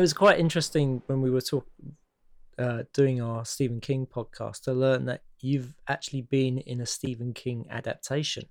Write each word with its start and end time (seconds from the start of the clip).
it 0.00 0.08
was 0.08 0.14
quite 0.14 0.38
interesting 0.38 1.02
when 1.08 1.20
we 1.20 1.30
were 1.30 1.42
uh, 2.58 2.84
doing 2.94 3.20
our 3.20 3.44
Stephen 3.44 3.80
King 3.80 4.06
podcast 4.06 4.62
to 4.62 4.72
learn 4.72 5.04
that 5.04 5.20
you've 5.40 5.74
actually 5.88 6.22
been 6.22 6.56
in 6.56 6.80
a 6.80 6.86
Stephen 6.86 7.34
King 7.34 7.66
adaptation. 7.68 8.44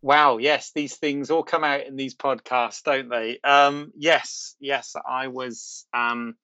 Wow, 0.00 0.38
yes, 0.38 0.72
these 0.74 0.96
things 0.96 1.30
all 1.30 1.42
come 1.42 1.62
out 1.62 1.86
in 1.86 1.96
these 1.96 2.14
podcasts, 2.14 2.82
don't 2.82 3.10
they? 3.10 3.38
Um, 3.44 3.92
yes, 3.98 4.56
yes, 4.60 4.96
I 5.06 5.28
was 5.28 5.84
um, 5.92 6.36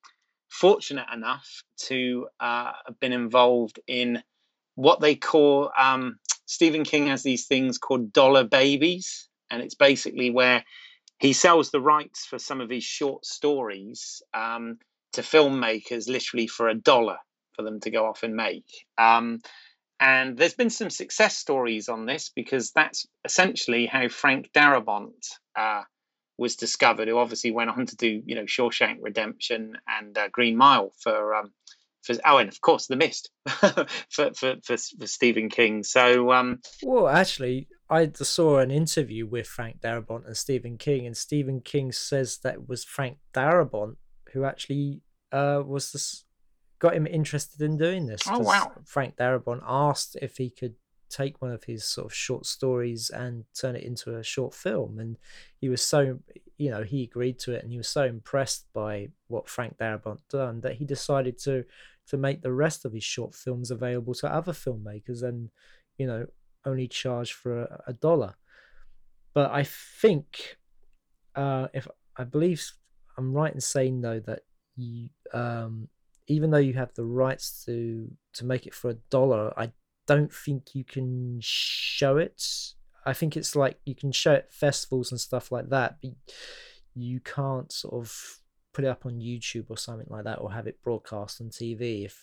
fortunate 0.51 1.07
enough 1.11 1.49
to 1.85 2.29
uh, 2.39 2.73
have 2.87 3.01
been 3.01 3.15
involved 3.15 3.81
in 3.87 4.23
what 4.75 5.01
they 5.01 5.15
call 5.15 5.71
um, 5.79 6.19
Stephen 6.45 6.85
King 6.85 7.07
has 7.07 7.23
these 7.23 7.47
things 7.47 7.79
called 7.79 8.13
dollar 8.13 8.45
babies, 8.45 9.27
and 9.51 9.63
it's 9.63 9.75
basically 9.75 10.31
where 10.31 10.65
he 11.25 11.33
sells 11.33 11.71
the 11.71 11.81
rights 11.81 12.27
for 12.27 12.39
some 12.39 12.61
of 12.61 12.69
his 12.69 12.85
short 12.85 13.25
stories 13.25 14.23
um, 14.35 14.79
to 15.15 15.23
filmmakers 15.23 16.07
literally 16.07 16.47
for 16.47 16.69
a 16.69 16.75
dollar 16.75 17.17
for 17.55 17.63
them 17.63 17.81
to 17.81 17.91
go 17.91 18.05
off 18.05 18.25
and 18.25 18.37
make. 18.37 18.67
Um, 18.99 19.41
and 19.99 20.37
there's 20.37 20.53
been 20.53 20.69
some 20.69 20.91
success 20.91 21.35
stories 21.35 21.89
on 21.89 22.05
this 22.05 22.29
because 22.29 22.73
that's 22.73 23.07
essentially 23.25 23.87
how 23.87 24.09
Frank 24.09 24.51
Darabont 24.53 25.15
uh, 25.57 25.85
was 26.37 26.57
discovered, 26.57 27.09
who 27.09 27.17
obviously 27.17 27.53
went 27.53 27.71
on 27.71 27.87
to 27.87 27.97
do, 27.97 28.23
you 28.27 28.35
know, 28.35 28.45
Shawshank 28.45 28.99
Redemption 29.01 29.79
and 29.89 30.19
uh, 30.19 30.29
Green 30.29 30.59
Mile 30.59 30.93
for, 31.01 31.37
um, 31.37 31.55
for 32.05 32.15
oh, 32.25 32.39
and 32.39 32.49
of 32.49 32.61
course, 32.61 32.87
The 32.87 32.97
Mist 32.97 33.31
for, 33.49 33.87
for, 34.11 34.33
for, 34.35 34.77
for 34.77 35.07
Stephen 35.07 35.49
King. 35.49 35.83
So, 35.83 36.33
um, 36.33 36.61
well, 36.83 37.09
actually, 37.09 37.69
I 37.89 38.11
saw 38.15 38.59
an 38.59 38.71
interview 38.71 39.27
with 39.27 39.47
Frank 39.47 39.81
Darabont 39.81 40.27
and 40.27 40.37
Stephen 40.37 40.79
King, 40.79 41.07
and 41.07 41.17
Stephen 41.17 41.61
King 41.61 41.93
says 41.93 42.39
that 42.43 42.55
it 42.55 42.69
was 42.69 42.85
Frank 42.85 43.19
Darabont 43.33 43.97
who 44.35 44.45
actually 44.45 45.01
uh, 45.33 45.63
was 45.65 45.93
this, 45.93 46.25
got 46.81 46.95
him 46.95 47.07
interested 47.07 47.63
in 47.63 47.79
doing 47.79 48.07
this. 48.07 48.23
Oh 48.29 48.41
wow! 48.41 48.73
Frank 48.85 49.17
Darabont 49.17 49.63
asked 49.67 50.17
if 50.21 50.37
he 50.37 50.51
could 50.51 50.75
take 51.09 51.41
one 51.41 51.53
of 51.53 51.65
his 51.65 51.85
sort 51.85 52.07
of 52.07 52.15
short 52.15 52.45
stories 52.45 53.11
and 53.11 53.45
turn 53.59 53.77
it 53.77 53.85
into 53.85 54.17
a 54.17 54.23
short 54.23 54.53
film, 54.55 54.99
and 54.99 55.17
he 55.61 55.69
was 55.69 55.83
so 55.83 56.19
you 56.57 56.71
know 56.71 56.83
he 56.83 57.03
agreed 57.03 57.39
to 57.41 57.53
it, 57.53 57.63
and 57.63 57.73
he 57.73 57.79
was 57.79 57.89
so 57.89 58.05
impressed 58.05 58.67
by 58.73 59.09
what 59.29 59.49
Frank 59.49 59.77
Darabont 59.79 60.21
done 60.31 60.61
that 60.61 60.77
he 60.77 60.85
decided 60.85 61.39
to 61.41 61.65
to 62.09 62.17
make 62.17 62.43
the 62.43 62.53
rest 62.53 62.85
of 62.85 62.93
his 62.93 63.05
short 63.05 63.35
films 63.35 63.71
available 63.71 64.15
to 64.15 64.33
other 64.33 64.53
filmmakers, 64.53 65.23
and 65.23 65.51
you 65.99 66.07
know 66.07 66.27
only 66.65 66.89
charge 66.89 67.33
for 67.33 67.63
a, 67.63 67.83
a 67.89 67.93
dollar. 67.93 68.35
But 69.35 69.51
I 69.51 69.65
think, 69.65 70.57
uh, 71.35 71.69
if 71.75 71.89
I 72.17 72.25
believe 72.25 72.65
I'm 73.17 73.33
right 73.33 73.53
in 73.53 73.61
saying 73.61 74.01
though 74.01 74.21
that 74.21 74.43
you 74.77 75.09
um, 75.33 75.89
even 76.27 76.51
though 76.51 76.59
you 76.59 76.75
have 76.75 76.95
the 76.95 77.05
rights 77.05 77.65
to 77.67 78.11
to 78.35 78.45
make 78.45 78.67
it 78.67 78.75
for 78.75 78.91
a 78.91 78.99
dollar, 79.11 79.53
I 79.59 79.73
don't 80.07 80.33
think 80.33 80.75
you 80.75 80.85
can 80.85 81.39
show 81.43 82.17
it. 82.17 82.43
I 83.05 83.13
think 83.13 83.37
it's 83.37 83.55
like 83.55 83.79
you 83.85 83.95
can 83.95 84.13
show 84.13 84.33
it 84.33 84.51
festivals 84.51 85.11
and 85.11 85.21
stuff 85.21 85.53
like 85.53 85.69
that, 85.71 85.99
but 86.03 86.13
you 86.95 87.21
can't 87.21 87.71
sort 87.73 87.95
of 87.95 88.41
put 88.73 88.85
it 88.85 88.89
up 88.89 89.07
on 89.07 89.21
YouTube 89.21 89.67
or 89.69 89.77
something 89.77 90.07
like 90.09 90.25
that, 90.25 90.41
or 90.41 90.53
have 90.53 90.67
it 90.67 90.83
broadcast 90.83 91.41
on 91.41 91.49
TV. 91.49 92.05
If 92.05 92.23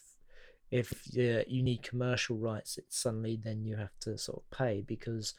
if 0.72 1.08
you 1.14 1.64
need 1.64 1.84
commercial 1.84 2.38
rights, 2.38 2.78
it's 2.78 2.97
suddenly 2.97 3.40
then 3.42 3.66
you 3.66 3.75
have 3.75 3.97
to 4.02 4.18
sort 4.18 4.42
of 4.42 4.58
pay 4.58 4.81
because 4.81 5.34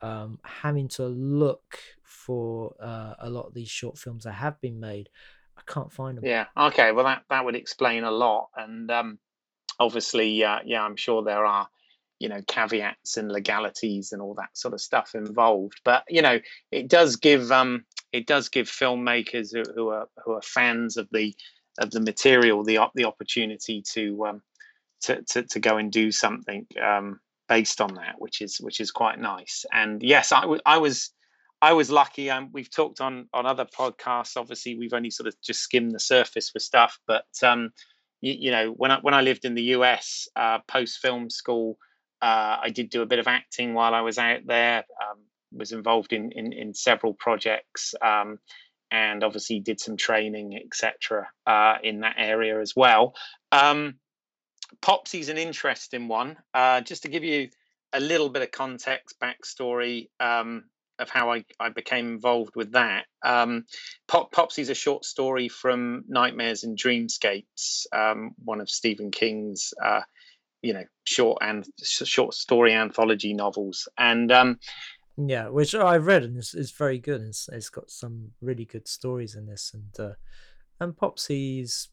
um, 0.00 0.38
having 0.42 0.88
to 0.88 1.06
look 1.06 1.78
for 2.02 2.74
uh, 2.80 3.14
a 3.18 3.28
lot 3.28 3.46
of 3.46 3.52
these 3.52 3.68
short 3.68 3.98
films 3.98 4.24
that 4.24 4.32
have 4.32 4.58
been 4.62 4.80
made 4.80 5.10
I 5.60 5.72
can't 5.72 5.92
find 5.92 6.16
them. 6.16 6.24
Yeah. 6.24 6.46
Okay. 6.56 6.92
Well, 6.92 7.04
that 7.04 7.24
that 7.28 7.44
would 7.44 7.56
explain 7.56 8.04
a 8.04 8.10
lot, 8.10 8.48
and 8.56 8.90
um, 8.90 9.18
obviously, 9.78 10.42
uh, 10.42 10.60
yeah, 10.64 10.82
I'm 10.82 10.96
sure 10.96 11.22
there 11.22 11.44
are, 11.44 11.68
you 12.20 12.28
know, 12.28 12.42
caveats 12.46 13.16
and 13.16 13.32
legalities 13.32 14.12
and 14.12 14.22
all 14.22 14.34
that 14.34 14.56
sort 14.56 14.74
of 14.74 14.80
stuff 14.80 15.14
involved. 15.14 15.80
But 15.84 16.04
you 16.08 16.22
know, 16.22 16.38
it 16.70 16.88
does 16.88 17.16
give 17.16 17.50
um, 17.50 17.84
it 18.12 18.26
does 18.26 18.48
give 18.48 18.68
filmmakers 18.68 19.52
who, 19.52 19.64
who 19.74 19.88
are 19.88 20.06
who 20.24 20.32
are 20.32 20.42
fans 20.42 20.96
of 20.96 21.08
the 21.10 21.34
of 21.78 21.90
the 21.90 22.00
material 22.00 22.62
the 22.62 22.78
the 22.94 23.06
opportunity 23.06 23.82
to 23.94 24.26
um, 24.26 24.42
to, 25.02 25.22
to 25.30 25.42
to 25.44 25.58
go 25.58 25.78
and 25.78 25.90
do 25.90 26.12
something 26.12 26.66
um, 26.80 27.18
based 27.48 27.80
on 27.80 27.94
that, 27.94 28.16
which 28.18 28.40
is 28.40 28.58
which 28.60 28.80
is 28.80 28.90
quite 28.90 29.18
nice. 29.18 29.64
And 29.72 30.02
yes, 30.02 30.30
I, 30.30 30.42
w- 30.42 30.60
I 30.66 30.78
was 30.78 31.12
I 31.62 31.72
was 31.72 31.90
lucky. 31.90 32.30
Um, 32.30 32.50
we've 32.52 32.70
talked 32.70 33.00
on 33.00 33.28
on 33.32 33.46
other 33.46 33.64
podcasts. 33.66 34.36
Obviously, 34.36 34.78
we've 34.78 34.92
only 34.92 35.10
sort 35.10 35.26
of 35.26 35.34
just 35.42 35.60
skimmed 35.60 35.92
the 35.92 36.00
surface 36.00 36.50
for 36.50 36.58
stuff. 36.58 36.98
But 37.06 37.26
um, 37.42 37.70
you, 38.20 38.34
you, 38.38 38.50
know, 38.50 38.70
when 38.70 38.90
I 38.90 38.98
when 39.00 39.14
I 39.14 39.22
lived 39.22 39.44
in 39.44 39.54
the 39.54 39.74
US 39.74 40.28
uh, 40.36 40.58
post 40.68 40.98
film 40.98 41.30
school, 41.30 41.76
uh, 42.22 42.58
I 42.62 42.70
did 42.70 42.90
do 42.90 43.02
a 43.02 43.06
bit 43.06 43.18
of 43.18 43.26
acting 43.26 43.74
while 43.74 43.94
I 43.94 44.00
was 44.00 44.18
out 44.18 44.46
there. 44.46 44.78
Um, 44.78 45.18
was 45.52 45.72
involved 45.72 46.12
in 46.12 46.32
in, 46.32 46.52
in 46.52 46.74
several 46.74 47.14
projects, 47.14 47.94
um, 48.02 48.38
and 48.90 49.24
obviously 49.24 49.60
did 49.60 49.80
some 49.80 49.96
training, 49.96 50.60
etc. 50.64 51.28
Uh, 51.46 51.76
in 51.82 52.00
that 52.00 52.16
area 52.18 52.60
as 52.60 52.74
well. 52.76 53.14
Um, 53.52 53.94
Popsy's 54.82 55.28
an 55.28 55.38
interesting 55.38 56.08
one. 56.08 56.36
Uh, 56.54 56.80
just 56.80 57.02
to 57.02 57.08
give 57.08 57.24
you 57.24 57.48
a 57.92 58.00
little 58.00 58.28
bit 58.28 58.42
of 58.42 58.50
context, 58.50 59.16
backstory. 59.20 60.08
Um, 60.20 60.64
of 61.00 61.08
how 61.08 61.32
I, 61.32 61.44
I 61.58 61.70
became 61.70 62.12
involved 62.12 62.54
with 62.54 62.72
that. 62.72 63.06
Um, 63.24 63.64
Pop 64.06 64.32
Popsy's 64.32 64.68
a 64.68 64.74
short 64.74 65.04
story 65.04 65.48
from 65.48 66.04
Nightmares 66.08 66.62
and 66.62 66.78
Dreamscapes, 66.78 67.86
um, 67.92 68.32
one 68.44 68.60
of 68.60 68.68
Stephen 68.68 69.10
King's, 69.10 69.72
uh, 69.82 70.02
you 70.62 70.72
know, 70.72 70.84
short 71.04 71.38
and 71.42 71.66
short 71.82 72.34
story 72.34 72.72
anthology 72.72 73.34
novels, 73.34 73.88
and 73.98 74.30
um, 74.32 74.58
yeah, 75.16 75.48
which 75.48 75.74
I've 75.74 76.06
read 76.06 76.22
and 76.22 76.36
it's, 76.36 76.54
it's 76.54 76.70
very 76.70 76.98
good. 76.98 77.20
It's, 77.22 77.48
it's 77.52 77.70
got 77.70 77.90
some 77.90 78.32
really 78.40 78.64
good 78.64 78.88
stories 78.88 79.34
in 79.34 79.46
this, 79.46 79.72
and 79.74 80.06
uh, 80.10 80.14
and 80.78 80.96
Popsy's 80.96 81.88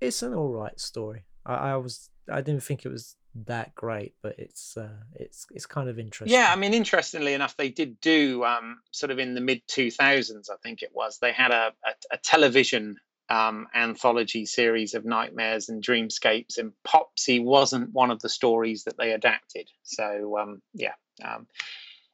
it's 0.00 0.22
an 0.22 0.34
all 0.34 0.52
right 0.52 0.78
story. 0.80 1.24
I, 1.44 1.54
I 1.54 1.76
was 1.76 2.10
I 2.30 2.40
didn't 2.40 2.62
think 2.62 2.84
it 2.84 2.90
was 2.90 3.16
that 3.46 3.74
great, 3.74 4.14
but 4.22 4.38
it's 4.38 4.76
uh, 4.76 4.88
it's 5.14 5.46
it's 5.50 5.66
kind 5.66 5.88
of 5.88 5.98
interesting. 5.98 6.32
Yeah, 6.32 6.50
I 6.52 6.56
mean, 6.56 6.74
interestingly 6.74 7.34
enough, 7.34 7.56
they 7.56 7.70
did 7.70 8.00
do 8.00 8.44
um, 8.44 8.80
sort 8.90 9.10
of 9.10 9.18
in 9.18 9.34
the 9.34 9.40
mid 9.40 9.62
two 9.66 9.90
thousands, 9.90 10.50
I 10.50 10.56
think 10.62 10.82
it 10.82 10.90
was. 10.94 11.18
They 11.18 11.32
had 11.32 11.50
a 11.50 11.72
a, 11.86 12.14
a 12.14 12.18
television 12.18 12.96
um, 13.30 13.68
anthology 13.74 14.44
series 14.44 14.94
of 14.94 15.04
nightmares 15.04 15.68
and 15.68 15.82
dreamscapes, 15.82 16.58
and 16.58 16.72
Popsy 16.84 17.38
wasn't 17.38 17.92
one 17.92 18.10
of 18.10 18.20
the 18.20 18.28
stories 18.28 18.84
that 18.84 18.98
they 18.98 19.12
adapted. 19.12 19.68
So 19.84 20.36
um, 20.38 20.60
yeah, 20.74 20.94
um, 21.24 21.46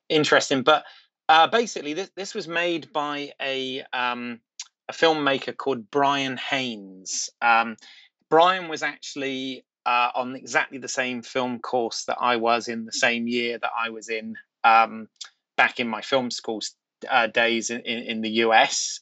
interesting. 0.08 0.62
But 0.62 0.84
uh, 1.28 1.48
basically, 1.48 1.94
this 1.94 2.10
this 2.14 2.34
was 2.34 2.46
made 2.46 2.92
by 2.92 3.32
a 3.40 3.82
um, 3.92 4.40
a 4.88 4.92
filmmaker 4.92 5.56
called 5.56 5.90
Brian 5.90 6.36
Haynes. 6.36 7.30
Um, 7.40 7.76
Brian 8.28 8.68
was 8.68 8.82
actually 8.82 9.64
uh, 9.86 10.10
on 10.14 10.36
exactly 10.36 10.78
the 10.78 10.88
same 10.88 11.22
film 11.22 11.60
course 11.60 12.04
that 12.04 12.18
I 12.20 12.36
was 12.36 12.68
in 12.68 12.84
the 12.84 12.92
same 12.92 13.26
year 13.26 13.58
that 13.58 13.70
I 13.78 13.90
was 13.90 14.08
in 14.08 14.34
um, 14.64 15.08
back 15.56 15.80
in 15.80 15.88
my 15.88 16.02
film 16.02 16.30
school 16.30 16.60
uh, 17.08 17.28
days 17.28 17.70
in, 17.70 17.80
in, 17.80 18.02
in, 18.02 18.20
the 18.20 18.30
US. 18.30 19.00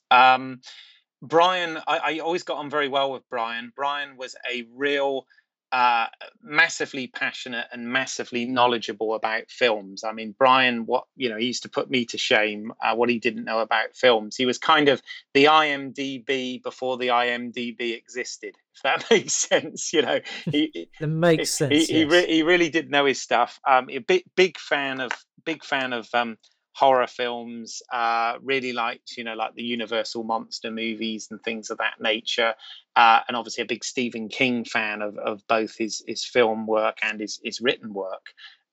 Brian, 1.25 1.79
I, 1.87 1.99
I, 1.99 2.19
always 2.19 2.43
got 2.43 2.59
on 2.59 2.71
very 2.71 2.89
well 2.89 3.13
with 3.13 3.23
Brian. 3.31 3.73
Brian 3.75 4.17
was 4.17 4.37
a 4.51 4.67
real 4.75 5.27
uh, 5.75 6.07
massively 6.41 7.09
passionate 7.09 7.67
and 7.73 7.89
massively 7.89 8.45
knowledgeable 8.45 9.15
about 9.15 9.51
films. 9.51 10.05
I 10.05 10.13
mean, 10.13 10.33
Brian, 10.39 10.87
what 10.87 11.05
you 11.17 11.29
know, 11.29 11.37
he 11.37 11.47
used 11.47 11.65
to 11.65 11.69
put 11.69 11.91
me 11.91 12.05
to 12.07 12.19
shame 12.19 12.73
uh, 12.81 12.95
what 12.95 13.09
he 13.09 13.19
didn't 13.19 13.43
know 13.43 13.59
about 13.59 13.97
films. 13.97 14.37
He 14.37 14.47
was 14.47 14.57
kind 14.57 14.89
of 14.89 15.03
the 15.33 15.47
IMDb 15.47 16.63
before 16.63 16.97
the 16.97 17.09
IMDb 17.09 17.97
existed, 17.97 18.55
if 18.73 18.83
that 18.85 19.05
makes 19.11 19.35
sense. 19.35 19.93
You 19.93 20.03
know, 20.03 20.21
he, 20.45 20.89
it 21.01 21.09
makes 21.09 21.51
sense. 21.51 21.73
He, 21.73 21.79
yes. 21.79 21.89
he, 21.89 22.05
re- 22.05 22.27
he, 22.27 22.43
really 22.45 22.69
did 22.69 22.89
know 22.89 23.07
his 23.07 23.21
stuff. 23.21 23.59
Um, 23.69 23.91
a 23.91 23.99
big 23.99 24.23
big 24.37 24.59
fan 24.59 25.01
of 25.01 25.11
big 25.45 25.65
fan 25.65 25.93
of 25.93 26.09
um, 26.15 26.37
horror 26.75 27.07
films. 27.07 27.83
Uh, 27.91 28.35
really 28.43 28.73
liked, 28.73 29.17
you 29.17 29.25
know, 29.25 29.35
like 29.35 29.55
the 29.55 29.63
Universal 29.63 30.25
monster 30.25 30.71
movies 30.71 31.29
and 31.31 31.43
things 31.43 31.71
of 31.71 31.79
that 31.79 31.95
nature. 32.01 32.55
Uh, 32.95 33.21
and 33.27 33.37
obviously 33.37 33.63
a 33.63 33.67
big 33.67 33.85
Stephen 33.85 34.29
King 34.29 34.65
fan 34.65 35.01
of, 35.01 35.17
of 35.17 35.47
both 35.49 35.77
his 35.77 36.03
his 36.07 36.25
film 36.25 36.67
work 36.67 36.99
and 37.03 37.21
his 37.21 37.41
his 37.43 37.61
written 37.61 37.95
work. 37.95 38.27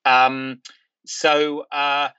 Um, 0.03 0.62
so 1.06 1.62
uh, 1.71 2.09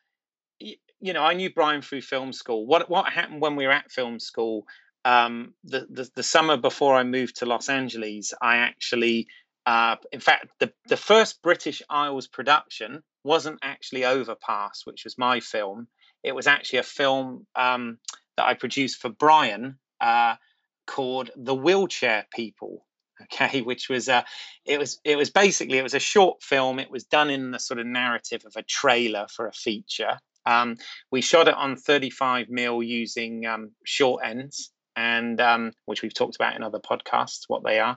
y- 0.61 0.76
you 1.00 1.12
know, 1.12 1.23
I 1.23 1.34
knew 1.34 1.52
Brian 1.52 1.82
through 1.82 2.02
film 2.02 2.32
school. 2.32 2.67
What 2.67 2.88
what 2.88 3.12
happened 3.12 3.40
when 3.40 3.56
we 3.56 3.67
were 3.67 3.73
at 3.73 3.90
film 3.90 4.20
school? 4.20 4.67
Um, 5.05 5.55
the, 5.64 5.87
the 5.90 6.08
the 6.14 6.23
summer 6.23 6.56
before 6.56 6.94
I 6.94 7.02
moved 7.02 7.37
to 7.38 7.46
Los 7.46 7.69
Angeles, 7.69 8.32
I 8.40 8.58
actually 8.58 9.26
uh, 9.67 9.97
in 10.11 10.20
fact, 10.20 10.49
the, 10.59 10.73
the 10.88 10.97
first 10.97 11.43
British 11.43 11.82
Isles 11.88 12.26
production 12.26 13.03
wasn't 13.25 13.61
actually 13.62 14.05
Overpass, 14.05 14.82
which 14.85 15.05
was 15.05 15.19
my 15.19 15.41
film. 15.41 15.87
It 16.23 16.35
was 16.35 16.47
actually 16.47 16.81
a 16.81 16.85
film 16.85 17.47
um, 17.55 17.99
that 18.37 18.47
I 18.47 18.55
produced 18.55 19.00
for 19.00 19.09
Brian, 19.09 19.79
uh, 20.00 20.37
called 20.87 21.31
The 21.37 21.55
Wheelchair 21.55 22.26
People. 22.35 22.87
Okay, 23.32 23.61
which 23.61 23.88
was 23.88 24.09
uh, 24.09 24.23
it 24.64 24.81
was 24.81 24.99
it 25.05 25.17
was 25.17 25.31
basically 25.31 25.79
it 25.79 25.85
was 25.85 25.94
a 25.94 26.00
short 26.00 26.43
film. 26.43 26.81
It 26.81 26.91
was 26.91 27.05
done 27.05 27.31
in 27.31 27.53
the 27.53 27.61
sort 27.61 27.79
of 27.79 27.87
narrative 27.87 28.43
of 28.44 28.56
a 28.56 28.64
trailer 28.64 29.26
for 29.29 29.47
a 29.47 29.53
feature. 29.53 30.19
Um, 30.44 30.76
we 31.12 31.20
shot 31.20 31.47
it 31.47 31.55
on 31.55 31.76
35 31.76 32.49
mil 32.49 32.82
using 32.82 33.47
um, 33.47 33.70
short 33.85 34.25
ends, 34.25 34.73
and 34.97 35.41
um, 35.41 35.70
which 35.85 36.03
we've 36.03 36.12
talked 36.12 36.35
about 36.35 36.56
in 36.56 36.64
other 36.64 36.81
podcasts, 36.81 37.43
what 37.47 37.62
they 37.62 37.79
are. 37.79 37.97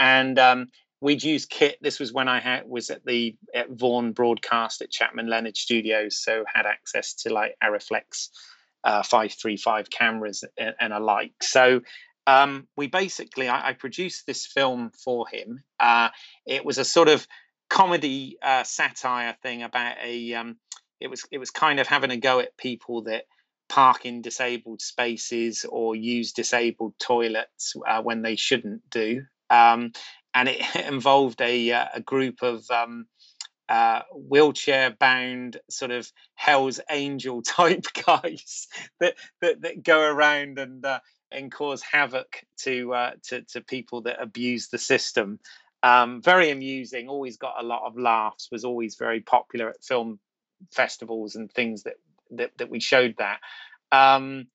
And 0.00 0.38
um, 0.40 0.66
we'd 1.04 1.22
use 1.22 1.44
kit. 1.44 1.76
This 1.82 2.00
was 2.00 2.14
when 2.14 2.28
I 2.28 2.40
had 2.40 2.66
was 2.66 2.88
at 2.88 3.04
the 3.04 3.36
at 3.54 3.68
Vaughan 3.68 4.12
Broadcast 4.12 4.80
at 4.80 4.90
Chapman 4.90 5.28
Leonard 5.28 5.54
Studios, 5.54 6.16
so 6.16 6.44
had 6.52 6.64
access 6.64 7.12
to 7.22 7.32
like 7.32 7.56
Arriflex 7.62 8.30
uh, 8.84 9.02
535 9.02 9.90
cameras 9.90 10.44
and, 10.56 10.74
and 10.80 10.92
alike. 10.94 11.34
So 11.42 11.82
um, 12.26 12.66
we 12.74 12.86
basically 12.86 13.48
I, 13.48 13.68
I, 13.68 13.72
produced 13.74 14.26
this 14.26 14.46
film 14.46 14.92
for 15.04 15.26
him. 15.28 15.62
Uh, 15.78 16.08
it 16.46 16.64
was 16.64 16.78
a 16.78 16.86
sort 16.86 17.08
of 17.08 17.28
comedy 17.68 18.38
uh, 18.42 18.64
satire 18.64 19.36
thing 19.42 19.62
about 19.62 19.96
a. 20.02 20.32
Um, 20.32 20.56
it 21.00 21.08
was 21.08 21.26
it 21.30 21.36
was 21.36 21.50
kind 21.50 21.80
of 21.80 21.86
having 21.86 22.12
a 22.12 22.16
go 22.16 22.40
at 22.40 22.56
people 22.56 23.02
that 23.02 23.24
park 23.68 24.06
in 24.06 24.22
disabled 24.22 24.80
spaces 24.80 25.66
or 25.68 25.94
use 25.94 26.32
disabled 26.32 26.94
toilets 26.98 27.74
uh, 27.86 28.00
when 28.00 28.22
they 28.22 28.36
shouldn't 28.36 28.88
do. 28.88 29.22
Um, 29.50 29.92
and 30.34 30.48
it 30.48 30.62
involved 30.86 31.40
a 31.40 31.72
uh, 31.72 31.86
a 31.94 32.00
group 32.00 32.42
of 32.42 32.68
um, 32.70 33.06
uh, 33.68 34.02
wheelchair 34.12 34.90
bound 34.90 35.58
sort 35.70 35.90
of 35.90 36.10
Hell's 36.34 36.80
Angel 36.90 37.42
type 37.46 37.86
guys 38.06 38.68
that, 39.00 39.14
that, 39.40 39.62
that 39.62 39.82
go 39.82 40.00
around 40.00 40.58
and 40.58 40.84
uh, 40.84 41.00
and 41.30 41.50
cause 41.50 41.82
havoc 41.82 42.44
to 42.58 42.94
uh, 42.94 43.10
to 43.24 43.42
to 43.42 43.60
people 43.60 44.02
that 44.02 44.20
abuse 44.20 44.68
the 44.68 44.78
system. 44.78 45.38
Um, 45.82 46.22
very 46.22 46.50
amusing. 46.50 47.08
Always 47.08 47.36
got 47.36 47.56
a 47.58 47.66
lot 47.66 47.82
of 47.86 47.98
laughs. 47.98 48.48
Was 48.50 48.64
always 48.64 48.96
very 48.96 49.20
popular 49.20 49.68
at 49.68 49.84
film 49.84 50.18
festivals 50.72 51.34
and 51.34 51.50
things 51.50 51.82
that 51.82 51.96
that, 52.32 52.50
that 52.58 52.70
we 52.70 52.80
showed 52.80 53.16
that. 53.18 53.40
Um, 53.92 54.46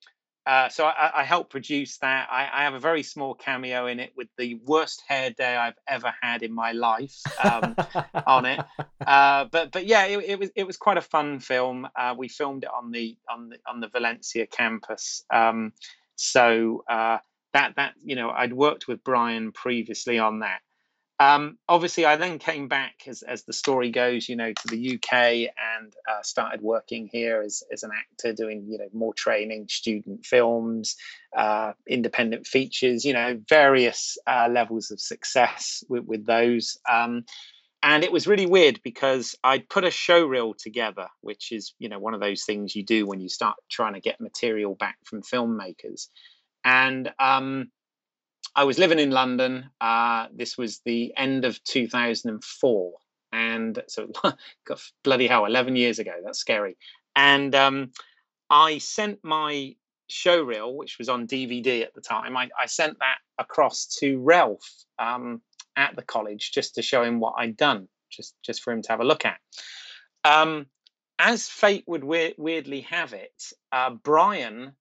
uh, 0.46 0.70
so 0.70 0.86
I, 0.86 1.22
I 1.22 1.24
helped 1.24 1.52
produce 1.52 1.98
that. 1.98 2.28
I, 2.32 2.50
I, 2.52 2.64
have 2.64 2.74
a 2.74 2.80
very 2.80 3.04
small 3.04 3.36
cameo 3.36 3.88
in 3.88 4.00
it 4.00 4.14
with 4.16 4.30
the 4.38 4.56
worst 4.66 5.04
hair 5.08 5.30
day 5.30 5.56
I've 5.56 5.78
ever 5.88 6.14
had 6.22 6.42
in 6.42 6.54
my 6.54 6.72
life 6.72 7.22
um, 7.44 7.76
on 8.26 8.46
it. 8.46 8.60
Uh, 9.08 9.46
but 9.46 9.72
but 9.72 9.86
yeah, 9.86 10.06
it, 10.06 10.20
it, 10.20 10.40
was 10.40 10.50
it 10.56 10.68
was 10.68 10.76
quite 10.76 10.98
a 10.98 11.02
fun 11.02 11.40
film. 11.40 11.88
Uh, 11.96 12.14
we 12.16 12.28
filmed 12.28 12.64
it 12.64 12.70
on 12.70 12.92
the 12.92 13.18
on 13.30 13.50
the 13.50 13.58
on 13.66 13.80
the 13.80 13.88
Valencia 13.88 14.46
campus. 14.46 15.24
Um, 15.34 15.72
so 16.16 16.84
uh, 16.88 17.18
that 17.54 17.76
that 17.78 17.94
you 18.04 18.16
know 18.16 18.30
I'd 18.30 18.54
worked 18.54 18.88
with 18.88 19.04
Brian 19.04 19.52
previously 19.54 20.20
on 20.20 20.40
that. 20.40 20.60
Um, 21.20 21.58
obviously, 21.68 22.06
I 22.06 22.16
then 22.16 22.40
came 22.40 22.70
back 22.70 23.04
as, 23.06 23.24
as 23.24 23.44
the 23.44 23.52
story 23.52 23.92
goes, 23.92 24.30
you 24.30 24.38
know, 24.38 24.54
to 24.54 24.68
the 24.68 24.96
UK 24.96 25.14
and 25.14 25.94
uh, 26.10 26.22
started 26.24 26.62
working 26.62 27.10
here 27.12 27.42
as, 27.42 27.62
as 27.74 27.84
an 27.84 27.92
actor, 27.94 28.32
doing 28.32 28.66
you 28.70 28.78
know 28.78 28.88
more 28.94 29.14
training, 29.14 29.68
student 29.68 30.26
films, 30.26 30.96
uh, 31.36 31.74
independent 31.88 32.48
features, 32.48 33.04
you 33.04 33.12
know, 33.12 33.38
various 33.50 34.18
uh, 34.28 34.48
levels 34.50 34.92
of 34.92 35.02
success 35.02 35.84
with, 35.90 36.06
with 36.06 36.26
those. 36.26 36.78
Um, 36.90 37.26
and 37.84 38.04
it 38.04 38.12
was 38.12 38.28
really 38.28 38.46
weird 38.46 38.80
because 38.84 39.36
I'd 39.44 39.70
put 39.70 39.84
a 39.84 39.92
show 39.92 40.26
reel 40.26 40.54
together, 40.54 41.08
which 41.20 41.52
is 41.52 41.74
you 41.80 41.90
know 41.90 42.00
one 42.00 42.14
of 42.14 42.22
those 42.22 42.44
things 42.44 42.76
you 42.76 42.84
do 42.84 43.06
when 43.06 43.20
you 43.20 43.30
start 43.30 43.58
trying 43.70 43.94
to 43.94 44.00
get 44.00 44.22
material 44.22 44.74
back 44.74 44.98
from 45.04 45.22
filmmakers, 45.22 46.08
and 46.64 47.12
um, 47.20 47.72
I 48.56 48.64
was 48.64 48.78
living 48.80 49.00
in 49.00 49.12
London. 49.12 49.70
Uh, 49.80 50.28
this 50.34 50.58
was 50.58 50.82
the 50.86 51.14
end 51.16 51.46
of 51.46 51.64
2004, 51.64 52.94
and 53.32 53.84
so 53.88 54.12
bloody 55.04 55.28
hell, 55.28 55.46
11 55.46 55.76
years 55.76 56.00
ago. 56.00 56.14
That's 56.24 56.40
scary. 56.40 56.78
And 57.16 57.54
um, 57.56 57.92
I 58.50 58.80
sent 58.80 59.20
my 59.24 59.76
show 60.08 60.42
reel, 60.42 60.76
which 60.76 60.98
was 60.98 61.10
on 61.10 61.28
DVD 61.28 61.84
at 61.84 61.94
the 61.94 62.02
time. 62.02 62.36
I, 62.36 62.50
I 62.60 62.66
sent 62.66 62.98
that 63.00 63.18
across 63.38 63.86
to 64.00 64.20
Ralph. 64.20 64.70
Um, 64.98 65.42
at 65.80 65.96
the 65.96 66.02
college 66.04 66.52
just 66.52 66.76
to 66.76 66.82
show 66.82 67.04
him 67.04 67.20
what 67.20 67.36
I'd 67.38 67.58
done, 67.58 67.88
just 68.12 68.36
just 68.44 68.62
for 68.62 68.74
him 68.74 68.82
to 68.84 68.90
have 68.90 69.00
a 69.00 69.06
look 69.06 69.26
at. 69.26 69.40
Um, 70.24 70.68
as 71.18 71.48
fate 71.48 71.86
would 71.88 72.04
we- 72.04 72.36
weirdly 72.38 72.82
have 72.82 73.14
it, 73.14 73.54
uh, 73.72 73.92
Brian 73.92 74.74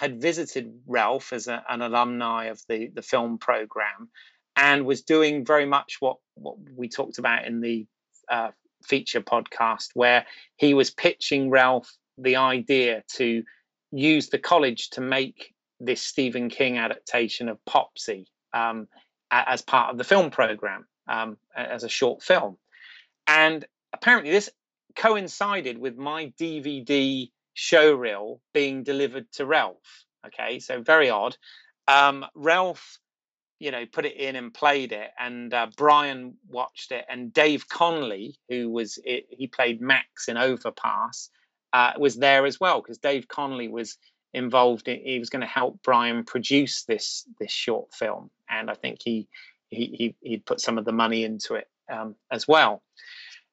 had 0.00 0.22
visited 0.22 0.72
Ralph 0.86 1.34
as 1.34 1.46
a, 1.46 1.62
an 1.68 1.82
alumni 1.82 2.46
of 2.46 2.58
the 2.70 2.88
the 2.94 3.02
film 3.02 3.36
program, 3.36 4.08
and 4.56 4.86
was 4.86 5.02
doing 5.02 5.44
very 5.44 5.66
much 5.66 5.96
what 6.00 6.16
what 6.36 6.56
we 6.74 6.88
talked 6.88 7.18
about 7.18 7.44
in 7.44 7.60
the 7.60 7.86
uh, 8.30 8.50
feature 8.82 9.20
podcast, 9.20 9.88
where 9.92 10.24
he 10.56 10.72
was 10.72 10.90
pitching 10.90 11.50
Ralph 11.50 11.94
the 12.16 12.36
idea 12.36 13.02
to 13.16 13.42
use 13.92 14.30
the 14.30 14.38
college 14.38 14.88
to 14.90 15.02
make 15.02 15.52
this 15.80 16.02
Stephen 16.02 16.48
King 16.48 16.78
adaptation 16.78 17.50
of 17.50 17.62
Popsy. 17.66 18.26
Um, 18.54 18.88
as 19.30 19.62
part 19.62 19.92
of 19.92 19.98
the 19.98 20.02
film 20.02 20.30
program 20.30 20.86
um, 21.06 21.36
as 21.54 21.84
a 21.84 21.88
short 21.88 22.20
film. 22.20 22.56
And 23.28 23.64
apparently, 23.92 24.32
this 24.32 24.50
coincided 24.96 25.78
with 25.78 25.96
my 25.96 26.32
DVD 26.40 27.30
show 27.54 27.94
reel 27.94 28.40
being 28.52 28.82
delivered 28.82 29.30
to 29.32 29.46
Ralph. 29.46 30.04
Okay, 30.26 30.58
so 30.58 30.82
very 30.82 31.10
odd. 31.10 31.36
Um, 31.88 32.26
Ralph, 32.34 32.98
you 33.58 33.70
know, 33.70 33.84
put 33.86 34.04
it 34.04 34.16
in 34.16 34.36
and 34.36 34.52
played 34.52 34.92
it, 34.92 35.10
and 35.18 35.52
uh, 35.52 35.68
Brian 35.76 36.34
watched 36.48 36.92
it, 36.92 37.04
and 37.08 37.32
Dave 37.32 37.68
Conley, 37.68 38.36
who 38.48 38.70
was 38.70 38.98
it, 39.04 39.26
he 39.30 39.46
played 39.46 39.80
Max 39.80 40.28
in 40.28 40.36
Overpass, 40.36 41.30
uh, 41.72 41.92
was 41.98 42.16
there 42.16 42.46
as 42.46 42.58
well 42.58 42.80
because 42.80 42.98
Dave 42.98 43.28
Conley 43.28 43.68
was 43.68 43.96
involved 44.32 44.88
in, 44.88 45.00
he 45.00 45.18
was 45.18 45.30
going 45.30 45.40
to 45.40 45.46
help 45.46 45.80
Brian 45.82 46.24
produce 46.24 46.84
this 46.84 47.24
this 47.38 47.50
short 47.50 47.92
film 47.92 48.30
and 48.48 48.70
I 48.70 48.74
think 48.74 49.00
he 49.02 49.28
he 49.68 50.16
he 50.20 50.30
would 50.30 50.46
put 50.46 50.60
some 50.60 50.78
of 50.78 50.84
the 50.84 50.92
money 50.92 51.24
into 51.24 51.54
it 51.54 51.68
um, 51.90 52.16
as 52.30 52.46
well. 52.46 52.82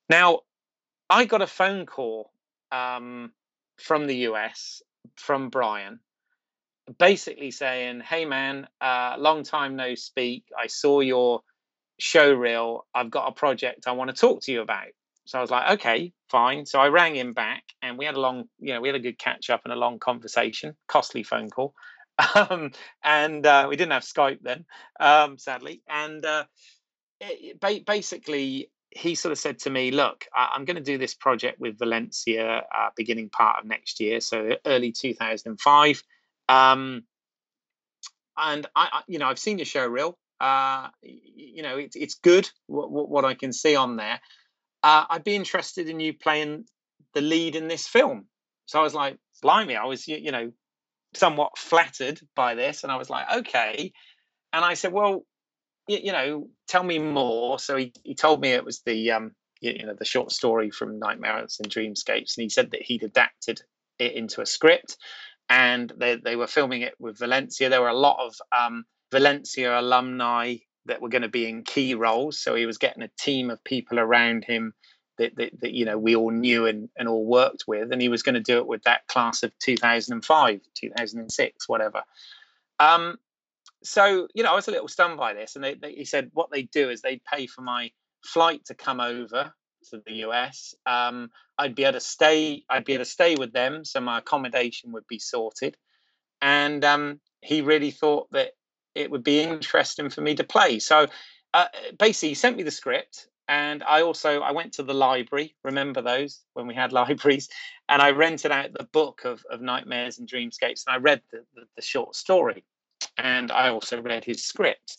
Now, 0.10 0.42
I 1.10 1.26
got 1.26 1.42
a 1.42 1.48
phone 1.48 1.86
call 1.86 2.32
um, 2.72 3.32
from 3.78 4.08
the 4.08 4.16
US 4.30 4.82
from 5.16 5.50
Brian, 5.50 6.00
basically 7.00 7.52
saying, 7.52 8.02
"Hey 8.02 8.26
man, 8.26 8.68
uh, 8.82 9.16
long 9.18 9.44
time 9.44 9.76
no 9.76 9.96
speak. 9.96 10.46
I 10.58 10.68
saw 10.68 11.00
your 11.02 11.42
show 12.00 12.32
reel. 12.34 12.86
I've 12.94 13.12
got 13.12 13.28
a 13.28 13.34
project 13.34 13.88
I 13.88 13.94
want 13.94 14.10
to 14.10 14.16
talk 14.16 14.42
to 14.44 14.52
you 14.52 14.62
about." 14.62 14.88
So 15.26 15.40
I 15.40 15.42
was 15.42 15.52
like, 15.52 15.72
"Okay, 15.80 16.14
fine." 16.30 16.66
So 16.66 16.80
I 16.80 16.90
rang 16.90 17.16
him 17.16 17.34
back, 17.34 17.64
and 17.82 17.98
we 17.98 18.06
had 18.06 18.16
a 18.16 18.20
long, 18.20 18.50
you 18.60 18.74
know, 18.74 18.82
we 18.82 18.90
had 18.90 18.96
a 18.96 19.00
good 19.00 19.20
catch 19.20 19.50
up 19.50 19.62
and 19.66 19.74
a 19.74 19.78
long 19.78 20.00
conversation. 20.00 20.76
Costly 20.88 21.24
phone 21.24 21.50
call. 21.50 21.74
um, 22.36 22.72
and 23.04 23.46
uh, 23.46 23.68
we 23.70 23.76
didn't 23.76 23.92
have 23.92 24.04
Skype 24.04 24.40
then, 24.42 24.66
um, 25.00 25.38
sadly. 25.38 25.84
And 25.88 26.26
uh, 26.26 26.46
it, 27.20 27.60
ba- 27.60 27.84
basically, 27.86 28.72
he 28.98 29.16
sort 29.16 29.32
of 29.32 29.38
said 29.38 29.60
to 29.60 29.70
me, 29.70 29.92
"Look, 29.92 30.26
I- 30.34 30.56
am 30.56 30.66
going 30.66 30.76
to 30.78 30.84
do 30.84 30.98
this 30.98 31.14
project 31.14 31.60
with 31.60 31.78
Valencia 31.78 32.64
uh, 32.74 32.90
beginning 32.96 33.30
part 33.30 33.60
of 33.60 33.66
next 33.66 34.00
year, 34.00 34.20
so 34.20 34.58
early 34.66 34.92
2005." 34.92 36.04
Um, 36.50 37.04
and 38.38 38.66
I, 38.76 38.90
I, 38.92 39.02
you 39.08 39.20
know, 39.20 39.28
I've 39.28 39.40
seen 39.40 39.58
your 39.58 39.66
show 39.66 39.86
reel. 39.86 40.18
Uh, 40.40 40.90
you 41.02 41.64
know, 41.64 41.78
it's 41.78 41.96
it's 41.96 42.16
good 42.16 42.50
what, 42.68 43.10
what 43.10 43.26
I 43.26 43.34
can 43.34 43.52
see 43.54 43.76
on 43.76 43.98
there. 43.98 44.20
Uh, 44.84 45.06
I'd 45.10 45.24
be 45.24 45.36
interested 45.36 45.90
in 45.90 46.00
you 46.00 46.14
playing 46.14 46.66
the 47.14 47.22
lead 47.22 47.56
in 47.56 47.68
this 47.68 47.88
film. 47.88 48.28
So 48.66 48.80
I 48.80 48.84
was 48.84 48.94
like, 48.94 49.18
blimey, 49.42 49.76
I 49.76 49.86
was, 49.86 50.08
you, 50.08 50.18
you 50.18 50.32
know, 50.32 50.52
somewhat 51.16 51.58
flattered 51.58 52.20
by 52.36 52.56
this, 52.56 52.84
and 52.84 52.92
I 52.92 52.98
was 52.98 53.10
like, 53.10 53.26
okay. 53.38 53.92
And 54.54 54.64
I 54.64 54.76
said, 54.76 54.94
well, 54.94 55.26
you, 55.88 56.00
you 56.04 56.12
know, 56.12 56.50
tell 56.68 56.84
me 56.84 57.00
more. 57.00 57.60
So 57.60 57.78
he, 57.78 57.94
he 58.04 58.16
told 58.16 58.42
me 58.42 58.52
it 58.52 58.66
was 58.66 58.82
the 58.82 59.12
um, 59.12 59.32
you, 59.62 59.86
know 59.86 59.94
the 59.94 60.06
short 60.06 60.32
story 60.32 60.70
from 60.70 61.00
Nightmares 61.00 61.60
and 61.62 61.72
Dreamscapes, 61.72 62.38
and 62.38 62.44
he 62.44 62.50
said 62.50 62.72
that 62.72 62.82
he'd 62.82 63.04
adapted 63.04 63.62
it 64.00 64.14
into 64.14 64.42
a 64.42 64.46
script, 64.46 64.98
and 65.50 65.92
they 65.98 66.16
they 66.16 66.36
were 66.36 66.48
filming 66.48 66.82
it 66.82 66.96
with 67.00 67.20
Valencia. 67.20 67.70
There 67.70 67.82
were 67.82 67.88
a 67.88 67.94
lot 67.94 68.26
of 68.26 68.36
um, 68.58 68.86
Valencia 69.12 69.80
alumni 69.80 70.58
that 70.86 71.02
were 71.02 71.10
going 71.10 71.24
to 71.24 71.30
be 71.30 71.50
in 71.50 71.64
key 71.64 71.96
roles, 71.96 72.40
so 72.40 72.56
he 72.56 72.66
was 72.66 72.78
getting 72.78 73.04
a 73.04 73.12
team 73.20 73.50
of 73.50 73.64
people 73.64 74.00
around 74.00 74.46
him 74.46 74.74
that, 75.18 75.36
that, 75.36 75.60
that, 75.62 75.74
you 75.74 75.86
know 75.86 75.98
we 75.98 76.16
all 76.16 76.32
knew 76.32 76.66
and, 76.66 76.90
and 76.98 77.08
all 77.08 77.26
worked 77.26 77.64
with 77.68 77.92
and 77.92 78.02
he 78.02 78.10
was 78.10 78.24
going 78.24 78.36
to 78.36 78.42
do 78.42 78.58
it 78.58 78.68
with 78.68 78.84
that 78.84 79.08
class 79.08 79.44
of 79.44 79.52
2005 79.60 80.60
2006 80.76 81.68
whatever 81.68 82.04
um, 82.80 83.18
so 83.84 84.28
you 84.34 84.44
know 84.44 84.52
i 84.52 84.56
was 84.56 84.68
a 84.68 84.72
little 84.72 84.88
stunned 84.88 85.18
by 85.18 85.34
this 85.34 85.56
and 85.56 85.64
they, 85.64 85.76
they, 85.76 85.94
he 85.94 86.06
said 86.06 86.30
what 86.34 86.52
they 86.52 86.64
do 86.64 86.90
is 86.90 87.02
they 87.02 87.22
pay 87.32 87.48
for 87.48 87.62
my 87.62 87.90
flight 88.24 88.66
to 88.66 88.74
come 88.74 89.00
over 89.00 89.52
to 89.90 90.02
the 90.06 90.14
us 90.24 90.74
um, 90.86 91.30
i'd 91.60 91.76
be 91.76 91.84
able 91.84 91.94
to 91.94 92.00
stay 92.00 92.64
i'd 92.70 92.86
be 92.86 92.94
able 92.94 93.06
to 93.06 93.10
stay 93.10 93.36
with 93.36 93.54
them 93.54 93.86
so 93.86 94.00
my 94.00 94.18
accommodation 94.18 94.92
would 94.92 95.08
be 95.08 95.20
sorted 95.20 95.78
and 96.42 96.84
um, 96.84 97.20
he 97.42 97.62
really 97.62 97.92
thought 97.92 98.32
that 98.32 98.52
it 98.96 99.12
would 99.12 99.24
be 99.24 99.42
interesting 99.42 100.10
for 100.10 100.22
me 100.22 100.36
to 100.36 100.44
play. 100.44 100.80
So 100.80 101.08
uh, 101.54 101.68
basically, 101.98 102.30
he 102.30 102.36
sent 102.36 102.58
me 102.58 102.64
the 102.64 102.72
script, 102.72 103.28
and 103.48 103.84
I 103.84 104.02
also 104.02 104.42
I 104.42 104.52
went 104.52 104.74
to 104.74 104.84
the 104.84 104.94
library. 104.94 105.56
Remember 105.64 106.02
those 106.02 106.42
when 106.54 106.68
we 106.68 106.76
had 106.76 106.92
libraries, 107.02 107.50
and 107.90 108.02
I 108.02 108.12
rented 108.12 108.52
out 108.52 108.74
the 108.74 108.86
book 108.86 109.22
of, 109.26 109.44
of 109.50 109.62
Nightmares 109.62 110.20
and 110.20 110.28
Dreamscapes, 110.28 110.84
and 110.86 110.96
I 110.96 110.98
read 110.98 111.22
the, 111.32 111.44
the, 111.56 111.62
the 111.76 111.82
short 111.82 112.16
story, 112.16 112.64
and 113.18 113.52
I 113.52 113.70
also 113.70 114.02
read 114.02 114.24
his 114.24 114.44
script. 114.46 114.98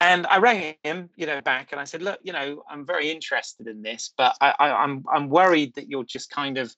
And 0.00 0.26
I 0.26 0.38
rang 0.38 0.74
him, 0.82 1.08
you 1.16 1.26
know, 1.26 1.40
back, 1.40 1.72
and 1.72 1.80
I 1.80 1.84
said, 1.84 2.02
"Look, 2.02 2.18
you 2.22 2.32
know, 2.32 2.64
I'm 2.68 2.84
very 2.84 3.10
interested 3.10 3.68
in 3.68 3.82
this, 3.82 4.12
but 4.16 4.36
I, 4.40 4.54
I, 4.58 4.72
I'm 4.72 5.04
I'm 5.12 5.28
worried 5.28 5.74
that 5.76 5.88
you're 5.88 6.04
just 6.04 6.30
kind 6.30 6.58
of 6.58 6.74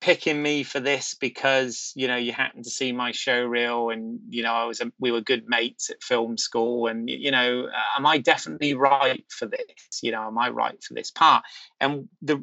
picking 0.00 0.42
me 0.42 0.62
for 0.62 0.80
this 0.80 1.14
because 1.14 1.92
you 1.94 2.08
know 2.08 2.16
you 2.16 2.32
happened 2.32 2.64
to 2.64 2.70
see 2.70 2.90
my 2.90 3.12
show 3.12 3.42
reel 3.44 3.90
and 3.90 4.18
you 4.30 4.42
know 4.42 4.54
I 4.54 4.64
was 4.64 4.80
a, 4.80 4.90
we 4.98 5.10
were 5.12 5.20
good 5.20 5.44
mates 5.46 5.90
at 5.90 6.02
film 6.02 6.38
school 6.38 6.86
and 6.86 7.08
you 7.08 7.30
know 7.30 7.64
uh, 7.66 7.98
am 7.98 8.06
I 8.06 8.16
definitely 8.18 8.72
right 8.74 9.24
for 9.28 9.46
this 9.46 10.00
you 10.02 10.10
know 10.10 10.26
am 10.26 10.38
I 10.38 10.48
right 10.48 10.82
for 10.82 10.94
this 10.94 11.10
part 11.10 11.44
and 11.80 12.08
the 12.22 12.42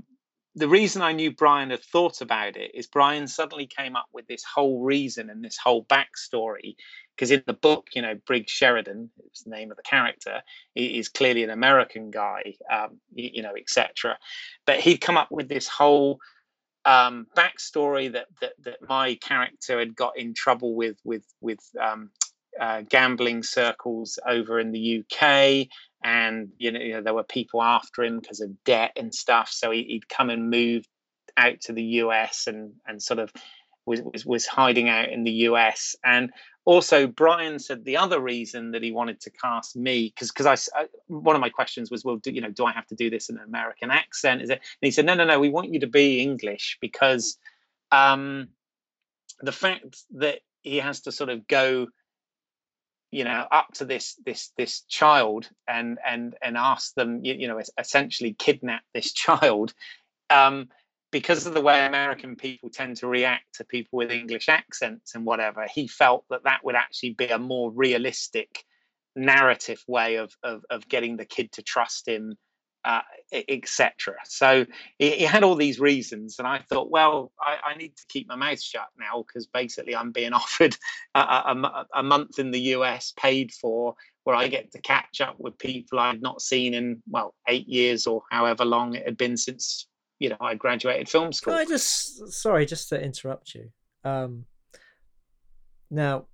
the 0.58 0.68
reason 0.68 1.04
I 1.04 1.12
knew 1.12 1.32
Brian 1.32 1.70
had 1.70 1.84
thought 1.84 2.22
about 2.22 2.58
it 2.58 2.72
is 2.74 2.88
Brian 2.88 3.28
suddenly 3.28 3.68
came 3.68 3.96
up 3.96 4.08
with 4.12 4.26
this 4.26 4.44
whole 4.44 4.84
reason 4.84 5.30
and 5.30 5.44
this 5.44 5.58
whole 5.58 5.86
backstory 5.86 6.76
because 7.16 7.30
in 7.30 7.44
the 7.46 7.54
book 7.54 7.90
you 7.94 8.02
know 8.02 8.16
Briggs 8.26 8.52
Sheridan 8.52 9.12
is 9.32 9.44
the 9.44 9.52
name 9.52 9.70
of 9.70 9.78
the 9.78 9.84
character 9.84 10.42
is 10.76 11.10
clearly 11.10 11.44
an 11.44 11.52
American 11.52 12.10
guy 12.10 12.56
um, 12.72 12.98
you, 13.14 13.30
you 13.36 13.42
know 13.44 13.54
etc 13.56 14.18
but 14.66 14.80
he'd 14.80 14.98
come 14.98 15.16
up 15.16 15.32
with 15.32 15.48
this 15.48 15.68
whole 15.68 16.20
um, 16.86 17.28
backstory 17.36 18.12
that, 18.14 18.28
that 18.42 18.54
that 18.64 18.78
my 18.88 19.16
character 19.16 19.78
had 19.78 19.96
got 19.96 20.18
in 20.18 20.34
trouble 20.34 20.74
with 20.74 20.98
with 21.04 21.26
with 21.40 21.60
um, 21.80 22.10
uh, 22.60 22.82
gambling 22.90 23.44
circles 23.44 24.20
over 24.26 24.60
in 24.60 24.72
the 24.72 25.04
UK, 25.04 25.68
and 26.04 26.50
you 26.58 26.72
know, 26.72 26.80
you 26.80 26.94
know 26.94 27.02
there 27.02 27.14
were 27.14 27.24
people 27.24 27.62
after 27.62 28.04
him 28.04 28.20
because 28.20 28.42
of 28.42 28.64
debt 28.64 28.94
and 28.96 29.14
stuff. 29.14 29.50
So 29.52 29.72
he, 29.72 29.88
would 29.94 30.10
come 30.10 30.30
and 30.30 30.50
move 30.50 30.86
out 31.36 31.62
to 31.62 31.74
the 31.74 31.84
US 31.84 32.48
and 32.48 32.74
and 32.86 33.02
sort 33.02 33.20
of 33.20 33.32
was, 33.88 34.02
was, 34.02 34.26
was 34.26 34.46
hiding 34.46 34.90
out 34.90 35.10
in 35.10 35.24
the 35.24 35.32
US. 35.32 35.96
And 36.04 36.32
also, 36.66 37.08
Brian 37.08 37.58
said 37.58 37.86
the 37.86 37.98
other 37.98 38.20
reason 38.20 38.72
that 38.72 38.84
he 38.84 38.92
wanted 38.92 39.22
to 39.22 39.32
cast 39.32 39.76
me 39.76 40.14
because 40.14 40.32
because 40.32 40.46
I, 40.46 40.82
I, 40.82 40.86
one 41.08 41.36
of 41.36 41.40
my 41.40 41.50
questions 41.50 41.90
was, 41.90 42.04
well, 42.04 42.18
do, 42.18 42.32
you 42.32 42.42
know, 42.42 42.52
do 42.52 42.66
I 42.66 42.74
have 42.74 42.86
to 42.88 42.96
do 42.96 43.10
this 43.10 43.30
in 43.30 43.38
an 43.38 43.46
American 43.48 43.90
accent? 43.90 44.42
Is 44.42 44.50
it? 44.50 44.60
And 44.60 44.88
he 44.88 44.92
said, 44.92 45.06
no, 45.06 45.16
no, 45.16 45.24
no, 45.24 45.40
we 45.40 45.50
want 45.50 45.74
you 45.74 45.80
to 45.80 45.88
be 45.88 46.20
English 46.20 46.78
because 46.82 47.38
um, 47.92 48.50
the 49.42 49.54
fact 49.54 50.04
that 50.16 50.40
he 50.62 50.78
has 50.78 51.02
to 51.02 51.12
sort 51.12 51.30
of 51.30 51.48
go 51.48 51.88
you 53.12 53.24
know 53.24 53.46
up 53.52 53.68
to 53.74 53.86
this 53.86 54.16
this 54.26 54.52
this 54.58 54.82
child 54.82 55.50
and 55.68 55.98
and 56.06 56.36
and 56.42 56.58
ask 56.58 56.94
them 56.96 57.24
you, 57.24 57.34
you 57.34 57.48
know 57.48 57.60
essentially 57.78 58.34
kidnap 58.34 58.82
this 58.94 59.14
child 59.26 59.74
um 60.30 60.68
because 61.12 61.46
of 61.46 61.54
the 61.54 61.62
way 61.62 61.86
American 61.86 62.36
people 62.36 62.70
tend 62.70 62.98
to 62.98 63.08
react 63.08 63.56
to 63.56 63.64
people 63.64 63.98
with 63.98 64.12
English 64.12 64.50
accents 64.50 65.16
and 65.16 65.26
whatever, 65.26 65.66
he 65.74 65.88
felt 65.88 66.26
that 66.30 66.44
that 66.44 66.64
would 66.64 66.76
actually 66.76 67.14
be 67.14 67.28
a 67.28 67.40
more 67.40 67.72
realistic 67.72 68.64
narrative 69.16 69.84
way 69.88 70.16
of 70.16 70.34
of, 70.44 70.64
of 70.70 70.88
getting 70.88 71.18
the 71.18 71.26
kid 71.26 71.52
to 71.54 71.62
trust 71.62 72.08
him, 72.08 72.36
uh, 72.84 73.02
etc. 73.32 74.16
So 74.26 74.66
he, 74.98 75.12
he, 75.12 75.24
had 75.24 75.44
all 75.44 75.56
these 75.56 75.80
reasons, 75.80 76.40
and 76.40 76.48
I 76.48 76.60
thought, 76.60 76.90
well, 76.90 77.32
I, 77.40 77.72
I 77.72 77.78
need 77.78 77.96
to 77.98 78.04
keep 78.08 78.28
my 78.28 78.36
mouth 78.36 78.62
shut 78.62 78.88
now 78.98 79.26
because 79.28 79.48
basically 79.48 79.96
I'm 79.96 80.12
being 80.12 80.34
offered 80.42 80.78
a, 81.16 81.20
a, 81.20 81.86
a 81.96 82.04
month 82.04 82.40
in 82.40 82.52
the 82.52 82.60
US, 82.60 83.14
paid 83.18 83.52
for, 83.52 83.96
where 84.24 84.36
I 84.36 84.48
get 84.48 84.72
to 84.74 84.82
catch 84.82 85.22
up 85.22 85.36
with 85.40 85.58
people 85.58 86.00
I'd 86.00 86.22
not 86.22 86.42
seen 86.42 86.74
in 86.74 87.02
well 87.10 87.34
eight 87.48 87.68
years 87.68 88.08
or 88.08 88.24
however 88.30 88.66
long 88.66 88.94
it 88.96 89.06
had 89.06 89.18
been 89.18 89.38
since 89.38 89.88
you 90.20 90.30
know 90.30 90.38
I 90.42 90.56
graduated 90.56 91.10
film 91.10 91.32
school. 91.32 91.54
I 91.54 91.66
just 91.66 92.34
sorry, 92.34 92.66
just 92.66 92.90
to 92.90 93.02
interrupt 93.02 93.54
you. 93.56 93.70
Um, 94.04 94.46
now, 95.90 96.26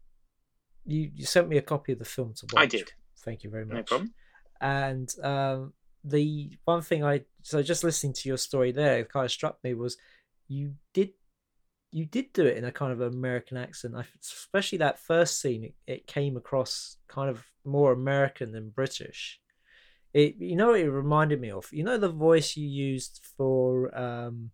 you 0.86 1.12
you 1.16 1.26
sent 1.26 1.48
me 1.48 1.58
a 1.58 1.62
copy 1.62 1.94
of 1.94 2.00
the 2.00 2.06
film 2.06 2.34
to 2.36 2.48
watch. 2.54 2.64
I 2.64 2.66
did. 2.66 2.92
Thank 3.20 3.44
you 3.44 3.50
very 3.50 3.66
much. 3.66 3.76
No 3.76 3.84
problem. 3.84 4.14
And 4.60 5.14
um, 5.24 5.74
the 6.04 6.52
one 6.66 6.82
thing 6.82 7.04
I 7.04 7.22
so 7.44 7.62
just 7.62 7.84
listening 7.84 8.14
to 8.14 8.30
your 8.30 8.38
story 8.38 8.72
there, 8.72 9.00
it 9.00 9.12
kind 9.12 9.26
of 9.26 9.32
struck 9.32 9.64
me 9.64 9.74
was 9.74 9.98
you 10.48 10.76
did 10.94 11.12
you 11.92 12.06
did 12.06 12.34
do 12.34 12.46
it 12.46 12.58
in 12.58 12.66
a 12.66 12.72
kind 12.72 12.92
of 12.92 13.02
American 13.02 13.56
accent. 13.56 13.96
I, 13.96 14.04
especially 14.22 14.80
that 14.80 15.00
first 15.00 15.40
scene, 15.40 15.64
it, 15.64 15.76
it 15.86 16.08
came 16.08 16.36
across 16.36 16.98
kind 17.08 17.30
of 17.30 17.46
more 17.64 17.92
American 17.92 18.52
than 18.52 18.70
British. 18.70 19.40
It 20.14 20.36
you 20.38 20.56
know 20.56 20.74
it 20.74 20.84
reminded 20.84 21.40
me 21.40 21.52
of 21.52 21.72
you 21.72 21.84
know 21.84 21.98
the 21.98 22.10
voice 22.10 22.58
you 22.58 22.68
used 22.68 23.22
for 23.38 23.96
um 23.98 24.52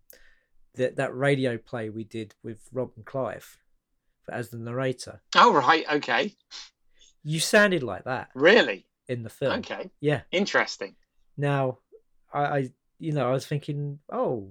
that 0.74 0.96
that 0.96 1.14
radio 1.14 1.58
play 1.58 1.90
we 1.90 2.04
did 2.04 2.34
with 2.42 2.68
Rob 2.72 2.92
and 2.96 3.04
Clive 3.04 3.58
as 4.30 4.50
the 4.50 4.58
narrator. 4.58 5.20
Oh 5.34 5.52
right, 5.52 5.84
okay. 5.94 6.34
You 7.22 7.40
sounded 7.40 7.82
like 7.82 8.04
that. 8.04 8.30
Really? 8.34 8.86
In 9.08 9.22
the 9.22 9.28
film. 9.28 9.58
Okay. 9.58 9.90
Yeah. 10.00 10.22
Interesting. 10.30 10.94
Now, 11.40 11.78
I, 12.32 12.40
I 12.40 12.70
you 12.98 13.12
know 13.12 13.28
I 13.28 13.32
was 13.32 13.46
thinking, 13.46 13.98
oh, 14.12 14.50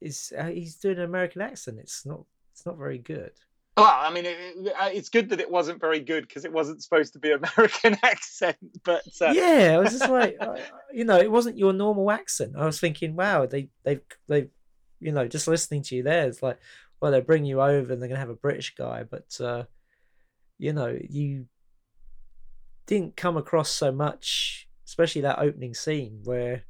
is 0.00 0.32
uh, 0.36 0.46
he's 0.46 0.76
doing 0.76 0.98
an 0.98 1.04
American 1.04 1.42
accent? 1.42 1.78
It's 1.80 2.06
not 2.06 2.24
it's 2.52 2.64
not 2.64 2.78
very 2.78 2.98
good. 2.98 3.32
Well, 3.76 3.86
I 3.88 4.12
mean, 4.12 4.26
it, 4.26 4.74
uh, 4.78 4.90
it's 4.92 5.08
good 5.08 5.30
that 5.30 5.40
it 5.40 5.50
wasn't 5.50 5.80
very 5.80 6.00
good 6.00 6.26
because 6.28 6.44
it 6.44 6.52
wasn't 6.52 6.82
supposed 6.82 7.12
to 7.14 7.18
be 7.18 7.30
American 7.56 7.96
accent. 8.02 8.56
But 8.84 9.02
uh... 9.20 9.32
yeah, 9.32 9.72
I 9.74 9.78
was 9.78 9.92
just 9.92 10.10
like, 10.10 10.36
uh, 10.40 10.56
you 10.92 11.04
know, 11.04 11.18
it 11.18 11.30
wasn't 11.30 11.58
your 11.58 11.72
normal 11.72 12.10
accent. 12.10 12.54
I 12.56 12.66
was 12.66 12.78
thinking, 12.78 13.16
wow, 13.16 13.46
they 13.46 13.68
they've 13.84 14.02
they, 14.28 14.48
you 15.00 15.12
know, 15.12 15.26
just 15.26 15.48
listening 15.48 15.82
to 15.84 15.96
you 15.96 16.02
there, 16.02 16.28
it's 16.28 16.42
like, 16.42 16.58
well, 17.00 17.10
they 17.10 17.20
bring 17.20 17.44
you 17.44 17.60
over 17.60 17.92
and 17.92 18.00
they're 18.00 18.08
gonna 18.08 18.20
have 18.20 18.28
a 18.28 18.34
British 18.34 18.74
guy, 18.74 19.02
but 19.02 19.40
uh, 19.40 19.64
you 20.58 20.72
know, 20.72 20.96
you 21.08 21.46
didn't 22.86 23.16
come 23.16 23.36
across 23.36 23.70
so 23.70 23.92
much, 23.92 24.68
especially 24.90 25.20
that 25.22 25.38
opening 25.38 25.72
scene 25.72 26.20
where 26.24 26.64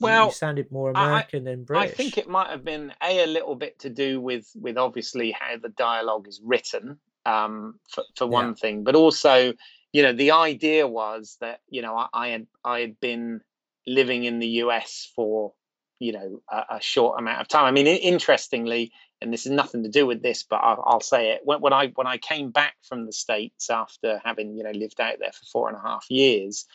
well, 0.00 0.26
you 0.26 0.32
sounded 0.32 0.70
more 0.70 0.90
American 0.90 1.48
I, 1.48 1.50
than 1.50 1.64
British. 1.64 1.90
I 1.90 1.94
think 1.94 2.18
it 2.18 2.28
might 2.28 2.50
have 2.50 2.62
been 2.62 2.92
a 3.02 3.24
a 3.24 3.26
little 3.26 3.54
bit 3.54 3.78
to 3.80 3.90
do 3.90 4.20
with 4.20 4.46
with 4.54 4.76
obviously 4.76 5.32
how 5.32 5.56
the 5.56 5.70
dialogue 5.70 6.28
is 6.28 6.40
written, 6.44 6.98
um, 7.24 7.80
for 7.88 8.04
for 8.16 8.26
one 8.26 8.48
yeah. 8.48 8.54
thing, 8.54 8.84
but 8.84 8.94
also, 8.94 9.54
you 9.92 10.02
know, 10.02 10.12
the 10.12 10.32
idea 10.32 10.86
was 10.86 11.38
that 11.40 11.60
you 11.70 11.80
know 11.80 11.96
I, 11.96 12.08
I 12.12 12.28
had 12.28 12.46
I 12.64 12.80
had 12.80 13.00
been 13.00 13.40
living 13.86 14.24
in 14.24 14.38
the 14.40 14.48
US 14.62 15.10
for 15.16 15.54
you 15.98 16.12
know 16.12 16.42
a, 16.50 16.76
a, 16.76 16.80
short 16.82 17.18
amount 17.18 17.40
of 17.40 17.48
time. 17.48 17.64
I 17.64 17.70
mean, 17.70 17.86
interestingly, 17.86 18.92
and 19.22 19.32
this 19.32 19.46
is 19.46 19.52
nothing 19.52 19.82
to 19.84 19.88
do 19.88 20.06
with 20.06 20.22
this, 20.22 20.44
but 20.44 20.56
I'll, 20.56 20.84
I'll 20.86 21.00
say 21.00 21.30
it. 21.30 21.40
When, 21.44 21.60
when, 21.62 21.72
I 21.72 21.88
when 21.94 22.06
I 22.06 22.18
came 22.18 22.50
back 22.50 22.74
from 22.82 23.06
the 23.06 23.12
states 23.12 23.70
after 23.70 24.20
having 24.22 24.54
you 24.54 24.64
know 24.64 24.70
lived 24.70 25.00
out 25.00 25.16
there 25.18 25.32
for 25.32 25.46
four 25.46 25.68
and 25.68 25.78
a 25.78 25.80
half 25.80 26.04
years, 26.10 26.66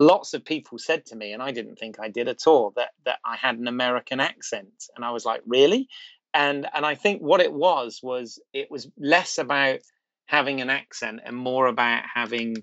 lots 0.00 0.32
of 0.32 0.44
people 0.44 0.78
said 0.78 1.06
to 1.06 1.16
me, 1.16 1.32
and 1.32 1.42
I 1.42 1.52
didn't 1.52 1.76
think 1.76 2.00
I 2.00 2.08
did 2.08 2.26
at 2.26 2.46
all, 2.46 2.72
that 2.76 2.90
that 3.04 3.20
I 3.24 3.36
had 3.36 3.58
an 3.58 3.68
American 3.68 4.18
accent, 4.18 4.86
and 4.96 5.04
I 5.04 5.12
was 5.12 5.24
like, 5.24 5.42
really? 5.46 5.88
And 6.34 6.66
and 6.74 6.84
I 6.84 6.96
think 6.96 7.20
what 7.20 7.40
it 7.40 7.52
was 7.52 8.00
was 8.02 8.40
it 8.52 8.70
was 8.70 8.88
less 8.98 9.38
about 9.38 9.80
having 10.26 10.60
an 10.60 10.70
accent 10.70 11.20
and 11.24 11.36
more 11.36 11.66
about 11.66 12.02
having 12.12 12.56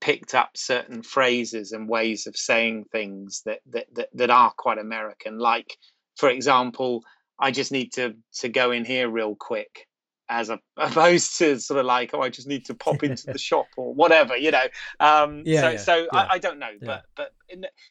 picked 0.00 0.34
up 0.34 0.50
certain 0.56 1.02
phrases 1.02 1.72
and 1.72 1.88
ways 1.88 2.26
of 2.26 2.36
saying 2.36 2.86
things 2.90 3.42
that 3.44 3.60
that 3.66 3.86
that, 3.94 4.08
that 4.14 4.30
are 4.30 4.52
quite 4.56 4.78
American. 4.78 5.38
Like, 5.38 5.76
for 6.16 6.30
example, 6.30 7.04
I 7.38 7.50
just 7.50 7.72
need 7.72 7.92
to 7.94 8.14
to 8.40 8.48
go 8.48 8.70
in 8.70 8.84
here 8.84 9.08
real 9.08 9.36
quick 9.36 9.86
as 10.30 10.48
a, 10.48 10.58
opposed 10.76 11.36
to 11.38 11.60
sort 11.60 11.80
of 11.80 11.86
like, 11.86 12.10
oh, 12.14 12.22
I 12.22 12.30
just 12.30 12.48
need 12.48 12.64
to 12.66 12.74
pop 12.74 13.02
into 13.02 13.26
the 13.26 13.38
shop 13.38 13.66
or 13.76 13.92
whatever, 13.92 14.36
you 14.36 14.50
know. 14.50 14.64
Um, 15.00 15.42
yeah, 15.44 15.60
so 15.60 15.70
yeah, 15.70 15.76
so 15.76 15.96
yeah. 15.96 16.06
I, 16.12 16.28
I, 16.32 16.38
don't 16.38 16.58
know, 16.58 16.72
but 16.80 17.02
but 17.16 17.32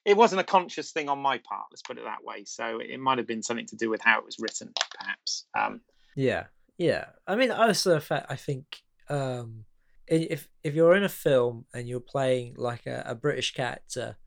it 0.05 0.17
wasn't 0.17 0.41
a 0.41 0.45
conscious 0.45 0.91
thing 0.91 1.09
on 1.09 1.19
my 1.19 1.37
part. 1.37 1.67
Let's 1.71 1.83
put 1.83 1.97
it 1.97 2.05
that 2.05 2.23
way. 2.23 2.45
So 2.45 2.79
it 2.79 2.99
might 2.99 3.19
have 3.19 3.27
been 3.27 3.43
something 3.43 3.67
to 3.67 3.75
do 3.75 3.89
with 3.89 4.01
how 4.01 4.17
it 4.17 4.25
was 4.25 4.37
written, 4.39 4.73
perhaps. 4.99 5.45
Um, 5.55 5.81
yeah, 6.15 6.45
yeah. 6.77 7.05
I 7.27 7.35
mean, 7.35 7.51
also, 7.51 7.93
the 7.93 7.99
fact 7.99 8.27
I 8.29 8.35
think 8.35 8.81
um, 9.09 9.65
if 10.07 10.47
if 10.63 10.73
you're 10.73 10.95
in 10.95 11.03
a 11.03 11.09
film 11.09 11.65
and 11.73 11.87
you're 11.87 11.99
playing 11.99 12.55
like 12.57 12.87
a, 12.87 13.03
a 13.05 13.15
British 13.15 13.53
character 13.53 14.17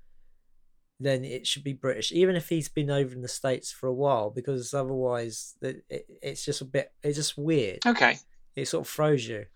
then 1.04 1.24
it 1.24 1.46
should 1.46 1.64
be 1.64 1.72
British, 1.72 2.12
even 2.12 2.36
if 2.36 2.48
he's 2.48 2.68
been 2.68 2.90
over 2.90 3.14
in 3.14 3.22
the 3.22 3.28
states 3.28 3.70
for 3.72 3.86
a 3.86 3.94
while, 3.94 4.30
because 4.30 4.74
otherwise 4.74 5.54
it, 5.62 5.84
it, 5.88 6.06
it's 6.22 6.44
just 6.44 6.60
a 6.60 6.64
bit, 6.64 6.92
it's 7.02 7.16
just 7.16 7.36
weird. 7.36 7.78
Okay. 7.86 8.18
It 8.54 8.68
sort 8.68 8.86
of 8.86 8.92
throws 8.92 9.26
you. 9.26 9.46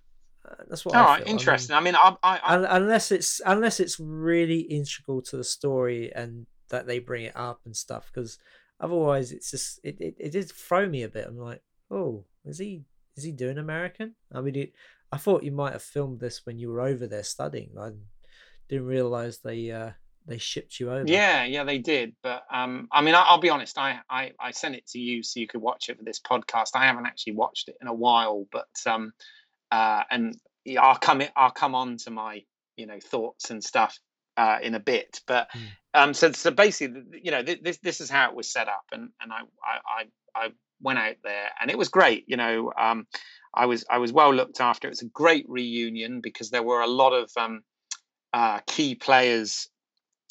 Uh, 0.48 0.54
that's 0.68 0.84
what. 0.84 0.94
All 0.94 1.06
I 1.06 1.18
right, 1.18 1.26
interesting. 1.26 1.74
I 1.76 1.80
mean, 1.80 1.96
I, 1.96 2.10
mean 2.10 2.18
I, 2.22 2.38
I, 2.38 2.76
unless 2.76 3.12
it's 3.12 3.40
unless 3.44 3.80
it's 3.80 3.98
really 3.98 4.60
integral 4.60 5.20
to 5.22 5.36
the 5.36 5.44
story 5.44 6.12
and 6.14 6.46
that 6.68 6.86
they 6.86 6.98
bring 6.98 7.24
it 7.24 7.36
up 7.36 7.60
and 7.64 7.76
stuff, 7.76 8.10
because 8.12 8.38
otherwise 8.80 9.32
it's 9.32 9.50
just 9.50 9.80
it, 9.82 10.00
it, 10.00 10.14
it 10.18 10.32
did 10.32 10.50
throw 10.50 10.88
me 10.88 11.02
a 11.02 11.08
bit. 11.08 11.26
I'm 11.26 11.38
like, 11.38 11.62
oh, 11.90 12.24
is 12.44 12.58
he 12.58 12.82
is 13.16 13.24
he 13.24 13.32
doing 13.32 13.58
American? 13.58 14.14
I 14.32 14.40
mean, 14.40 14.56
it, 14.56 14.72
I 15.12 15.18
thought 15.18 15.44
you 15.44 15.52
might 15.52 15.72
have 15.72 15.82
filmed 15.82 16.20
this 16.20 16.46
when 16.46 16.58
you 16.58 16.70
were 16.70 16.80
over 16.80 17.06
there 17.06 17.22
studying. 17.22 17.70
I 17.78 17.90
didn't 18.68 18.86
realize 18.86 19.38
they 19.38 19.70
uh, 19.70 19.90
they 20.26 20.38
shipped 20.38 20.80
you 20.80 20.90
over. 20.90 21.04
Yeah, 21.06 21.44
yeah, 21.44 21.64
they 21.64 21.78
did. 21.78 22.14
But 22.22 22.42
um, 22.52 22.88
I 22.90 23.00
mean, 23.02 23.14
I, 23.14 23.32
will 23.32 23.40
be 23.40 23.50
honest. 23.50 23.78
I, 23.78 24.00
I 24.10 24.32
I 24.40 24.50
sent 24.50 24.74
it 24.74 24.86
to 24.88 24.98
you 24.98 25.22
so 25.22 25.40
you 25.40 25.46
could 25.46 25.60
watch 25.60 25.88
it 25.88 25.98
for 25.98 26.04
this 26.04 26.20
podcast. 26.20 26.70
I 26.74 26.86
haven't 26.86 27.06
actually 27.06 27.34
watched 27.34 27.68
it 27.68 27.76
in 27.80 27.86
a 27.86 27.94
while, 27.94 28.46
but 28.50 28.68
um, 28.86 29.12
uh, 29.70 30.02
and 30.10 30.36
I'll 30.78 30.96
come 30.96 31.22
I'll 31.36 31.50
come 31.50 31.74
on 31.74 31.96
to 31.98 32.10
my 32.10 32.42
you 32.76 32.86
know 32.86 32.98
thoughts 33.00 33.50
and 33.50 33.62
stuff 33.62 33.98
uh, 34.36 34.58
in 34.62 34.74
a 34.74 34.80
bit. 34.80 35.20
But 35.26 35.48
mm. 35.52 35.60
um, 35.94 36.14
so 36.14 36.32
so 36.32 36.50
basically, 36.50 37.02
you 37.22 37.30
know, 37.30 37.42
this 37.42 37.78
this 37.78 38.00
is 38.00 38.10
how 38.10 38.28
it 38.28 38.36
was 38.36 38.50
set 38.50 38.68
up, 38.68 38.84
and 38.92 39.10
and 39.20 39.32
I 39.32 39.40
I 39.62 40.02
I, 40.34 40.46
I 40.46 40.48
went 40.82 40.98
out 40.98 41.16
there, 41.22 41.50
and 41.60 41.70
it 41.70 41.78
was 41.78 41.88
great. 41.88 42.24
You 42.26 42.36
know, 42.36 42.72
um, 42.76 43.06
I 43.54 43.66
was 43.66 43.84
I 43.88 43.98
was 43.98 44.12
well 44.12 44.34
looked 44.34 44.60
after. 44.60 44.88
It 44.88 44.92
was 44.92 45.02
a 45.02 45.06
great 45.06 45.46
reunion 45.48 46.20
because 46.20 46.50
there 46.50 46.64
were 46.64 46.80
a 46.80 46.88
lot 46.88 47.12
of 47.12 47.30
um, 47.36 47.62
uh, 48.32 48.60
key 48.66 48.96
players 48.96 49.68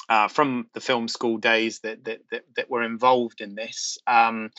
uh, 0.09 0.27
from 0.27 0.67
the 0.73 0.81
film 0.81 1.07
school 1.07 1.37
days 1.37 1.79
that 1.79 2.03
that 2.05 2.19
that, 2.31 2.43
that 2.55 2.69
were 2.69 2.83
involved 2.83 3.41
in 3.41 3.55
this. 3.55 3.97
Um, 4.07 4.51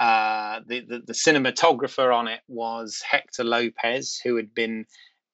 uh, 0.00 0.60
the, 0.66 0.80
the, 0.80 0.98
the 1.06 1.12
cinematographer 1.12 2.12
on 2.12 2.26
it 2.26 2.40
was 2.48 3.00
Hector 3.08 3.44
Lopez, 3.44 4.20
who 4.24 4.34
had 4.34 4.52
been 4.52 4.84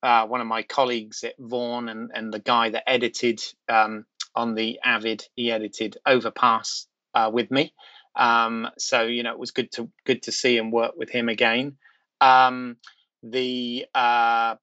uh, 0.03 0.27
one 0.27 0.43
of 0.43 0.47
my 0.47 0.63
colleagues 0.63 1.25
at 1.25 1.35
Vaughan, 1.39 1.89
and 1.89 2.11
and 2.15 2.33
the 2.33 2.39
guy 2.39 2.71
that 2.71 2.89
edited 2.89 3.41
um, 3.69 4.05
on 4.35 4.55
the 4.55 4.79
Avid, 4.85 5.25
he 5.37 5.51
edited 5.51 5.97
Overpass 6.07 6.87
uh, 7.15 7.31
with 7.33 7.51
me. 7.51 7.73
Um, 8.17 8.69
so 8.79 9.03
you 9.03 9.23
know 9.23 9.33
it 9.33 9.39
was 9.39 9.53
good 9.53 9.73
to 9.73 9.91
good 10.05 10.23
to 10.25 10.33
see 10.33 10.59
and 10.59 10.73
work 10.73 10.93
with 10.97 11.11
him 11.11 11.29
again. 11.29 11.77
Um, 12.21 12.77
the 13.23 13.87
uh, 13.95 14.57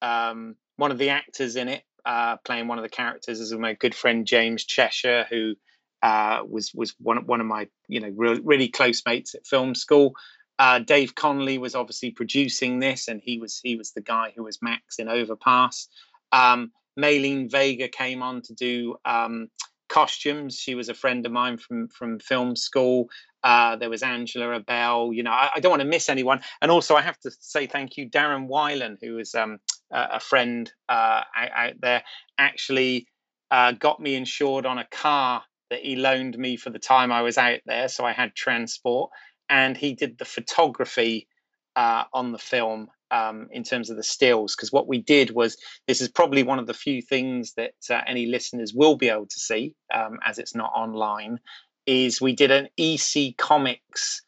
um, 0.00 0.56
one 0.76 0.90
of 0.90 0.98
the 0.98 1.10
actors 1.10 1.56
in 1.56 1.68
it 1.68 1.82
uh, 2.04 2.36
playing 2.38 2.68
one 2.68 2.78
of 2.78 2.82
the 2.82 2.88
characters 2.88 3.40
is 3.40 3.52
my 3.52 3.74
good 3.74 3.94
friend 3.94 4.26
James 4.26 4.64
Cheshire, 4.64 5.26
who 5.30 5.54
uh, 6.02 6.42
was 6.48 6.72
was 6.74 6.94
one 6.98 7.26
one 7.26 7.40
of 7.40 7.46
my 7.46 7.68
you 7.88 8.00
know 8.00 8.12
re- 8.14 8.40
really 8.42 8.68
close 8.68 9.02
mates 9.06 9.34
at 9.34 9.46
film 9.46 9.74
school. 9.74 10.14
Uh, 10.58 10.78
Dave 10.78 11.14
Connolly 11.14 11.58
was 11.58 11.74
obviously 11.74 12.10
producing 12.10 12.78
this, 12.78 13.08
and 13.08 13.20
he 13.22 13.38
was 13.38 13.60
he 13.62 13.76
was 13.76 13.92
the 13.92 14.00
guy 14.00 14.32
who 14.34 14.44
was 14.44 14.60
Max 14.62 14.98
in 14.98 15.08
Overpass. 15.08 15.88
Um, 16.32 16.72
Maylene 16.98 17.50
Vega 17.50 17.88
came 17.88 18.22
on 18.22 18.42
to 18.42 18.54
do 18.54 18.96
um, 19.04 19.48
costumes. 19.88 20.58
She 20.58 20.74
was 20.74 20.88
a 20.88 20.94
friend 20.94 21.24
of 21.24 21.32
mine 21.32 21.58
from 21.58 21.88
from 21.88 22.18
film 22.18 22.56
school. 22.56 23.08
Uh, 23.42 23.76
there 23.76 23.90
was 23.90 24.02
Angela 24.02 24.54
Abel. 24.54 25.12
You 25.12 25.22
know, 25.22 25.32
I, 25.32 25.50
I, 25.56 25.60
don't 25.60 25.70
want 25.70 25.82
to 25.82 25.88
miss 25.88 26.08
anyone. 26.08 26.42
And 26.60 26.70
also, 26.70 26.94
I 26.94 27.02
have 27.02 27.18
to 27.20 27.30
say 27.40 27.66
thank 27.66 27.96
you, 27.96 28.08
Darren 28.08 28.48
Weiland, 28.48 28.98
who 29.02 29.14
was 29.14 29.34
um, 29.34 29.58
a 29.92 30.20
friend 30.20 30.72
uh, 30.88 31.22
out, 31.36 31.50
out, 31.54 31.74
there, 31.80 32.02
actually 32.38 33.06
uh, 33.50 33.72
got 33.72 34.00
me 34.00 34.14
insured 34.14 34.66
on 34.66 34.78
a 34.78 34.86
car 34.86 35.42
that 35.70 35.80
he 35.80 35.96
loaned 35.96 36.36
me 36.36 36.56
for 36.56 36.70
the 36.70 36.78
time 36.78 37.12
I 37.12 37.22
was 37.22 37.38
out 37.38 37.60
there. 37.66 37.88
So 37.88 38.04
I 38.04 38.12
had 38.12 38.34
transport, 38.34 39.10
and 39.48 39.76
he 39.76 39.94
did 39.94 40.18
the 40.18 40.24
photography 40.24 41.28
uh, 41.76 42.04
on 42.12 42.32
the 42.32 42.38
film 42.38 42.88
um, 43.10 43.48
in 43.50 43.62
terms 43.62 43.90
of 43.90 43.96
the 43.96 44.02
stills. 44.02 44.56
Because 44.56 44.72
what 44.72 44.88
we 44.88 44.98
did 44.98 45.30
was 45.30 45.56
this 45.86 46.00
is 46.00 46.08
probably 46.08 46.42
one 46.42 46.58
of 46.58 46.66
the 46.66 46.74
few 46.74 47.02
things 47.02 47.54
that 47.54 47.74
uh, 47.90 48.00
any 48.06 48.26
listeners 48.26 48.72
will 48.74 48.96
be 48.96 49.08
able 49.08 49.26
to 49.26 49.38
see, 49.38 49.74
um, 49.94 50.18
as 50.24 50.38
it's 50.38 50.54
not 50.54 50.72
online 50.74 51.38
is 51.86 52.20
we 52.20 52.34
did 52.34 52.50
an 52.50 52.68
EC 52.78 53.36
Comics 53.36 54.22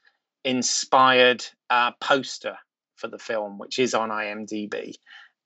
inspired 0.44 1.44
uh, 1.70 1.92
poster 2.00 2.56
for 2.96 3.08
the 3.08 3.18
film, 3.18 3.58
which 3.58 3.78
is 3.78 3.94
on 3.94 4.10
IMDb. 4.10 4.94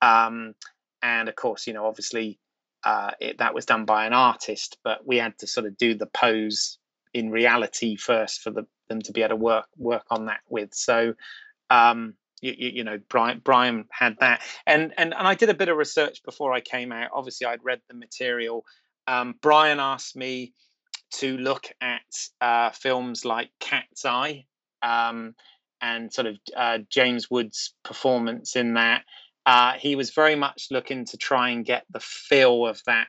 Um, 0.00 0.54
and 1.02 1.28
of 1.28 1.36
course, 1.36 1.66
you 1.66 1.72
know, 1.72 1.86
obviously 1.86 2.38
uh, 2.84 3.10
it, 3.20 3.38
that 3.38 3.54
was 3.54 3.66
done 3.66 3.84
by 3.84 4.06
an 4.06 4.12
artist, 4.12 4.78
but 4.84 5.06
we 5.06 5.16
had 5.16 5.36
to 5.38 5.46
sort 5.46 5.66
of 5.66 5.76
do 5.76 5.94
the 5.94 6.06
pose 6.06 6.78
in 7.14 7.30
reality 7.30 7.96
first 7.96 8.40
for 8.40 8.50
the, 8.50 8.66
them 8.88 9.00
to 9.02 9.12
be 9.12 9.22
able 9.22 9.30
to 9.30 9.36
work 9.36 9.66
work 9.76 10.04
on 10.10 10.26
that 10.26 10.40
with. 10.48 10.74
So, 10.74 11.14
um, 11.70 12.14
you, 12.40 12.54
you, 12.56 12.84
know, 12.84 12.98
Brian 13.08 13.40
Brian 13.42 13.84
had 13.90 14.16
that, 14.20 14.42
and 14.66 14.94
and 14.96 15.12
and 15.14 15.26
I 15.26 15.34
did 15.34 15.50
a 15.50 15.54
bit 15.54 15.68
of 15.68 15.76
research 15.76 16.22
before 16.24 16.52
I 16.52 16.60
came 16.60 16.92
out. 16.92 17.10
Obviously, 17.12 17.46
I'd 17.46 17.64
read 17.64 17.80
the 17.88 17.94
material. 17.94 18.64
Um, 19.06 19.34
Brian 19.40 19.80
asked 19.80 20.16
me 20.16 20.52
to 21.10 21.36
look 21.38 21.68
at 21.80 22.00
uh, 22.40 22.70
films 22.70 23.24
like 23.24 23.50
Cat's 23.58 24.04
Eye 24.04 24.44
um, 24.82 25.34
and 25.80 26.12
sort 26.12 26.26
of 26.28 26.36
uh, 26.56 26.78
James 26.90 27.30
Woods' 27.30 27.74
performance 27.82 28.56
in 28.56 28.74
that. 28.74 29.04
Uh, 29.48 29.72
he 29.78 29.96
was 29.96 30.10
very 30.10 30.34
much 30.34 30.66
looking 30.70 31.06
to 31.06 31.16
try 31.16 31.48
and 31.48 31.64
get 31.64 31.82
the 31.88 32.00
feel 32.00 32.66
of 32.66 32.82
that 32.84 33.06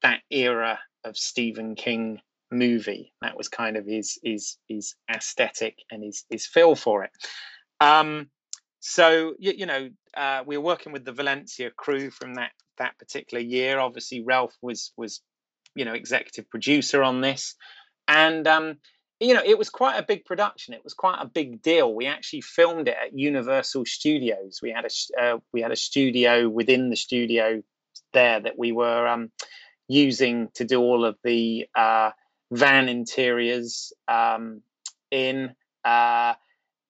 that 0.00 0.20
era 0.30 0.78
of 1.04 1.14
Stephen 1.14 1.74
King 1.74 2.20
movie. 2.50 3.12
That 3.20 3.36
was 3.36 3.48
kind 3.50 3.76
of 3.76 3.84
his 3.84 4.18
his 4.24 4.56
his 4.66 4.94
aesthetic 5.14 5.76
and 5.90 6.02
his 6.02 6.24
his 6.30 6.46
feel 6.46 6.74
for 6.74 7.04
it. 7.04 7.10
Um, 7.80 8.30
so 8.80 9.34
you, 9.38 9.52
you 9.58 9.66
know, 9.66 9.90
uh, 10.16 10.42
we 10.46 10.56
were 10.56 10.64
working 10.64 10.94
with 10.94 11.04
the 11.04 11.12
Valencia 11.12 11.70
crew 11.70 12.10
from 12.10 12.36
that 12.36 12.52
that 12.78 12.98
particular 12.98 13.44
year. 13.44 13.78
Obviously, 13.78 14.24
Ralph 14.24 14.56
was 14.62 14.90
was 14.96 15.20
you 15.74 15.84
know 15.84 15.92
executive 15.92 16.48
producer 16.48 17.02
on 17.02 17.20
this, 17.20 17.56
and 18.08 18.48
um, 18.48 18.78
you 19.24 19.34
know 19.34 19.42
it 19.44 19.58
was 19.58 19.70
quite 19.70 19.98
a 19.98 20.02
big 20.02 20.24
production. 20.24 20.74
It 20.74 20.84
was 20.84 20.94
quite 20.94 21.18
a 21.20 21.26
big 21.26 21.62
deal. 21.62 21.92
We 21.94 22.06
actually 22.06 22.42
filmed 22.42 22.88
it 22.88 22.96
at 23.00 23.18
Universal 23.18 23.86
Studios. 23.86 24.60
We 24.62 24.70
had 24.70 24.84
a 24.84 25.22
uh, 25.22 25.38
we 25.52 25.62
had 25.62 25.72
a 25.72 25.76
studio 25.76 26.48
within 26.48 26.90
the 26.90 26.96
studio 26.96 27.62
there 28.12 28.40
that 28.40 28.58
we 28.58 28.72
were 28.72 29.06
um, 29.08 29.30
using 29.88 30.48
to 30.54 30.64
do 30.64 30.80
all 30.80 31.04
of 31.04 31.16
the 31.24 31.66
uh, 31.74 32.10
van 32.50 32.88
interiors 32.88 33.92
um, 34.08 34.62
in. 35.10 35.54
Uh, 35.84 36.34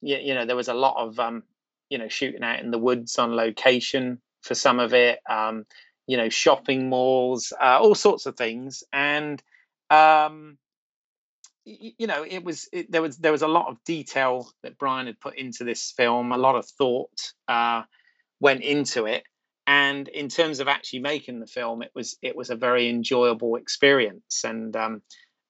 you, 0.01 0.17
you, 0.19 0.35
know, 0.35 0.45
there 0.45 0.57
was 0.57 0.69
a 0.69 0.75
lot 0.75 0.97
of 0.97 1.19
um, 1.19 1.45
you 1.89 1.99
know 1.99 2.09
shooting 2.09 2.43
out 2.43 2.61
in 2.61 2.71
the 2.71 2.79
woods 2.79 3.19
on 3.19 3.37
location 3.37 4.21
for 4.43 4.55
some 4.55 4.81
of 4.81 4.93
it. 4.93 5.21
Um, 5.29 5.67
you 6.07 6.17
know, 6.17 6.29
shopping 6.29 6.91
malls, 6.91 7.53
uh, 7.59 7.79
all 7.81 7.95
sorts 7.95 8.27
of 8.27 8.37
things, 8.37 8.85
and 8.93 9.43
um, 9.89 10.59
you, 11.65 12.07
know, 12.07 12.25
it 12.29 12.45
was 12.45 12.69
it, 12.73 12.91
there 12.91 13.03
was 13.03 13.17
there 13.19 13.33
was 13.33 13.43
a 13.43 13.49
lot 13.49 13.69
of 13.69 13.83
detail 13.85 14.51
that 14.63 14.79
Brian 14.79 15.07
had 15.07 15.21
put 15.21 15.37
into 15.39 15.65
this 15.65 15.93
film. 15.97 16.33
A 16.33 16.39
lot 16.39 16.57
of 16.57 16.67
thought 16.67 17.33
uh, 17.49 17.83
went 18.41 18.63
into 18.63 19.07
it, 19.07 19.25
and 19.67 20.09
in 20.09 20.29
terms 20.29 20.61
of 20.61 20.69
actually 20.69 21.01
making 21.01 21.41
the 21.41 21.47
film, 21.47 21.83
it 21.83 21.91
was 21.95 22.17
it 22.23 22.37
was 22.37 22.51
a 22.51 22.57
very 22.57 22.89
enjoyable 22.89 23.57
experience. 23.57 24.43
And 24.45 24.77
um, 24.77 25.03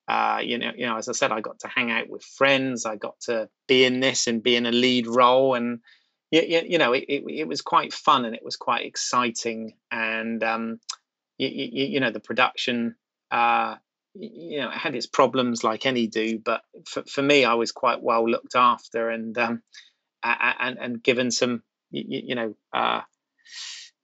uh, 0.07 0.41
you 0.43 0.59
know, 0.59 0.73
you 0.77 0.87
know, 0.87 0.97
as 0.97 1.09
I 1.09 1.13
said, 1.13 1.33
I 1.33 1.41
got 1.41 1.61
to 1.61 1.69
hang 1.69 1.91
out 1.91 2.09
with 2.09 2.23
friends. 2.23 2.87
I 2.87 2.97
got 2.97 3.19
to 3.23 3.49
be 3.67 3.85
in 3.85 4.01
this 4.01 4.27
and 4.27 4.43
be 4.43 4.57
in 4.57 4.67
a 4.67 4.73
lead 4.73 5.07
role, 5.07 5.55
and 5.55 5.81
you, 6.35 6.63
you 6.67 6.79
know, 6.79 6.93
it, 6.93 7.05
it, 7.09 7.25
it, 7.29 7.49
was 7.49 7.63
quite 7.63 7.93
fun 7.93 8.25
and 8.25 8.35
it 8.35 8.45
was 8.45 8.57
quite 8.57 8.87
exciting. 8.87 9.75
And, 9.91 10.43
um, 10.43 10.81
you, 11.39 11.49
you, 11.49 11.85
you 11.87 12.01
know, 12.01 12.11
the 12.11 12.21
production, 12.21 12.97
uh, 13.31 13.77
you 14.15 14.61
know, 14.61 14.71
it 14.71 14.77
had 14.77 14.95
its 14.95 15.07
problems 15.07 15.65
like 15.65 15.87
any 15.87 16.07
do, 16.07 16.39
but 16.39 16.63
for, 16.87 17.03
for 17.05 17.23
me, 17.23 17.45
I 17.45 17.55
was 17.55 17.73
quite 17.73 18.03
well 18.03 18.29
looked 18.29 18.55
after 18.55 19.11
and, 19.11 19.37
um, 19.39 19.63
and, 20.23 20.79
and 20.79 21.03
given 21.03 21.31
some, 21.31 21.63
you, 21.91 22.23
you 22.27 22.35
know, 22.35 22.55
uh, 22.73 23.01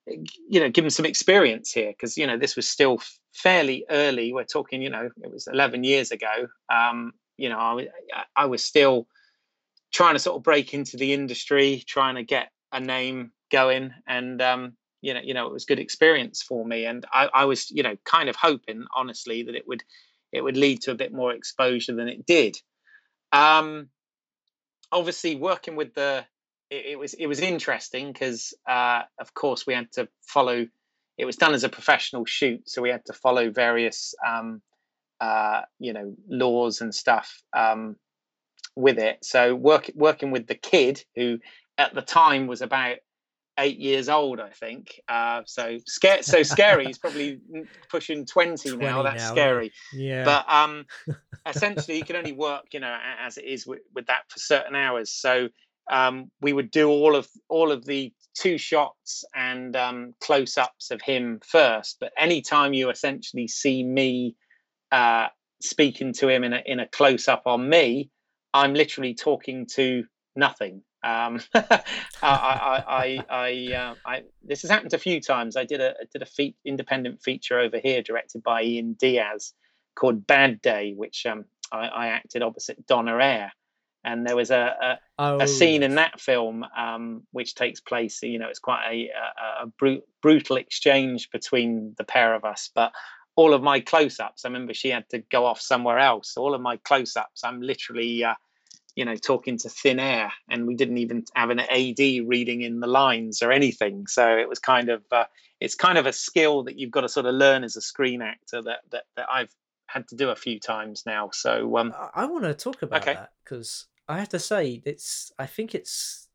you 0.07 0.61
know, 0.61 0.71
given 0.71 0.91
some 0.91 1.07
experience 1.07 1.71
here 1.71 1.91
because, 1.91 2.17
you 2.17 2.27
know, 2.27 2.39
this 2.39 2.57
was 2.57 2.69
still 2.69 3.01
fairly 3.33 3.85
early. 3.91 4.33
We're 4.33 4.45
talking, 4.45 4.83
you 4.83 4.91
know, 4.91 5.09
it 5.23 5.33
was 5.33 5.47
11 5.47 5.85
years 5.85 6.11
ago. 6.11 6.49
Um, 6.73 7.13
you 7.37 7.49
know, 7.49 7.59
I, 7.59 7.89
I 8.37 8.47
was 8.47 8.65
still, 8.65 9.07
trying 9.93 10.15
to 10.15 10.21
sort 10.21 10.37
of 10.37 10.43
break 10.43 10.75
into 10.75 10.97
the 10.97 11.13
industry, 11.13 11.83
trying 11.87 12.15
to 12.15 12.23
get 12.23 12.51
a 12.73 12.81
name 12.81 13.33
going, 13.51 13.93
and 14.07 14.41
um, 14.41 14.77
you 15.03 15.15
know, 15.15 15.21
you 15.23 15.35
know, 15.35 15.47
it 15.47 15.53
was 15.53 15.65
good 15.65 15.79
experience 15.79 16.43
for 16.43 16.65
me, 16.65 16.85
and 16.87 17.05
I, 17.13 17.29
I 17.33 17.45
was, 17.45 17.71
you 17.71 17.83
know, 17.83 17.97
kind 18.05 18.29
of 18.29 18.37
hoping, 18.37 18.85
honestly, 18.95 19.43
that 19.45 19.55
it 19.55 19.67
would 19.67 19.83
it 20.33 20.43
would 20.43 20.57
lead 20.57 20.83
to 20.83 20.93
a 20.93 20.97
bit 20.97 21.13
more 21.13 21.33
exposure 21.33 21.95
than 21.95 22.09
it 22.09 22.27
did. 22.27 22.57
Um, 23.33 23.89
obviously, 24.93 25.37
working 25.37 25.77
with 25.77 25.95
the 25.95 26.25
it, 26.71 26.87
it 26.87 26.99
was 26.99 27.15
it 27.15 27.27
was 27.27 27.41
interesting 27.41 28.13
because, 28.13 28.55
uh, 28.69 29.03
of 29.19 29.35
course, 29.35 29.67
we 29.67 29.75
had 29.75 29.91
to 29.93 30.09
follow. 30.23 30.67
It 31.19 31.25
was 31.27 31.37
done 31.37 31.55
as 31.55 31.65
a 31.65 31.69
professional 31.69 32.25
shoot, 32.25 32.69
so 32.69 32.81
we 32.81 32.89
had 32.89 33.05
to 33.07 33.13
follow 33.13 33.51
various, 33.51 34.15
um, 34.27 34.63
uh, 35.21 35.63
you 35.79 35.93
know, 35.93 36.15
laws 36.29 36.81
and 36.81 36.95
stuff 36.95 37.43
um, 37.55 37.97
with 38.75 38.99
it. 38.99 39.19
So 39.23 39.55
work, 39.55 39.91
working 39.95 40.31
with 40.31 40.47
the 40.47 40.55
kid 40.55 41.05
who 41.15 41.39
at 41.77 41.95
the 41.95 42.01
time 42.01 42.47
was 42.47 42.63
about 42.63 42.97
eight 43.59 43.79
years 43.79 44.09
old, 44.09 44.41
I 44.41 44.51
think. 44.51 45.01
Uh, 45.09 45.43
so 45.47 45.79
scary. 45.87 46.23
So 46.23 46.43
scary. 46.43 46.87
He's 46.87 46.99
probably 46.99 47.41
pushing 47.91 48.27
twenty, 48.27 48.71
20 48.71 48.85
now. 48.85 49.03
That's 49.03 49.23
now, 49.23 49.33
scary. 49.33 49.73
Yeah. 49.93 50.25
But 50.25 50.53
um, 50.53 50.87
essentially, 51.47 51.97
he 51.97 52.03
can 52.03 52.17
only 52.17 52.33
work, 52.33 52.67
you 52.73 52.81
know, 52.81 52.97
as 53.21 53.39
it 53.39 53.45
is 53.45 53.67
with, 53.67 53.81
with 53.95 54.07
that 54.07 54.23
for 54.29 54.39
certain 54.39 54.75
hours. 54.75 55.11
So 55.11 55.49
um, 55.91 56.31
we 56.41 56.53
would 56.53 56.71
do 56.71 56.89
all 56.89 57.17
of 57.17 57.29
all 57.49 57.73
of 57.73 57.85
the 57.85 58.13
two 58.35 58.59
shots 58.59 59.25
and 59.35 59.75
um, 59.77 60.15
close 60.21 60.57
ups 60.57 60.91
of 60.91 61.03
him 61.03 61.41
first. 61.45 61.97
But 62.01 62.13
anytime 62.19 62.73
you 62.73 62.91
essentially 62.91 63.49
see 63.49 63.83
me 63.83 64.37
uh, 64.93 65.29
speaking 65.61 66.13
to 66.15 66.29
him 66.29 66.45
in 66.45 66.53
a, 66.53 66.63
in 66.65 66.81
a 66.81 66.89
close 66.89 67.29
up 67.29 67.43
on 67.47 67.69
me, 67.69 68.11
I'm 68.55 68.75
literally 68.75 69.15
talking 69.15 69.67
to 69.75 70.05
nothing. 70.37 70.83
Um, 71.03 71.41
I, 71.55 71.83
I, 72.23 72.85
I, 72.87 73.25
I, 73.31 73.75
uh, 73.75 73.95
I, 74.05 74.23
this 74.43 74.63
has 74.63 74.71
happened 74.71 74.93
a 74.93 74.99
few 74.99 75.21
times. 75.21 75.57
I 75.57 75.65
did 75.65 75.81
a 75.81 75.95
did 76.13 76.23
a 76.23 76.27
fe- 76.27 76.57
independent 76.65 77.23
feature 77.23 77.59
over 77.59 77.79
here 77.79 78.03
directed 78.03 78.43
by 78.43 78.63
Ian 78.63 78.95
Diaz 78.95 79.55
called 79.95 80.27
Bad 80.27 80.61
Day, 80.61 80.93
which 80.95 81.27
um, 81.27 81.45
I, 81.73 81.87
I 81.87 82.07
acted 82.09 82.43
opposite 82.43 82.87
Donna 82.87 83.17
Air, 83.17 83.53
and 84.05 84.27
there 84.27 84.37
was 84.37 84.51
a 84.51 84.77
a, 84.81 84.99
oh. 85.19 85.41
a 85.41 85.49
scene 85.49 85.83
in 85.83 85.95
that 85.95 86.21
film 86.21 86.65
um, 86.77 87.23
which 87.33 87.55
takes 87.55 87.81
place. 87.81 88.23
You 88.23 88.39
know, 88.39 88.49
it's 88.49 88.59
quite 88.59 88.85
a, 88.91 89.09
a, 89.09 89.65
a 89.65 89.67
brut- 89.67 90.05
brutal 90.23 90.57
exchange 90.57 91.31
between 91.31 91.95
the 91.97 92.05
pair 92.05 92.35
of 92.35 92.45
us, 92.45 92.71
but 92.75 92.93
all 93.37 93.55
of 93.55 93.63
my 93.63 93.81
close-ups. 93.81 94.45
I 94.45 94.49
remember 94.49 94.75
she 94.75 94.91
had 94.91 95.09
to 95.11 95.21
go 95.31 95.47
off 95.47 95.61
somewhere 95.61 95.99
else. 95.99 96.37
All 96.37 96.55
of 96.55 96.61
my 96.61 96.77
close-ups, 96.77 97.43
I'm 97.43 97.63
literally. 97.63 98.23
Uh, 98.25 98.35
you 98.97 99.05
know 99.05 99.17
talking 99.17 99.57
to 99.59 99.69
thin 99.69 99.99
air 99.99 100.33
and 100.49 100.67
we 100.67 100.75
didn't 100.75 100.99
even 100.99 101.25
have 101.35 101.51
an 101.51 101.61
ad 101.61 101.99
reading 101.99 102.63
in 102.63 102.81
the 102.81 102.87
lines 102.87 103.43
or 103.43 103.53
anything 103.53 104.07
so 104.07 104.37
it 104.37 104.49
was 104.49 104.59
kind 104.59 104.89
of 104.89 105.03
uh, 105.13 105.25
it's 105.61 105.75
kind 105.75 105.99
of 105.99 106.07
a 106.07 106.13
skill 106.13 106.65
that 106.65 106.79
you've 106.79 106.91
got 106.91 107.03
to 107.03 107.09
sort 107.09 107.27
of 107.27 107.35
learn 107.35 107.65
as 107.65 107.77
a 107.77 107.81
screen 107.81 108.23
actor 108.23 108.63
that 108.63 108.81
that, 108.91 109.05
that 109.17 109.27
i've 109.33 109.55
had 109.87 110.07
to 110.09 110.17
do 110.17 110.31
a 110.31 110.37
few 110.37 110.59
times 110.61 111.05
now 111.07 111.31
so 111.33 111.77
um 111.77 111.93
i, 111.97 112.23
I 112.23 112.25
want 112.27 112.45
to 112.45 112.55
talk 112.55 112.83
about 112.83 113.03
okay. 113.03 113.15
that 113.15 113.31
because 113.45 113.87
i 114.09 114.19
have 114.19 114.29
to 114.31 114.39
say 114.39 114.83
it's 114.85 115.33
i 115.39 115.47
think 115.47 115.75
it's 115.75 116.29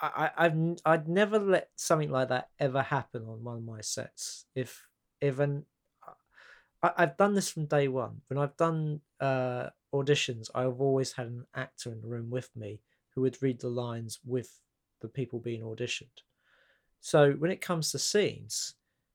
I, 0.00 0.30
I've 0.36 0.76
I'd 0.84 1.08
never 1.08 1.38
let 1.38 1.70
something 1.76 2.10
like 2.10 2.28
that 2.28 2.50
ever 2.60 2.82
happen 2.82 3.22
on 3.22 3.42
one 3.42 3.56
of 3.56 3.64
my 3.64 3.80
sets. 3.80 4.44
If 4.54 4.86
even 5.22 5.64
I, 6.82 6.92
have 6.98 7.16
done 7.16 7.34
this 7.34 7.50
from 7.50 7.66
day 7.66 7.88
one. 7.88 8.20
When 8.28 8.38
I've 8.38 8.56
done 8.56 9.00
uh, 9.20 9.70
auditions, 9.94 10.50
I've 10.54 10.80
always 10.80 11.12
had 11.12 11.26
an 11.26 11.46
actor 11.54 11.92
in 11.92 12.00
the 12.00 12.08
room 12.08 12.30
with 12.30 12.50
me 12.56 12.80
who 13.14 13.22
would 13.22 13.42
read 13.42 13.60
the 13.60 13.68
lines 13.68 14.18
with 14.24 14.60
the 15.00 15.08
people 15.08 15.38
being 15.38 15.62
auditioned. 15.62 16.22
So 17.00 17.32
when 17.32 17.50
it 17.50 17.60
comes 17.60 17.92
to 17.92 17.98
scenes, 17.98 18.74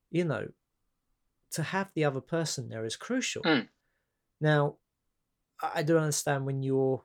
you 0.10 0.26
know, 0.26 0.48
to 1.52 1.64
have 1.64 1.92
the 1.94 2.06
other 2.06 2.22
person 2.22 2.70
there 2.70 2.86
is 2.86 2.96
crucial. 2.96 3.44
Mm. 3.44 3.68
Now, 4.40 4.76
I 5.62 5.84
do 5.84 5.98
understand 5.98 6.46
when 6.46 6.64
you're, 6.64 7.04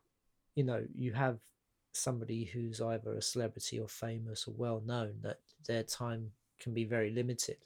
you 0.55 0.65
know, 0.65 0.85
you 0.95 1.13
have 1.13 1.39
somebody 1.93 2.45
who's 2.45 2.81
either 2.81 3.15
a 3.15 3.23
celebrity 3.23 3.79
or 3.79 3.89
famous 3.89 4.47
or 4.47 4.55
well 4.57 4.83
known 4.85 5.15
that 5.23 5.41
their 5.67 5.83
time 5.83 6.31
can 6.61 6.73
be 6.73 6.85
very 6.85 7.11
limited. 7.11 7.59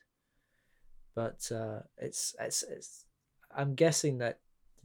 But 1.15 1.51
uh, 1.53 1.81
it's, 1.99 2.35
it's, 2.41 2.63
it's 2.63 3.05
I'm 3.55 3.75
guessing 3.75 4.19
that 4.19 4.39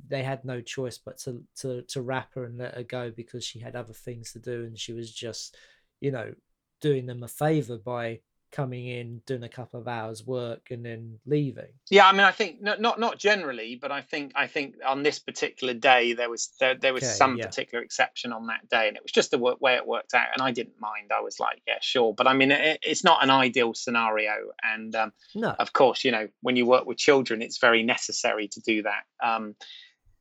they 0.08 0.24
had 0.24 0.46
no 0.46 0.62
choice 0.62 0.98
but 0.98 1.18
to 1.18 1.44
to 1.56 1.82
to 1.84 2.02
wrap 2.02 2.34
her 2.34 2.46
and 2.46 2.58
let 2.58 2.76
her 2.76 2.84
go 2.84 3.12
because 3.12 3.44
she 3.44 3.60
had 3.60 3.76
other 3.76 3.94
things 3.94 4.32
to 4.32 4.40
do 4.40 4.64
and 4.64 4.78
she 4.78 4.94
was 4.94 5.12
just 5.12 5.56
you 6.00 6.12
know 6.12 6.34
doing 6.82 7.06
them 7.06 7.24
a 7.24 7.28
favor 7.28 7.78
by 7.78 8.20
coming 8.56 8.88
in 8.88 9.22
doing 9.26 9.44
a 9.44 9.50
couple 9.50 9.78
of 9.78 9.86
hours 9.86 10.26
work 10.26 10.72
and 10.72 10.86
then 10.86 11.20
leaving 11.26 11.68
yeah 11.90 12.08
i 12.08 12.14
mean 12.14 12.22
i 12.22 12.32
think 12.32 12.62
not 12.62 12.80
not, 12.80 12.98
not 12.98 13.20
generally 13.20 13.76
but 13.76 13.92
i 13.92 14.00
think 14.00 14.32
i 14.34 14.48
think 14.48 14.76
on 14.88 15.04
this 15.04 15.20
particular 15.20 15.74
day 15.74 16.14
there 16.14 16.30
was 16.30 16.54
there, 16.62 16.74
there 16.74 16.94
was 16.94 17.04
okay, 17.04 17.12
some 17.12 17.36
yeah. 17.36 17.46
particular 17.46 17.84
exception 17.84 18.32
on 18.32 18.48
that 18.48 18.68
day 18.70 18.88
and 18.88 18.96
it 18.96 19.04
was 19.04 19.12
just 19.12 19.32
the 19.32 19.38
way 19.38 19.76
it 19.76 19.86
worked 19.86 20.14
out 20.14 20.28
and 20.32 20.42
i 20.42 20.52
didn't 20.52 20.80
mind 20.80 21.12
i 21.14 21.20
was 21.20 21.38
like 21.38 21.62
yeah 21.68 21.80
sure 21.82 22.14
but 22.14 22.28
i 22.28 22.34
mean 22.34 22.50
it, 22.50 22.80
it's 22.82 23.04
not 23.04 23.22
an 23.22 23.30
ideal 23.30 23.74
scenario 23.74 24.32
and 24.64 24.96
um, 24.96 25.12
no. 25.36 25.50
of 25.60 25.74
course 25.74 26.06
you 26.06 26.12
know 26.12 26.30
when 26.42 26.56
you 26.56 26.66
work 26.66 26.86
with 26.86 26.98
children 26.98 27.42
it's 27.42 27.58
very 27.58 27.84
necessary 27.84 28.48
to 28.48 28.62
do 28.62 28.84
that 28.84 29.04
um, 29.22 29.54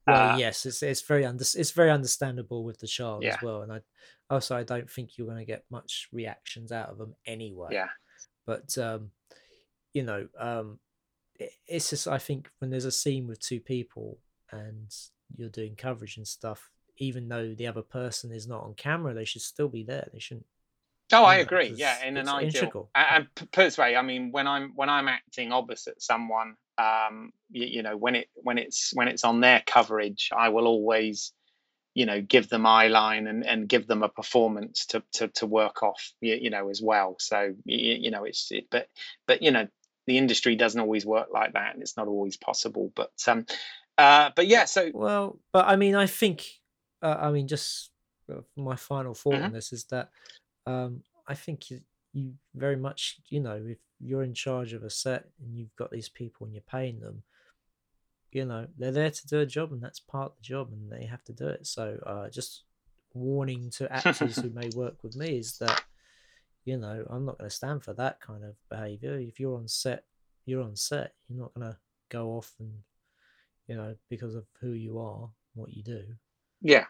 well, 0.07 0.33
uh, 0.33 0.37
yes, 0.37 0.67
it's 0.67 0.83
it's 0.83 1.01
very 1.01 1.25
under, 1.25 1.43
it's 1.43 1.71
very 1.71 1.91
understandable 1.91 2.63
with 2.63 2.79
the 2.79 2.87
child 2.87 3.23
yeah. 3.23 3.37
as 3.37 3.43
well, 3.43 3.63
and 3.63 3.73
I 3.73 3.81
also 4.29 4.55
I 4.55 4.63
don't 4.63 4.91
think 4.91 5.17
you're 5.17 5.27
going 5.27 5.39
to 5.39 5.47
get 5.47 5.65
much 5.71 6.09
reactions 6.13 6.73
out 6.73 6.91
of 6.91 6.99
them 6.99 7.15
anyway. 7.27 7.71
Yeah, 7.73 7.89
but 8.47 8.77
um, 8.79 9.11
you 9.93 10.03
know, 10.03 10.29
um, 10.39 10.79
it, 11.37 11.53
it's 11.67 11.91
just 11.91 12.09
I 12.09 12.19
think 12.19 12.49
when 12.59 12.71
there's 12.71 12.85
a 12.85 12.93
scene 12.93 13.27
with 13.27 13.41
two 13.41 13.61
people 13.61 14.19
and 14.51 14.95
you're 15.37 15.49
doing 15.49 15.77
coverage 15.77 16.17
and 16.17 16.27
stuff, 16.27 16.71
even 16.99 17.29
though 17.29 17.55
the 17.55 17.67
other 17.67 17.83
person 17.83 18.33
is 18.33 18.47
not 18.47 18.63
on 18.63 18.75
camera, 18.75 19.15
they 19.15 19.25
should 19.25 19.43
still 19.43 19.69
be 19.69 19.83
there. 19.83 20.09
They 20.13 20.21
shouldn't 20.21 20.47
Oh, 21.13 21.25
I 21.25 21.37
agree. 21.37 21.73
Yeah, 21.77 22.05
in 22.05 22.17
an 22.17 22.29
ideal. 22.29 22.49
Integral. 22.49 22.91
And 22.95 23.29
put 23.35 23.51
this 23.53 23.79
way, 23.79 23.95
I 23.95 24.03
mean, 24.03 24.33
when 24.33 24.47
I'm 24.47 24.73
when 24.75 24.89
I'm 24.89 25.09
acting 25.09 25.53
opposite 25.53 26.03
someone, 26.03 26.57
um, 26.79 27.33
you, 27.51 27.67
you, 27.67 27.83
know, 27.83 27.97
when 27.97 28.15
it 28.15 28.29
when 28.35 28.59
it's 28.59 28.93
when 28.95 29.09
it's 29.09 29.25
on 29.25 29.41
their 29.41 29.63
coverage, 29.67 30.31
I 30.37 30.49
will 30.49 30.67
always, 30.67 31.33
you 31.95 32.07
know, 32.07 32.21
give 32.21 32.49
them 32.49 32.67
eye 32.67 32.89
line 32.89 33.27
and, 33.27 33.47
and 33.47 33.69
give 33.69 33.87
them 33.87 34.03
a 34.03 34.09
performance 34.09 34.87
to 34.87 35.03
to, 35.13 35.29
to 35.29 35.47
work 35.47 35.83
off, 35.83 36.13
you, 36.21 36.35
you 36.35 36.51
know, 36.51 36.69
as 36.69 36.83
well. 36.83 37.17
So 37.19 37.55
you, 37.65 37.97
you 38.01 38.11
know, 38.11 38.25
it's 38.25 38.51
it, 38.51 38.67
but 38.71 38.89
but 39.27 39.43
you 39.43 39.51
know, 39.51 39.69
the 40.07 40.19
industry 40.19 40.57
doesn't 40.57 40.81
always 40.81 41.07
work 41.07 41.29
like 41.33 41.53
that, 41.55 41.75
and 41.75 41.83
it's 41.83 41.97
not 41.97 42.09
always 42.09 42.37
possible. 42.37 42.93
But 42.95 43.13
um, 43.27 43.47
uh, 43.97 44.31
but 44.35 44.47
yeah. 44.47 44.65
So 44.65 44.91
well, 44.93 45.39
but 45.53 45.67
I 45.67 45.77
mean, 45.77 45.95
I 45.95 46.07
think, 46.07 46.45
uh, 47.01 47.17
I 47.21 47.31
mean, 47.31 47.49
just 47.49 47.91
uh, 48.31 48.41
my 48.57 48.77
final 48.77 49.15
thought 49.15 49.35
mm-hmm. 49.35 49.45
on 49.45 49.53
this 49.53 49.73
is 49.73 49.85
that 49.85 50.11
um, 50.67 51.03
I 51.29 51.35
think 51.35 51.71
you, 51.71 51.81
you 52.13 52.33
very 52.55 52.77
much, 52.77 53.21
you 53.29 53.41
know, 53.41 53.63
if 53.65 53.79
you're 54.01 54.23
in 54.23 54.35
charge 54.35 54.73
of 54.73 54.83
a 54.83 54.91
set 54.91 55.27
and 55.41 55.57
you've 55.57 55.75
got 55.77 55.91
these 55.91 56.09
people 56.09 56.47
and 56.47 56.55
you're 56.55 56.63
paying 56.63 57.01
them, 57.01 57.23
you 58.35 58.45
know, 58.45 58.67
they're 58.77 58.93
there 58.93 59.11
to 59.11 59.27
do 59.27 59.41
a 59.41 59.47
job 59.47 59.73
and 59.73 59.81
that's 59.81 60.01
part 60.01 60.33
of 60.33 60.37
the 60.37 60.43
job 60.43 60.71
and 60.73 60.91
they 60.91 61.07
have 61.07 61.23
to 61.25 61.33
do 61.33 61.47
it. 61.47 61.67
So, 61.67 61.99
uh, 62.05 62.29
just 62.29 62.65
warning 63.15 63.71
to 63.77 63.91
actors 64.07 64.37
who 64.37 64.51
may 64.51 64.69
work 64.75 65.03
with 65.03 65.17
me 65.17 65.39
is 65.39 65.57
that, 65.59 65.83
you 66.65 66.77
know, 66.77 67.07
I'm 67.09 67.25
not 67.25 67.39
going 67.39 67.49
to 67.49 67.55
stand 67.55 67.85
for 67.85 67.95
that 67.95 68.21
kind 68.21 68.45
of 68.45 68.57
behavior. 68.69 69.19
If 69.19 69.39
you're 69.39 69.57
on 69.57 69.69
set, 69.69 70.05
you're 70.47 70.65
on 70.65 70.75
set. 70.75 71.13
You're 71.29 71.41
not 71.41 71.55
going 71.55 71.71
to 71.71 71.79
go 72.09 72.31
off 72.31 72.53
and, 72.59 72.73
you 73.69 73.77
know, 73.77 73.95
because 74.11 74.35
of 74.35 74.45
who 74.61 74.73
you 74.73 74.99
are, 74.99 75.29
what 75.55 75.73
you 75.73 75.85
do. 75.85 76.03
Yeah. 76.61 76.87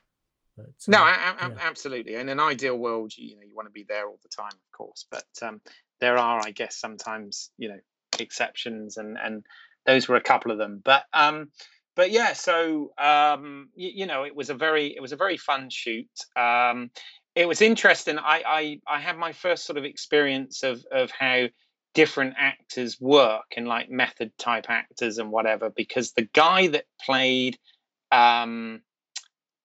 But, 0.57 0.71
no, 0.89 0.99
um, 0.99 1.05
I, 1.09 1.35
I, 1.41 1.49
yeah. 1.49 1.55
absolutely. 1.61 2.15
In 2.15 2.29
an 2.31 2.41
ideal 2.41 2.79
world, 2.79 3.13
you, 3.17 3.29
you, 3.29 3.37
know, 3.37 3.43
you 3.43 3.55
want 3.55 3.67
to 3.67 3.73
be 3.73 3.85
there 3.87 4.07
all 4.07 4.21
the 4.23 4.29
time, 4.29 4.53
of 4.53 4.73
course. 4.73 5.05
But 5.11 5.27
um, 5.43 5.61
there 6.01 6.17
are, 6.17 6.41
I 6.43 6.53
guess, 6.53 6.77
sometimes 6.77 7.51
you 7.59 7.69
know 7.71 7.81
exceptions, 8.21 8.97
and 8.97 9.19
and 9.19 9.45
those 9.87 10.09
were 10.09 10.17
a 10.17 10.23
couple 10.23 10.53
of 10.53 10.59
them. 10.59 10.81
But 10.85 11.05
um, 11.13 11.51
but 11.97 12.11
yeah, 12.11 12.33
so 12.33 12.93
um, 12.99 13.69
you, 13.75 13.91
you 13.95 14.07
know, 14.07 14.25
it 14.25 14.35
was 14.35 14.51
a 14.51 14.55
very 14.55 14.95
it 14.95 15.01
was 15.01 15.13
a 15.13 15.17
very 15.17 15.37
fun 15.37 15.71
shoot. 15.71 16.11
Um, 16.37 16.91
it 17.35 17.47
was 17.47 17.63
interesting. 17.63 18.19
I 18.19 18.43
I 18.47 18.81
I 18.87 19.01
had 19.01 19.17
my 19.17 19.33
first 19.33 19.67
sort 19.67 19.79
of 19.79 19.85
experience 19.85 20.63
of 20.63 20.85
of 20.91 21.11
how 21.11 21.47
different 21.95 22.35
actors 22.37 23.01
work 23.01 23.55
and 23.57 23.69
like 23.69 23.89
method 23.89 24.33
type 24.37 24.67
actors 24.69 25.19
and 25.19 25.31
whatever 25.31 25.71
because 25.71 26.11
the 26.13 26.29
guy 26.35 26.67
that 26.67 26.87
played 27.01 27.57
um 28.11 28.81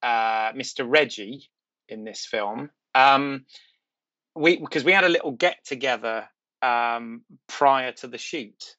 uh, 0.01 0.53
Mr. 0.53 0.85
Reggie 0.87 1.49
in 1.87 2.03
this 2.03 2.25
film. 2.25 2.69
Um, 2.95 3.45
we 4.35 4.57
because 4.57 4.83
we 4.83 4.91
had 4.91 5.03
a 5.03 5.09
little 5.09 5.31
get 5.31 5.65
together 5.65 6.27
um, 6.61 7.23
prior 7.47 7.91
to 7.93 8.07
the 8.07 8.17
shoot. 8.17 8.75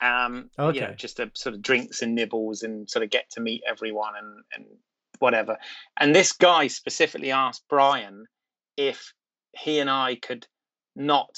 Um, 0.00 0.50
okay. 0.58 0.76
You 0.76 0.80
know, 0.82 0.94
just 0.94 1.20
a 1.20 1.30
sort 1.34 1.54
of 1.54 1.62
drinks 1.62 2.02
and 2.02 2.14
nibbles 2.14 2.62
and 2.62 2.88
sort 2.88 3.02
of 3.02 3.10
get 3.10 3.30
to 3.30 3.40
meet 3.40 3.62
everyone 3.68 4.12
and 4.18 4.44
and 4.54 4.64
whatever. 5.18 5.56
And 5.98 6.14
this 6.14 6.32
guy 6.32 6.66
specifically 6.66 7.32
asked 7.32 7.64
Brian 7.68 8.26
if 8.76 9.14
he 9.52 9.78
and 9.78 9.88
I 9.88 10.16
could 10.16 10.46
not 10.94 11.36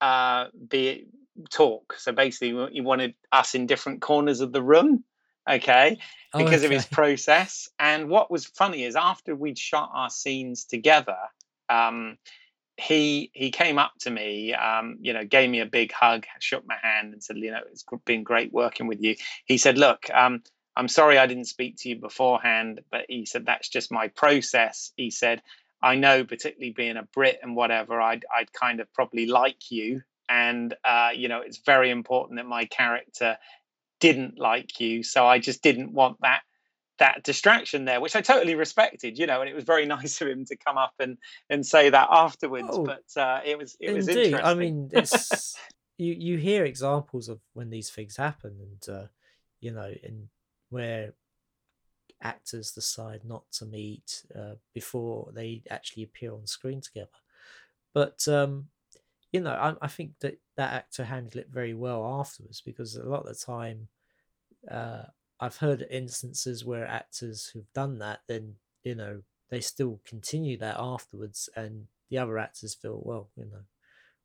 uh, 0.00 0.46
be 0.68 1.06
talk. 1.50 1.94
So 1.98 2.12
basically, 2.12 2.68
he 2.72 2.80
wanted 2.80 3.14
us 3.30 3.54
in 3.54 3.66
different 3.66 4.00
corners 4.00 4.40
of 4.40 4.52
the 4.52 4.62
room 4.62 5.04
okay, 5.48 5.98
oh, 6.32 6.38
because 6.38 6.64
okay. 6.64 6.66
of 6.66 6.70
his 6.70 6.86
process. 6.86 7.68
And 7.78 8.08
what 8.08 8.30
was 8.30 8.46
funny 8.46 8.84
is 8.84 8.96
after 8.96 9.34
we'd 9.34 9.58
shot 9.58 9.90
our 9.92 10.10
scenes 10.10 10.64
together, 10.64 11.16
um, 11.68 12.18
he 12.76 13.30
he 13.34 13.50
came 13.50 13.78
up 13.78 13.92
to 14.00 14.10
me, 14.10 14.54
um, 14.54 14.96
you 15.00 15.12
know, 15.12 15.24
gave 15.24 15.50
me 15.50 15.60
a 15.60 15.66
big 15.66 15.92
hug, 15.92 16.24
shook 16.40 16.66
my 16.66 16.76
hand, 16.82 17.12
and 17.12 17.22
said, 17.22 17.36
you 17.36 17.50
know, 17.50 17.60
it's 17.70 17.84
been 18.04 18.22
great 18.22 18.52
working 18.52 18.86
with 18.86 19.00
you. 19.00 19.16
He 19.44 19.58
said, 19.58 19.78
look. 19.78 20.10
Um, 20.12 20.42
I'm 20.74 20.88
sorry 20.88 21.18
I 21.18 21.26
didn't 21.26 21.44
speak 21.44 21.76
to 21.78 21.90
you 21.90 21.96
beforehand, 22.00 22.80
but 22.90 23.04
he 23.08 23.26
said 23.26 23.44
that's 23.44 23.68
just 23.68 23.92
my 23.92 24.08
process. 24.08 24.92
He 24.96 25.10
said, 25.10 25.42
I 25.82 25.96
know, 25.96 26.24
particularly 26.24 26.72
being 26.72 26.96
a 26.96 27.02
Brit 27.02 27.40
and 27.42 27.56
whatever, 27.56 28.00
I'd 28.00 28.24
I'd 28.34 28.52
kind 28.52 28.80
of 28.80 28.92
probably 28.94 29.26
like 29.26 29.70
you, 29.70 30.02
and 30.28 30.74
uh, 30.84 31.10
you 31.14 31.28
know, 31.28 31.40
it's 31.40 31.58
very 31.58 31.90
important 31.90 32.38
that 32.38 32.46
my 32.46 32.64
character 32.66 33.36
didn't 34.00 34.38
like 34.38 34.80
you. 34.80 35.02
So 35.02 35.26
I 35.26 35.38
just 35.38 35.62
didn't 35.62 35.92
want 35.92 36.18
that 36.22 36.42
that 36.98 37.22
distraction 37.22 37.84
there, 37.84 38.00
which 38.00 38.14
I 38.14 38.20
totally 38.20 38.54
respected, 38.54 39.18
you 39.18 39.26
know, 39.26 39.40
and 39.40 39.48
it 39.48 39.54
was 39.54 39.64
very 39.64 39.86
nice 39.96 40.20
of 40.20 40.28
him 40.28 40.44
to 40.46 40.56
come 40.56 40.78
up 40.78 40.94
and 40.98 41.18
and 41.50 41.64
say 41.64 41.90
that 41.90 42.08
afterwards. 42.10 42.68
Oh, 42.70 42.84
but 42.84 43.20
uh, 43.20 43.40
it 43.44 43.58
was 43.58 43.76
it 43.80 43.92
was 43.92 44.08
interesting. 44.08 44.44
I 44.44 44.54
mean, 44.54 44.90
it's 44.92 45.56
you 45.98 46.14
you 46.14 46.36
hear 46.36 46.64
examples 46.64 47.28
of 47.28 47.40
when 47.54 47.70
these 47.70 47.90
things 47.90 48.16
happen, 48.16 48.56
and 48.60 48.94
uh, 48.94 49.06
you 49.60 49.72
know, 49.72 49.92
in 50.02 50.28
where 50.70 51.14
actors 52.22 52.72
decide 52.72 53.22
not 53.24 53.42
to 53.50 53.66
meet 53.66 54.24
uh, 54.38 54.54
before 54.72 55.30
they 55.34 55.62
actually 55.70 56.04
appear 56.04 56.32
on 56.32 56.46
screen 56.46 56.80
together. 56.80 57.08
But 57.92 58.26
um, 58.28 58.68
you 59.32 59.40
know, 59.40 59.52
I, 59.52 59.74
I 59.84 59.88
think 59.88 60.12
that 60.20 60.38
that 60.56 60.72
actor 60.72 61.04
handled 61.04 61.36
it 61.36 61.48
very 61.50 61.74
well 61.74 62.04
afterwards 62.20 62.60
because 62.60 62.96
a 62.96 63.04
lot 63.04 63.26
of 63.26 63.28
the 63.28 63.34
time, 63.34 63.88
uh, 64.70 65.04
I've 65.42 65.56
heard 65.56 65.84
instances 65.90 66.64
where 66.64 66.86
actors 66.86 67.50
who've 67.52 67.72
done 67.74 67.98
that, 67.98 68.20
then 68.28 68.54
you 68.84 68.94
know, 68.94 69.22
they 69.50 69.60
still 69.60 70.00
continue 70.06 70.56
that 70.58 70.76
afterwards, 70.78 71.48
and 71.56 71.86
the 72.10 72.18
other 72.18 72.38
actors 72.38 72.74
feel, 72.74 73.02
well, 73.04 73.28
you 73.36 73.46
know, 73.46 73.64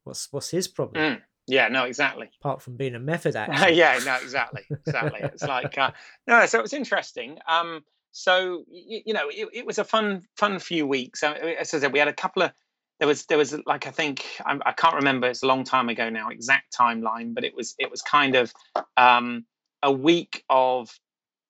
what's 0.04 0.32
what's 0.32 0.52
his 0.52 0.68
problem? 0.68 1.16
Mm. 1.16 1.22
Yeah, 1.48 1.70
no, 1.70 1.86
exactly. 1.86 2.30
Apart 2.40 2.62
from 2.62 2.76
being 2.76 2.94
a 2.94 3.00
method 3.00 3.36
actor. 3.36 3.70
yeah, 3.70 4.00
no, 4.06 4.16
exactly, 4.22 4.64
exactly. 4.70 5.22
it's 5.24 5.44
like 5.44 5.76
uh, 5.78 5.92
no, 6.28 6.46
so 6.46 6.60
it 6.60 6.62
was 6.62 6.74
interesting. 6.74 7.40
Um, 7.48 7.84
so 8.12 8.64
you, 8.70 9.02
you 9.08 9.14
know, 9.14 9.30
it, 9.30 9.48
it, 9.54 9.66
was 9.66 9.80
a 9.80 9.84
fun, 9.84 10.24
fun 10.38 10.60
few 10.60 10.86
weeks. 10.86 11.24
As 11.24 11.74
I 11.74 11.80
said, 11.80 11.94
we 11.94 12.00
had 12.00 12.08
a 12.08 12.14
couple 12.14 12.44
of 12.44 12.52
there 13.00 13.08
was 13.08 13.26
there 13.26 13.40
was 13.40 13.58
like 13.66 13.88
I 13.88 13.92
think 13.92 14.24
I, 14.46 14.60
I 14.66 14.72
can't 14.74 14.96
remember. 14.96 15.28
It's 15.28 15.42
a 15.42 15.48
long 15.48 15.64
time 15.64 15.90
ago 15.90 16.10
now, 16.12 16.30
exact 16.30 16.78
timeline, 16.78 17.34
but 17.34 17.44
it 17.44 17.56
was 17.56 17.74
it 17.80 17.90
was 17.90 18.04
kind 18.04 18.36
of 18.36 18.54
um, 18.98 19.46
a 19.82 19.92
week 19.92 20.44
of 20.50 20.92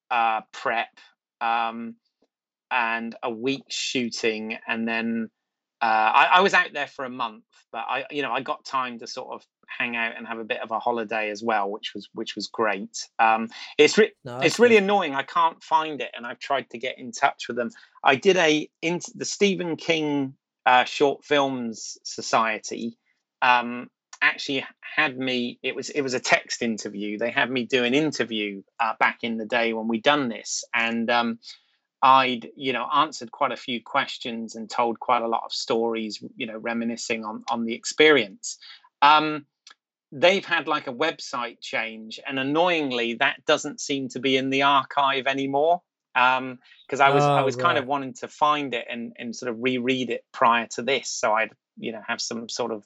uh, 0.10 0.42
prep 0.52 0.90
um, 1.42 1.96
and 2.72 3.16
a 3.24 3.30
week 3.30 3.64
shooting, 3.70 4.58
and 4.68 4.88
then 4.88 5.30
uh, 5.82 5.86
I, 5.86 6.30
I, 6.34 6.40
was 6.42 6.54
out 6.54 6.74
there 6.74 6.88
for 6.88 7.06
a 7.06 7.10
month, 7.10 7.44
but 7.72 7.86
I, 7.88 8.06
you 8.10 8.24
know, 8.24 8.32
I 8.32 8.42
got 8.42 8.66
time 8.66 8.98
to 9.00 9.08
sort 9.08 9.34
of 9.34 9.46
hang 9.68 9.96
out 9.96 10.18
and 10.18 10.28
have 10.28 10.40
a 10.40 10.44
bit 10.44 10.62
of 10.62 10.72
a 10.72 10.80
holiday 10.80 11.30
as 11.30 11.44
well, 11.44 11.70
which 11.70 11.92
was 11.94 12.10
which 12.14 12.36
was 12.36 12.48
great. 12.48 13.08
Um, 13.20 13.50
it's 13.78 13.98
re- 13.98 14.14
no, 14.26 14.40
it's 14.40 14.60
really 14.60 14.78
annoying. 14.78 15.14
I 15.14 15.24
can't 15.24 15.62
find 15.62 16.02
it, 16.02 16.10
and 16.16 16.26
I've 16.26 16.40
tried 16.40 16.70
to 16.72 16.80
get 16.80 16.98
in 16.98 17.12
touch 17.12 17.48
with 17.48 17.58
them. 17.58 17.70
I 18.04 18.16
did 18.16 18.38
a 18.38 18.68
in 18.82 19.00
the 19.14 19.26
Stephen 19.26 19.76
King 19.76 20.34
uh, 20.66 20.86
Short 20.86 21.24
Films 21.24 21.98
Society. 22.04 22.98
Um, 23.42 23.90
actually 24.22 24.66
had 24.82 25.18
me 25.18 25.60
it 25.64 25.76
was 25.76 25.90
it 25.90 26.02
was 26.02 26.14
a 26.14 26.20
text 26.20 26.62
interview 26.62 27.18
they 27.18 27.32
had 27.32 27.50
me 27.50 27.66
do 27.66 27.84
an 27.84 27.94
interview 27.94 28.62
uh, 28.80 28.94
back 29.00 29.20
in 29.24 29.38
the 29.38 29.46
day 29.46 29.74
when 29.74 29.88
we'd 29.88 30.04
done 30.04 30.30
this 30.30 30.64
and 30.74 31.10
um, 31.10 31.40
i'd 32.02 32.50
you 32.56 32.74
know 32.74 32.88
answered 32.94 33.32
quite 33.32 33.52
a 33.52 33.58
few 33.58 33.82
questions 33.82 34.56
and 34.56 34.70
told 34.70 35.00
quite 35.00 35.22
a 35.22 35.28
lot 35.28 35.44
of 35.46 35.52
stories 35.52 36.24
you 36.36 36.46
know 36.46 36.58
reminiscing 36.58 37.26
on 37.26 37.44
on 37.50 37.66
the 37.66 37.74
experience 37.74 38.58
um, 39.02 39.46
they've 40.12 40.46
had 40.46 40.68
like 40.68 40.88
a 40.88 40.94
website 40.94 41.60
change 41.62 42.20
and 42.26 42.40
annoyingly 42.40 43.16
that 43.16 43.46
doesn't 43.46 43.80
seem 43.80 44.10
to 44.10 44.20
be 44.20 44.38
in 44.38 44.50
the 44.50 44.64
archive 44.64 45.28
anymore 45.28 45.82
because 46.18 47.00
um, 47.00 47.02
I 47.02 47.10
was 47.12 47.24
oh, 47.24 47.32
I 47.32 47.44
was 47.44 47.56
right. 47.56 47.64
kind 47.64 47.78
of 47.78 47.86
wanting 47.86 48.14
to 48.16 48.28
find 48.28 48.74
it 48.74 48.88
and 48.90 49.14
and 49.20 49.36
sort 49.36 49.52
of 49.52 49.58
reread 49.60 50.10
it 50.10 50.26
prior 50.32 50.66
to 50.72 50.82
this, 50.82 51.10
so 51.10 51.34
I'd 51.34 51.52
you 51.78 51.92
know 51.92 52.02
have 52.08 52.20
some 52.20 52.50
sort 52.50 52.72
of 52.72 52.84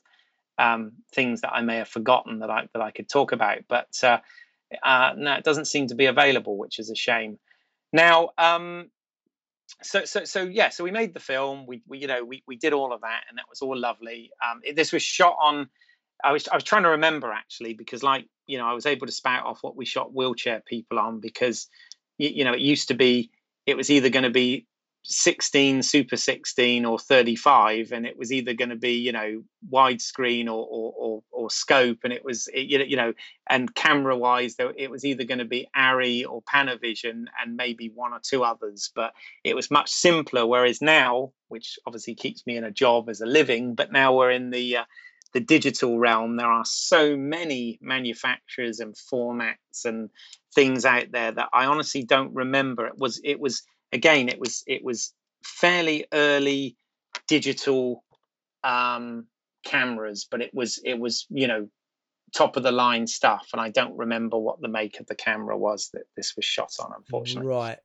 um, 0.61 0.91
things 1.11 1.41
that 1.41 1.51
I 1.53 1.61
may 1.61 1.77
have 1.77 1.87
forgotten 1.87 2.39
that 2.39 2.51
I 2.51 2.67
that 2.73 2.81
I 2.81 2.91
could 2.91 3.09
talk 3.09 3.31
about. 3.31 3.59
But 3.67 3.89
uh, 4.03 4.19
uh, 4.83 5.13
no, 5.17 5.33
it 5.33 5.43
doesn't 5.43 5.65
seem 5.65 5.87
to 5.87 5.95
be 5.95 6.05
available, 6.05 6.57
which 6.57 6.77
is 6.77 6.91
a 6.91 6.95
shame. 6.95 7.39
Now, 7.91 8.29
um, 8.37 8.89
so 9.81 10.05
so 10.05 10.23
so 10.23 10.43
yeah, 10.43 10.69
so 10.69 10.83
we 10.83 10.91
made 10.91 11.15
the 11.15 11.19
film. 11.19 11.65
We, 11.65 11.81
we 11.87 11.97
you 11.97 12.07
know 12.07 12.23
we 12.23 12.43
we 12.47 12.57
did 12.57 12.73
all 12.73 12.93
of 12.93 13.01
that, 13.01 13.23
and 13.27 13.39
that 13.39 13.45
was 13.49 13.61
all 13.61 13.75
lovely. 13.75 14.29
Um, 14.47 14.61
it, 14.63 14.75
this 14.75 14.93
was 14.93 15.01
shot 15.01 15.35
on. 15.41 15.67
I 16.23 16.31
was 16.31 16.47
I 16.47 16.55
was 16.55 16.63
trying 16.63 16.83
to 16.83 16.89
remember 16.89 17.31
actually 17.31 17.73
because 17.73 18.03
like 18.03 18.27
you 18.45 18.59
know 18.59 18.67
I 18.67 18.73
was 18.73 18.85
able 18.85 19.07
to 19.07 19.13
spout 19.13 19.45
off 19.45 19.63
what 19.63 19.75
we 19.75 19.85
shot 19.85 20.13
wheelchair 20.13 20.61
people 20.63 20.99
on 20.99 21.19
because 21.19 21.67
you, 22.19 22.29
you 22.29 22.43
know 22.43 22.53
it 22.53 22.61
used 22.61 22.89
to 22.89 22.93
be 22.93 23.31
it 23.65 23.75
was 23.75 23.89
either 23.89 24.09
going 24.09 24.23
to 24.23 24.29
be 24.29 24.67
16 25.03 25.81
super 25.81 26.15
16 26.15 26.85
or 26.85 26.99
35 26.99 27.91
and 27.91 28.05
it 28.05 28.17
was 28.17 28.31
either 28.31 28.53
going 28.53 28.69
to 28.69 28.75
be 28.75 28.93
you 28.93 29.11
know 29.11 29.43
widescreen 29.71 30.45
or, 30.45 30.67
or 30.69 30.93
or, 30.95 31.23
or 31.31 31.49
scope 31.49 31.99
and 32.03 32.13
it 32.13 32.23
was 32.23 32.47
it, 32.53 32.87
you 32.87 32.95
know 32.95 33.11
and 33.49 33.73
camera 33.73 34.15
wise 34.15 34.55
though 34.55 34.71
it 34.77 34.91
was 34.91 35.03
either 35.03 35.23
going 35.23 35.39
to 35.39 35.45
be 35.45 35.67
ARRI 35.75 36.23
or 36.25 36.43
Panavision 36.43 37.25
and 37.41 37.57
maybe 37.57 37.91
one 37.93 38.13
or 38.13 38.19
two 38.21 38.43
others 38.43 38.91
but 38.95 39.13
it 39.43 39.55
was 39.55 39.71
much 39.71 39.89
simpler. 39.89 40.45
Whereas 40.45 40.81
now 40.81 41.31
which 41.47 41.79
obviously 41.87 42.13
keeps 42.13 42.45
me 42.45 42.55
in 42.55 42.63
a 42.63 42.71
job 42.71 43.09
as 43.09 43.21
a 43.21 43.25
living 43.25 43.73
but 43.73 43.91
now 43.91 44.15
we're 44.15 44.31
in 44.31 44.51
the 44.51 44.77
uh, 44.77 44.83
the 45.33 45.39
digital 45.39 45.97
realm 45.97 46.35
there 46.35 46.51
are 46.51 46.65
so 46.65 47.15
many 47.17 47.79
manufacturers 47.81 48.79
and 48.79 48.93
formats 48.95 49.85
and 49.85 50.09
things 50.53 50.85
out 50.85 51.11
there 51.11 51.31
that 51.31 51.49
I 51.53 51.65
honestly 51.65 52.03
don't 52.03 52.33
remember. 52.33 52.85
It 52.87 52.97
was 52.97 53.21
it 53.23 53.39
was 53.39 53.63
again, 53.91 54.29
it 54.29 54.39
was 54.39 54.63
it 54.67 54.83
was 54.83 55.13
fairly 55.43 56.05
early 56.11 56.77
digital 57.27 58.03
um, 58.63 59.27
cameras, 59.63 60.27
but 60.29 60.41
it 60.41 60.53
was 60.53 60.79
it 60.83 60.99
was 60.99 61.25
you 61.29 61.47
know 61.47 61.67
top 62.33 62.57
of 62.57 62.63
the 62.63 62.71
line 62.71 63.07
stuff, 63.07 63.49
and 63.53 63.61
I 63.61 63.69
don't 63.69 63.97
remember 63.97 64.37
what 64.37 64.61
the 64.61 64.67
make 64.67 64.99
of 64.99 65.07
the 65.07 65.15
camera 65.15 65.57
was 65.57 65.89
that 65.93 66.03
this 66.15 66.35
was 66.35 66.45
shot 66.45 66.73
on. 66.79 66.91
Unfortunately, 66.95 67.49
right. 67.49 67.77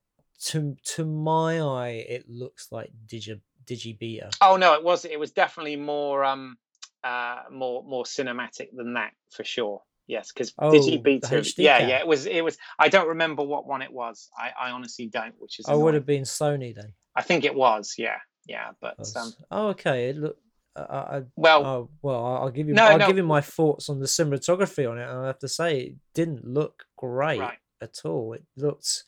To 0.49 0.77
to 0.95 1.05
my 1.05 1.61
eye, 1.61 2.05
it 2.09 2.29
looks 2.29 2.69
like 2.71 2.91
Digi 3.07 3.41
Digibeta. 3.65 4.37
Oh 4.41 4.57
no, 4.57 4.75
it 4.75 4.85
was 4.85 5.05
it 5.05 5.19
was 5.19 5.33
definitely 5.33 5.77
more 5.77 6.25
um 6.25 6.57
uh 7.03 7.43
more 7.51 7.83
more 7.85 8.05
cinematic 8.05 8.69
than 8.75 8.95
that 8.95 9.13
for 9.31 9.45
sure. 9.45 9.83
Yes, 10.07 10.31
because 10.33 10.53
oh, 10.59 10.71
Digibeta. 10.71 11.53
Yeah, 11.59 11.87
yeah. 11.87 11.99
It 11.99 12.07
was. 12.07 12.27
It 12.27 12.45
was. 12.45 12.59
I 12.79 12.89
don't 12.89 13.09
remember 13.09 13.43
what 13.43 13.67
one 13.67 13.83
it 13.83 13.93
was. 13.93 14.29
I, 14.39 14.69
I 14.69 14.71
honestly 14.71 15.07
don't. 15.07 15.35
Which 15.39 15.59
is. 15.59 15.67
I 15.69 15.75
would 15.75 15.95
have 15.95 16.07
been 16.07 16.23
Sony 16.23 16.75
then. 16.75 16.93
I 17.15 17.23
think 17.23 17.45
it 17.45 17.55
was. 17.55 17.95
Yeah, 17.99 18.19
yeah. 18.47 18.71
But 18.81 18.99
um, 19.17 19.33
oh, 19.51 19.69
okay. 19.69 20.11
It 20.11 20.17
look. 20.17 20.37
Uh, 20.77 21.23
well, 21.37 21.65
oh, 21.65 21.91
well, 22.03 22.25
I'll 22.25 22.51
give 22.51 22.69
you. 22.69 22.75
No, 22.75 22.85
I'll 22.85 22.99
no. 22.99 23.07
give 23.07 23.17
you 23.17 23.25
my 23.25 23.41
thoughts 23.41 23.89
on 23.89 23.99
the 23.99 24.07
cinematography 24.07 24.89
on 24.89 24.99
it. 24.99 25.09
I 25.09 25.27
have 25.27 25.39
to 25.39 25.49
say, 25.49 25.81
it 25.81 25.95
didn't 26.15 26.45
look 26.45 26.85
great 26.97 27.41
right. 27.41 27.59
at 27.81 28.01
all. 28.05 28.35
It 28.35 28.45
looked, 28.57 29.05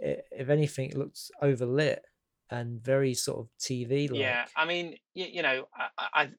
if 0.00 0.48
anything, 0.48 0.90
it 0.90 0.96
looked 0.96 1.20
overlit 1.42 1.98
and 2.50 2.82
very 2.82 3.14
sort 3.14 3.40
of 3.40 3.48
TV 3.60 4.10
like. 4.10 4.20
Yeah, 4.20 4.46
I 4.56 4.64
mean, 4.64 4.96
you, 5.14 5.26
you 5.26 5.42
know, 5.42 5.68
I, 5.76 6.22
I, 6.22 6.30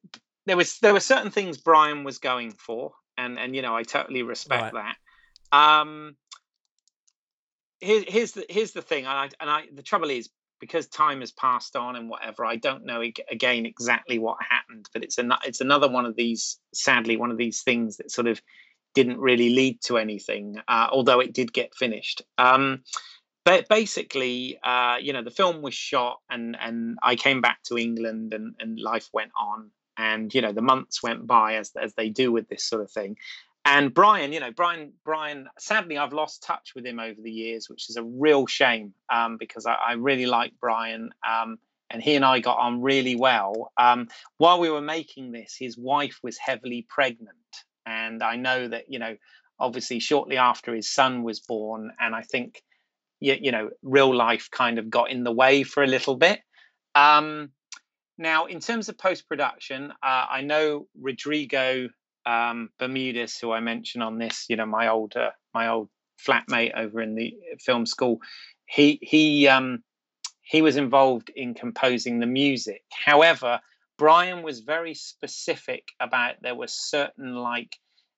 there 0.45 0.57
was 0.57 0.79
there 0.79 0.93
were 0.93 0.99
certain 0.99 1.31
things 1.31 1.57
Brian 1.57 2.03
was 2.03 2.17
going 2.17 2.51
for, 2.51 2.93
and 3.17 3.37
and 3.39 3.55
you 3.55 3.61
know 3.61 3.75
I 3.75 3.83
totally 3.83 4.23
respect 4.23 4.73
right. 4.73 4.93
that. 5.51 5.57
Um, 5.57 6.15
here, 7.79 8.03
here's 8.07 8.33
the 8.33 8.45
here's 8.49 8.71
the 8.71 8.81
thing, 8.81 9.05
and 9.05 9.13
I, 9.13 9.29
and 9.39 9.49
I 9.49 9.63
the 9.73 9.83
trouble 9.83 10.09
is 10.09 10.29
because 10.59 10.87
time 10.87 11.19
has 11.19 11.31
passed 11.31 11.75
on 11.75 11.95
and 11.95 12.09
whatever. 12.09 12.45
I 12.45 12.55
don't 12.55 12.85
know 12.85 13.01
again 13.01 13.65
exactly 13.65 14.19
what 14.19 14.37
happened, 14.47 14.87
but 14.93 15.03
it's 15.03 15.17
an 15.17 15.33
it's 15.45 15.61
another 15.61 15.89
one 15.89 16.05
of 16.05 16.15
these 16.15 16.59
sadly 16.73 17.17
one 17.17 17.31
of 17.31 17.37
these 17.37 17.61
things 17.61 17.97
that 17.97 18.11
sort 18.11 18.27
of 18.27 18.41
didn't 18.93 19.19
really 19.19 19.49
lead 19.51 19.79
to 19.81 19.97
anything, 19.97 20.59
uh, 20.67 20.87
although 20.91 21.19
it 21.19 21.33
did 21.33 21.53
get 21.53 21.75
finished. 21.75 22.23
Um, 22.39 22.83
but 23.45 23.69
basically, 23.69 24.59
uh, 24.63 24.97
you 24.99 25.13
know, 25.13 25.23
the 25.23 25.31
film 25.31 25.61
was 25.61 25.75
shot, 25.75 26.19
and 26.29 26.57
and 26.59 26.97
I 27.01 27.15
came 27.15 27.41
back 27.41 27.59
to 27.67 27.77
England, 27.77 28.33
and 28.33 28.55
and 28.59 28.79
life 28.79 29.09
went 29.13 29.31
on 29.39 29.71
and 29.97 30.33
you 30.33 30.41
know 30.41 30.51
the 30.51 30.61
months 30.61 31.01
went 31.01 31.27
by 31.27 31.55
as 31.55 31.71
as 31.81 31.93
they 31.93 32.09
do 32.09 32.31
with 32.31 32.47
this 32.49 32.63
sort 32.63 32.81
of 32.81 32.91
thing. 32.91 33.17
And 33.65 33.93
brian 33.93 34.31
you 34.31 34.39
know 34.39 34.51
brian 34.51 34.93
brian 35.03 35.47
sadly 35.59 35.97
i've 35.97 36.13
lost 36.13 36.41
touch 36.41 36.71
with 36.73 36.85
him 36.85 37.01
over 37.01 37.19
the 37.21 37.31
years 37.31 37.69
which 37.69 37.89
is 37.89 37.97
a 37.97 38.03
real 38.03 38.47
shame 38.47 38.93
um, 39.13 39.35
because 39.35 39.65
I, 39.65 39.73
I, 39.73 39.93
really 39.93 40.25
like 40.25 40.53
brian 40.61 41.09
um, 41.29 41.57
and 41.89 42.01
he 42.01 42.15
and 42.15 42.23
i 42.23 42.39
got 42.39 42.59
on 42.59 42.81
really 42.81 43.17
well. 43.17 43.73
Um, 43.77 44.07
while 44.37 44.61
we 44.61 44.69
were 44.69 44.81
making 44.81 45.33
this 45.33 45.53
his 45.59 45.77
wife 45.77 46.17
was 46.23 46.37
heavily 46.37 46.85
pregnant 46.87 47.35
and 47.85 48.23
i 48.23 48.37
know 48.37 48.69
that 48.69 48.85
you 48.87 48.99
know 48.99 49.17
obviously 49.59 49.99
shortly 49.99 50.37
after 50.37 50.73
his 50.73 50.89
son 50.89 51.23
was 51.23 51.41
born 51.41 51.91
and 51.99 52.15
i 52.15 52.21
think 52.21 52.63
you, 53.19 53.37
you 53.39 53.51
know 53.51 53.69
real 53.81 54.15
life 54.15 54.49
kind 54.51 54.79
of 54.79 54.89
got 54.89 55.09
in 55.09 55.23
the 55.23 55.31
way 55.31 55.63
for 55.63 55.83
a 55.83 55.87
little 55.87 56.15
bit. 56.15 56.41
Um, 56.95 57.51
now, 58.17 58.45
in 58.45 58.59
terms 58.59 58.89
of 58.89 58.97
post 58.97 59.27
production, 59.27 59.91
uh, 60.03 60.25
I 60.29 60.41
know 60.41 60.87
Rodrigo 60.99 61.89
um, 62.25 62.69
Bermudez, 62.79 63.37
who 63.37 63.51
I 63.51 63.59
mentioned 63.59 64.03
on 64.03 64.17
this, 64.17 64.45
you 64.49 64.55
know, 64.55 64.65
my 64.65 64.89
old 64.89 65.15
uh, 65.15 65.31
my 65.53 65.69
old 65.69 65.89
flatmate 66.25 66.75
over 66.75 67.01
in 67.01 67.15
the 67.15 67.35
film 67.59 67.85
school, 67.85 68.19
he 68.65 68.99
he 69.01 69.47
um, 69.47 69.83
he 70.41 70.61
was 70.61 70.77
involved 70.77 71.31
in 71.35 71.53
composing 71.53 72.19
the 72.19 72.25
music. 72.25 72.83
However, 72.91 73.59
Brian 73.97 74.43
was 74.43 74.61
very 74.61 74.93
specific 74.93 75.89
about 75.99 76.35
there 76.41 76.55
were 76.55 76.67
certain 76.67 77.35
like, 77.35 77.75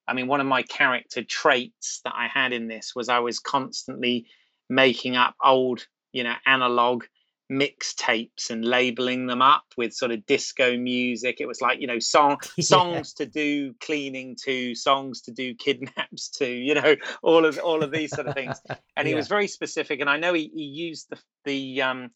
I 0.08 0.14
mean, 0.14 0.28
one 0.28 0.42
of 0.42 0.48
my 0.48 0.64
character 0.64 1.24
traits 1.24 2.02
that 2.04 2.14
I 2.16 2.28
had 2.28 2.54
in 2.54 2.68
this 2.68 2.94
was 2.96 3.10
I 3.10 3.20
was 3.20 3.40
constantly 3.40 4.28
making 4.70 5.16
up 5.16 5.36
old 5.44 5.86
you 6.14 6.24
know 6.24 6.36
analog 6.46 7.04
mixtapes 7.52 8.50
and 8.50 8.64
labeling 8.64 9.26
them 9.26 9.42
up 9.42 9.64
with 9.76 9.94
sort 9.94 10.12
of 10.12 10.26
disco 10.26 10.78
music. 10.78 11.38
It 11.40 11.48
was 11.48 11.62
like, 11.62 11.82
you 11.82 11.88
know, 11.88 12.00
song 12.00 12.38
yeah. 12.58 12.64
songs 12.64 13.14
to 13.14 13.26
do 13.26 13.74
cleaning 13.82 14.36
to, 14.44 14.76
songs 14.76 15.22
to 15.22 15.32
do 15.32 15.56
kidnaps 15.60 16.30
to, 16.38 16.48
you 16.48 16.76
know, 16.76 16.96
all 17.22 17.46
of 17.46 17.58
all 17.60 17.84
of 17.84 17.92
these 17.92 18.12
sort 18.12 18.28
of 18.28 18.34
things. 18.34 18.60
And 18.96 19.08
yeah. 19.08 19.12
he 19.12 19.16
was 19.16 19.28
very 19.28 19.48
specific. 19.48 20.00
And 20.00 20.10
I 20.10 20.18
know 20.18 20.34
he, 20.34 20.52
he 20.54 20.64
used 20.64 21.10
the 21.10 21.18
the 21.46 21.82
um 21.82 22.12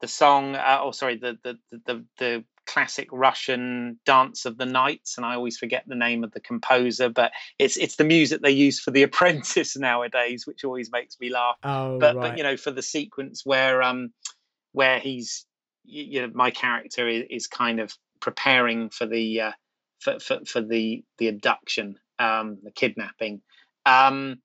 the 0.00 0.08
song 0.08 0.54
uh, 0.54 0.78
oh 0.80 0.92
sorry, 0.92 1.16
the, 1.16 1.38
the 1.42 1.58
the 1.86 2.04
the 2.18 2.44
classic 2.66 3.08
Russian 3.10 3.98
Dance 4.06 4.44
of 4.44 4.56
the 4.56 4.66
Knights, 4.66 5.16
and 5.16 5.26
I 5.26 5.34
always 5.34 5.58
forget 5.58 5.84
the 5.86 5.96
name 5.96 6.22
of 6.22 6.32
the 6.32 6.40
composer, 6.40 7.08
but 7.08 7.32
it's 7.58 7.76
it's 7.76 7.96
the 7.96 8.04
music 8.04 8.42
they 8.42 8.50
use 8.50 8.80
for 8.80 8.92
The 8.92 9.02
Apprentice 9.10 9.76
nowadays, 9.76 10.46
which 10.46 10.64
always 10.64 10.90
makes 10.92 11.18
me 11.20 11.30
laugh. 11.30 11.56
Oh, 11.62 11.98
but 11.98 12.16
right. 12.16 12.30
but 12.30 12.38
you 12.38 12.44
know, 12.44 12.56
for 12.56 12.70
the 12.70 12.82
sequence 12.82 13.44
where 13.44 13.82
um 13.82 14.12
where 14.72 14.98
he's 14.98 15.46
you 15.84 16.22
know 16.22 16.30
my 16.34 16.50
character 16.50 17.08
is, 17.08 17.24
is 17.30 17.46
kind 17.46 17.80
of 17.80 17.92
preparing 18.20 18.90
for 18.90 19.06
the 19.06 19.40
uh, 19.40 19.52
for, 19.98 20.20
for, 20.20 20.40
for 20.46 20.60
the 20.60 21.04
the 21.18 21.28
abduction 21.28 21.98
um, 22.18 22.58
the 22.62 22.70
kidnapping. 22.70 23.40
Um, 23.86 24.40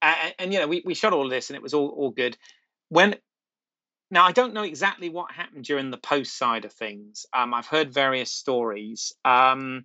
and, 0.00 0.34
and, 0.38 0.52
you 0.52 0.60
know 0.60 0.66
we, 0.66 0.82
we 0.84 0.94
shot 0.94 1.12
all 1.12 1.28
this 1.28 1.50
and 1.50 1.56
it 1.56 1.62
was 1.62 1.74
all, 1.74 1.88
all 1.88 2.10
good. 2.10 2.36
When 2.88 3.16
now 4.10 4.24
i 4.26 4.32
don't 4.32 4.52
know 4.52 4.62
exactly 4.62 5.08
what 5.08 5.32
happened 5.32 5.64
during 5.64 5.90
the 5.90 5.96
post 5.96 6.36
side 6.36 6.64
of 6.64 6.72
things. 6.72 7.26
Um, 7.32 7.54
i've 7.54 7.66
heard 7.66 7.92
various 7.92 8.30
stories. 8.30 9.12
Um, 9.24 9.84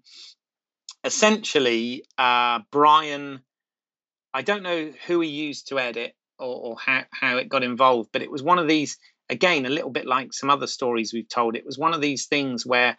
essentially 1.03 2.03
uh, 2.17 2.59
brian 2.71 3.39
i 4.33 4.41
don't 4.41 4.63
know 4.63 4.91
who 5.05 5.21
he 5.21 5.29
used 5.29 5.69
to 5.69 5.79
edit 5.79 6.13
or, 6.39 6.71
or 6.71 6.77
how, 6.77 7.03
how 7.11 7.37
it 7.37 7.49
got 7.49 7.63
involved 7.63 8.09
but 8.11 8.21
it 8.21 8.31
was 8.31 8.43
one 8.43 8.59
of 8.59 8.67
these 8.67 8.97
again, 9.29 9.65
a 9.65 9.69
little 9.69 9.89
bit 9.89 10.05
like 10.05 10.33
some 10.33 10.49
other 10.49 10.67
stories 10.67 11.13
we've 11.13 11.29
told, 11.29 11.55
it 11.55 11.65
was 11.65 11.77
one 11.77 11.93
of 11.93 12.01
these 12.01 12.25
things 12.25 12.65
where 12.65 12.97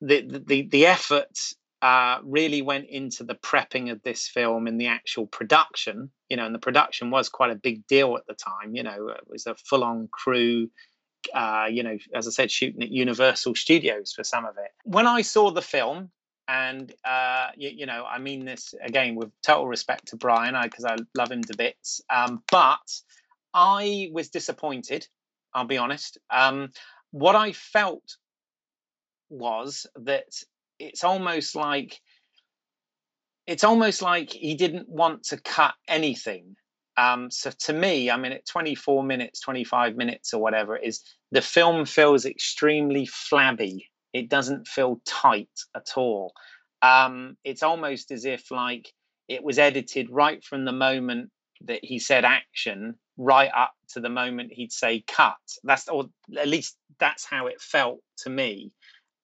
the 0.00 0.42
the 0.46 0.62
the 0.68 0.86
effort 0.86 1.38
uh, 1.82 2.18
really 2.22 2.62
went 2.62 2.88
into 2.88 3.24
the 3.24 3.34
prepping 3.34 3.90
of 3.90 4.02
this 4.02 4.28
film 4.28 4.66
and 4.66 4.80
the 4.80 4.88
actual 4.88 5.26
production. 5.26 6.10
You 6.28 6.36
know, 6.36 6.46
and 6.46 6.54
the 6.54 6.60
production 6.60 7.10
was 7.10 7.28
quite 7.28 7.50
a 7.50 7.56
big 7.56 7.86
deal 7.86 8.16
at 8.16 8.26
the 8.26 8.34
time. 8.34 8.74
You 8.74 8.82
know, 8.82 9.08
it 9.08 9.24
was 9.26 9.46
a 9.46 9.54
full 9.54 9.84
on 9.84 10.08
crew. 10.10 10.70
Uh, 11.34 11.66
you 11.70 11.82
know, 11.82 11.98
as 12.14 12.26
I 12.26 12.30
said, 12.30 12.50
shooting 12.50 12.82
at 12.82 12.90
Universal 12.90 13.54
Studios 13.54 14.12
for 14.12 14.24
some 14.24 14.46
of 14.46 14.56
it. 14.56 14.70
When 14.84 15.06
I 15.06 15.22
saw 15.22 15.50
the 15.50 15.62
film, 15.62 16.10
and 16.48 16.92
uh, 17.04 17.48
you, 17.56 17.70
you, 17.70 17.86
know, 17.86 18.04
I 18.04 18.18
mean 18.18 18.44
this 18.44 18.74
again 18.82 19.14
with 19.14 19.30
total 19.42 19.68
respect 19.68 20.08
to 20.08 20.16
Brian, 20.16 20.56
because 20.62 20.84
I, 20.84 20.94
I, 20.94 20.96
love 21.14 21.30
him 21.30 21.44
to 21.44 21.56
bits. 21.56 22.00
Um, 22.12 22.42
but 22.50 22.80
I 23.52 24.08
was 24.12 24.30
disappointed 24.30 25.06
I'll 25.54 25.66
be 25.66 25.78
honest. 25.78 26.18
Um, 26.30 26.70
what 27.10 27.36
I 27.36 27.52
felt 27.52 28.16
was 29.28 29.86
that 29.96 30.26
it's 30.78 31.04
almost 31.04 31.54
like 31.54 32.00
it's 33.46 33.64
almost 33.64 34.02
like 34.02 34.30
he 34.30 34.54
didn't 34.54 34.88
want 34.88 35.24
to 35.24 35.36
cut 35.36 35.74
anything. 35.88 36.54
Um, 36.96 37.30
so 37.30 37.50
to 37.50 37.72
me, 37.72 38.10
I 38.10 38.16
mean, 38.16 38.32
at 38.32 38.46
24 38.46 39.02
minutes, 39.02 39.40
25 39.40 39.96
minutes, 39.96 40.34
or 40.34 40.40
whatever 40.40 40.76
it 40.76 40.84
is, 40.84 41.02
the 41.32 41.40
film 41.40 41.84
feels 41.86 42.26
extremely 42.26 43.06
flabby. 43.06 43.86
It 44.12 44.28
doesn't 44.28 44.68
feel 44.68 45.00
tight 45.06 45.48
at 45.74 45.88
all. 45.96 46.32
Um, 46.82 47.36
it's 47.44 47.62
almost 47.62 48.10
as 48.10 48.24
if 48.24 48.50
like 48.50 48.92
it 49.28 49.42
was 49.42 49.58
edited 49.58 50.10
right 50.10 50.42
from 50.44 50.64
the 50.64 50.72
moment 50.72 51.30
that 51.64 51.84
he 51.84 51.98
said 51.98 52.24
action 52.24 52.94
right 53.16 53.50
up 53.54 53.72
to 53.92 54.00
the 54.00 54.08
moment 54.08 54.52
he'd 54.52 54.72
say 54.72 55.04
cut. 55.06 55.36
That's 55.62 55.88
or 55.88 56.06
at 56.38 56.48
least 56.48 56.76
that's 56.98 57.24
how 57.24 57.46
it 57.46 57.60
felt 57.60 58.00
to 58.18 58.30
me 58.30 58.72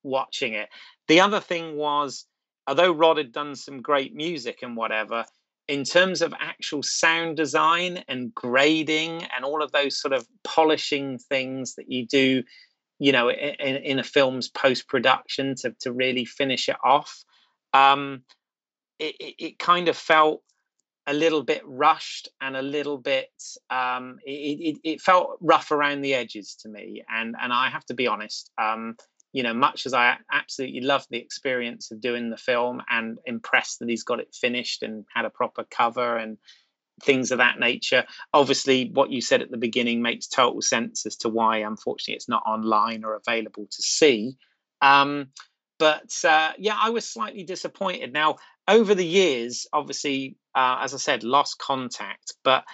watching 0.02 0.54
it. 0.54 0.68
The 1.08 1.20
other 1.20 1.40
thing 1.40 1.76
was, 1.76 2.26
although 2.66 2.92
Rod 2.92 3.18
had 3.18 3.32
done 3.32 3.54
some 3.54 3.80
great 3.80 4.14
music 4.14 4.58
and 4.62 4.76
whatever, 4.76 5.24
in 5.68 5.84
terms 5.84 6.22
of 6.22 6.34
actual 6.38 6.82
sound 6.82 7.36
design 7.36 8.04
and 8.08 8.34
grading 8.34 9.24
and 9.34 9.44
all 9.44 9.62
of 9.62 9.72
those 9.72 10.00
sort 10.00 10.12
of 10.12 10.26
polishing 10.44 11.18
things 11.18 11.74
that 11.74 11.90
you 11.90 12.06
do, 12.06 12.42
you 12.98 13.12
know, 13.12 13.30
in, 13.30 13.76
in 13.76 13.98
a 13.98 14.04
film's 14.04 14.48
post 14.48 14.88
production 14.88 15.54
to 15.56 15.74
to 15.80 15.92
really 15.92 16.24
finish 16.24 16.68
it 16.68 16.76
off, 16.84 17.24
um, 17.72 18.22
it, 18.98 19.16
it, 19.18 19.34
it 19.38 19.58
kind 19.58 19.88
of 19.88 19.96
felt 19.96 20.42
a 21.06 21.14
little 21.14 21.42
bit 21.42 21.62
rushed 21.64 22.28
and 22.40 22.56
a 22.56 22.62
little 22.62 22.98
bit 22.98 23.30
um, 23.70 24.18
it, 24.24 24.30
it, 24.30 24.78
it, 24.82 25.00
felt 25.00 25.38
rough 25.40 25.70
around 25.70 26.02
the 26.02 26.14
edges 26.14 26.56
to 26.60 26.68
me 26.68 27.02
and 27.08 27.34
and 27.40 27.52
i 27.52 27.68
have 27.68 27.84
to 27.86 27.94
be 27.94 28.06
honest 28.06 28.50
um, 28.58 28.96
you 29.32 29.42
know 29.42 29.54
much 29.54 29.86
as 29.86 29.94
i 29.94 30.16
absolutely 30.32 30.80
love 30.80 31.06
the 31.10 31.18
experience 31.18 31.90
of 31.90 32.00
doing 32.00 32.30
the 32.30 32.36
film 32.36 32.82
and 32.90 33.18
impressed 33.24 33.78
that 33.78 33.88
he's 33.88 34.04
got 34.04 34.20
it 34.20 34.34
finished 34.34 34.82
and 34.82 35.04
had 35.14 35.24
a 35.24 35.30
proper 35.30 35.64
cover 35.70 36.16
and 36.16 36.38
things 37.02 37.30
of 37.30 37.38
that 37.38 37.60
nature 37.60 38.04
obviously 38.32 38.90
what 38.92 39.10
you 39.10 39.20
said 39.20 39.42
at 39.42 39.50
the 39.50 39.58
beginning 39.58 40.00
makes 40.00 40.26
total 40.26 40.62
sense 40.62 41.04
as 41.04 41.16
to 41.16 41.28
why 41.28 41.58
unfortunately 41.58 42.14
it's 42.14 42.28
not 42.28 42.42
online 42.46 43.04
or 43.04 43.14
available 43.14 43.66
to 43.70 43.82
see. 43.82 44.36
Um, 44.80 45.28
but 45.78 46.10
uh, 46.24 46.52
yeah 46.58 46.76
i 46.80 46.88
was 46.88 47.06
slightly 47.06 47.44
disappointed. 47.44 48.12
Now 48.12 48.36
over 48.68 48.94
the 48.94 49.06
years 49.06 49.66
obviously 49.72 50.36
uh, 50.56 50.78
as 50.80 50.94
I 50.94 50.96
said, 50.96 51.22
lost 51.22 51.58
contact. 51.58 52.32
But 52.42 52.64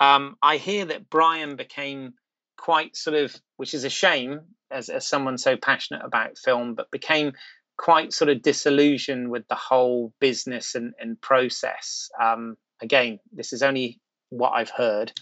um, 0.00 0.36
I 0.42 0.56
hear 0.56 0.86
that 0.86 1.10
Brian 1.10 1.54
became 1.54 2.14
quite 2.56 2.96
sort 2.96 3.14
of, 3.16 3.36
which 3.58 3.74
is 3.74 3.84
a 3.84 3.90
shame 3.90 4.40
as, 4.70 4.88
as 4.88 5.06
someone 5.06 5.36
so 5.36 5.56
passionate 5.56 6.02
about 6.02 6.38
film, 6.38 6.74
but 6.74 6.90
became 6.90 7.32
quite 7.76 8.14
sort 8.14 8.30
of 8.30 8.40
disillusioned 8.40 9.30
with 9.30 9.46
the 9.48 9.54
whole 9.54 10.14
business 10.18 10.74
and, 10.74 10.94
and 10.98 11.20
process. 11.20 12.08
Um, 12.20 12.56
again, 12.80 13.18
this 13.32 13.52
is 13.52 13.62
only 13.62 14.00
what 14.30 14.52
I've 14.52 14.70
heard. 14.70 15.12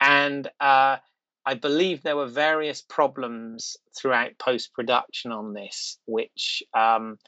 And 0.00 0.48
uh, 0.58 0.96
I 1.44 1.54
believe 1.54 2.02
there 2.02 2.16
were 2.16 2.28
various 2.28 2.80
problems 2.80 3.76
throughout 3.94 4.38
post 4.38 4.72
production 4.72 5.32
on 5.32 5.52
this, 5.52 5.98
which 6.06 6.62
um, 6.74 7.18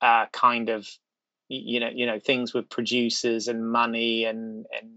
uh, 0.00 0.26
kind 0.32 0.68
of 0.68 0.88
you 1.48 1.80
know 1.80 1.90
you 1.92 2.06
know 2.06 2.18
things 2.18 2.54
with 2.54 2.70
producers 2.70 3.48
and 3.48 3.70
money 3.70 4.24
and 4.24 4.66
and 4.78 4.90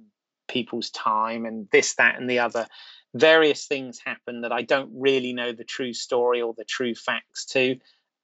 people's 0.47 0.89
time 0.89 1.45
and 1.45 1.67
this 1.71 1.95
that 1.95 2.19
and 2.19 2.29
the 2.29 2.39
other. 2.39 2.67
Various 3.13 3.65
things 3.67 3.99
happen 3.99 4.41
that 4.41 4.53
i 4.53 4.61
don't 4.61 4.89
really 4.95 5.33
know 5.33 5.51
the 5.51 5.65
true 5.65 5.91
story 5.91 6.41
or 6.41 6.53
the 6.57 6.63
true 6.63 6.95
facts 6.95 7.43
to 7.47 7.75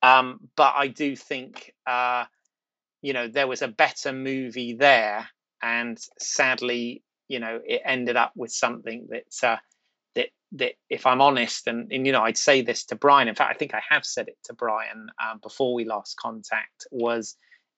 um, 0.01 0.39
but 0.55 0.75
i 0.77 0.87
do 0.87 1.13
think 1.13 1.73
uh, 1.85 2.23
you 3.01 3.13
know 3.13 3.27
there 3.27 3.47
was 3.47 3.61
a 3.61 3.67
better 3.67 4.13
movie 4.13 4.73
there 4.73 5.27
and 5.61 5.97
sadly 6.19 7.03
you 7.27 7.39
know 7.39 7.59
it 7.65 7.81
ended 7.83 8.15
up 8.15 8.31
with 8.35 8.51
something 8.51 9.07
that 9.09 9.47
uh, 9.47 9.57
that 10.15 10.29
that 10.53 10.73
if 10.89 11.05
i'm 11.05 11.21
honest 11.21 11.67
and, 11.67 11.91
and 11.91 12.05
you 12.05 12.11
know 12.11 12.23
i'd 12.23 12.37
say 12.37 12.61
this 12.61 12.85
to 12.85 12.95
brian 12.95 13.27
in 13.27 13.35
fact 13.35 13.53
i 13.53 13.57
think 13.57 13.73
i 13.73 13.81
have 13.89 14.05
said 14.05 14.27
it 14.27 14.37
to 14.43 14.53
brian 14.53 15.07
uh, 15.21 15.35
before 15.43 15.73
we 15.73 15.85
lost 15.85 16.17
contact 16.17 16.87
was 16.91 17.35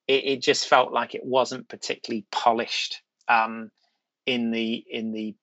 it, 0.10 0.26
it 0.26 0.42
just 0.42 0.68
felt 0.68 0.92
like 0.92 1.14
it 1.16 1.24
wasn't 1.24 1.70
particularly 1.70 2.26
polished 2.32 3.02
um, 3.30 3.70
in 4.26 4.52
the 4.52 4.84
in 4.90 5.14
the 5.14 5.36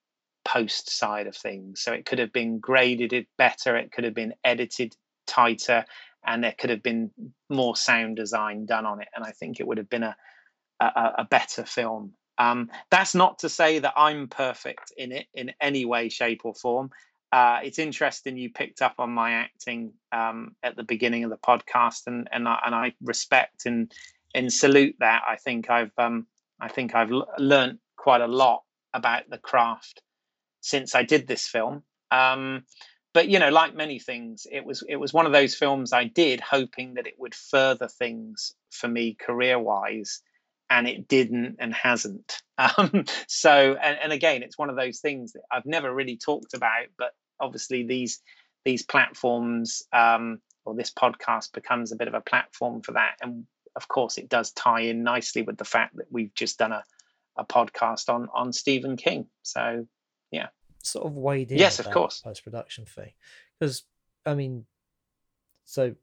post 0.44 0.90
side 0.90 1.28
of 1.28 1.36
things. 1.36 1.80
So 1.80 1.92
it 1.92 2.04
could 2.04 2.18
have 2.18 2.32
been 2.32 2.58
graded 2.58 3.26
better, 3.38 3.76
it 3.76 3.92
could 3.92 4.04
have 4.04 4.14
been 4.14 4.34
edited 4.44 4.94
tighter, 5.26 5.84
and 6.26 6.42
there 6.42 6.54
could 6.58 6.70
have 6.70 6.82
been 6.82 7.12
more 7.48 7.76
sound 7.76 8.16
design 8.16 8.66
done 8.66 8.86
on 8.86 9.00
it. 9.00 9.08
And 9.14 9.24
I 9.24 9.30
think 9.30 9.60
it 9.60 9.66
would 9.66 9.78
have 9.78 9.88
been 9.88 10.02
a 10.02 10.16
a, 10.80 11.12
a 11.18 11.24
better 11.30 11.64
film. 11.64 12.12
Um, 12.36 12.70
that's 12.90 13.14
not 13.14 13.38
to 13.38 13.48
say 13.48 13.78
that 13.78 13.94
I'm 13.96 14.28
perfect 14.28 14.92
in 14.96 15.12
it 15.12 15.26
in 15.32 15.52
any 15.60 15.86
way, 15.86 16.10
shape, 16.10 16.42
or 16.44 16.54
form. 16.54 16.90
Uh, 17.32 17.60
it's 17.62 17.78
interesting 17.78 18.36
you 18.36 18.50
picked 18.50 18.82
up 18.82 18.96
on 18.98 19.10
my 19.10 19.32
acting 19.32 19.92
um, 20.12 20.54
at 20.62 20.76
the 20.76 20.84
beginning 20.84 21.24
of 21.24 21.30
the 21.30 21.38
podcast, 21.38 22.08
and 22.08 22.28
and 22.32 22.48
I, 22.48 22.58
and 22.66 22.74
I 22.74 22.94
respect 23.00 23.66
and 23.66 23.92
and 24.36 24.52
salute 24.52 24.96
that. 25.00 25.22
I 25.28 25.36
think 25.36 25.70
I've 25.70 25.92
um, 25.98 26.26
I 26.60 26.68
think 26.68 26.94
I've 26.94 27.10
l- 27.10 27.28
learned 27.38 27.78
quite 27.96 28.20
a 28.20 28.26
lot 28.26 28.62
about 28.94 29.28
the 29.28 29.38
craft 29.38 30.02
since 30.60 30.94
I 30.94 31.02
did 31.02 31.26
this 31.26 31.46
film. 31.46 31.82
Um, 32.10 32.64
but 33.14 33.28
you 33.28 33.38
know, 33.38 33.48
like 33.48 33.74
many 33.74 33.98
things, 33.98 34.46
it 34.50 34.64
was 34.64 34.84
it 34.88 34.96
was 34.96 35.12
one 35.12 35.26
of 35.26 35.32
those 35.32 35.54
films 35.54 35.92
I 35.92 36.04
did 36.04 36.40
hoping 36.40 36.94
that 36.94 37.06
it 37.06 37.14
would 37.18 37.34
further 37.34 37.88
things 37.88 38.54
for 38.70 38.88
me 38.88 39.14
career 39.14 39.58
wise, 39.58 40.20
and 40.68 40.86
it 40.86 41.08
didn't 41.08 41.56
and 41.58 41.74
hasn't. 41.74 42.42
Um, 42.58 43.04
so, 43.28 43.76
and, 43.82 43.98
and 44.02 44.12
again, 44.14 44.42
it's 44.42 44.56
one 44.56 44.70
of 44.70 44.76
those 44.76 45.00
things 45.00 45.34
that 45.34 45.42
I've 45.52 45.66
never 45.66 45.94
really 45.94 46.16
talked 46.16 46.54
about, 46.54 46.86
but 46.96 47.10
obviously 47.38 47.86
these 47.86 48.22
these 48.64 48.82
platforms 48.82 49.82
um, 49.92 50.40
or 50.64 50.74
this 50.74 50.90
podcast 50.90 51.52
becomes 51.52 51.92
a 51.92 51.96
bit 51.96 52.08
of 52.08 52.14
a 52.14 52.22
platform 52.22 52.80
for 52.80 52.92
that, 52.92 53.16
and 53.20 53.46
of 53.76 53.86
course, 53.86 54.18
it 54.18 54.28
does 54.28 54.50
tie 54.52 54.80
in 54.80 55.04
nicely 55.04 55.42
with 55.42 55.58
the 55.58 55.64
fact 55.64 55.96
that 55.96 56.06
we've 56.10 56.34
just 56.34 56.58
done 56.58 56.72
a, 56.72 56.82
a 57.36 57.44
podcast 57.44 58.08
on 58.08 58.28
on 58.34 58.52
Stephen 58.52 58.96
King. 58.96 59.26
So, 59.42 59.86
yeah. 60.30 60.48
sort 60.86 61.06
of 61.06 61.16
weighed 61.16 61.52
in. 61.52 61.58
Yes, 61.58 61.78
of 61.78 61.90
course. 61.90 62.20
Post 62.20 62.44
production 62.44 62.86
fee, 62.86 63.14
because 63.58 63.82
I 64.24 64.34
mean, 64.34 64.66
so 65.64 65.94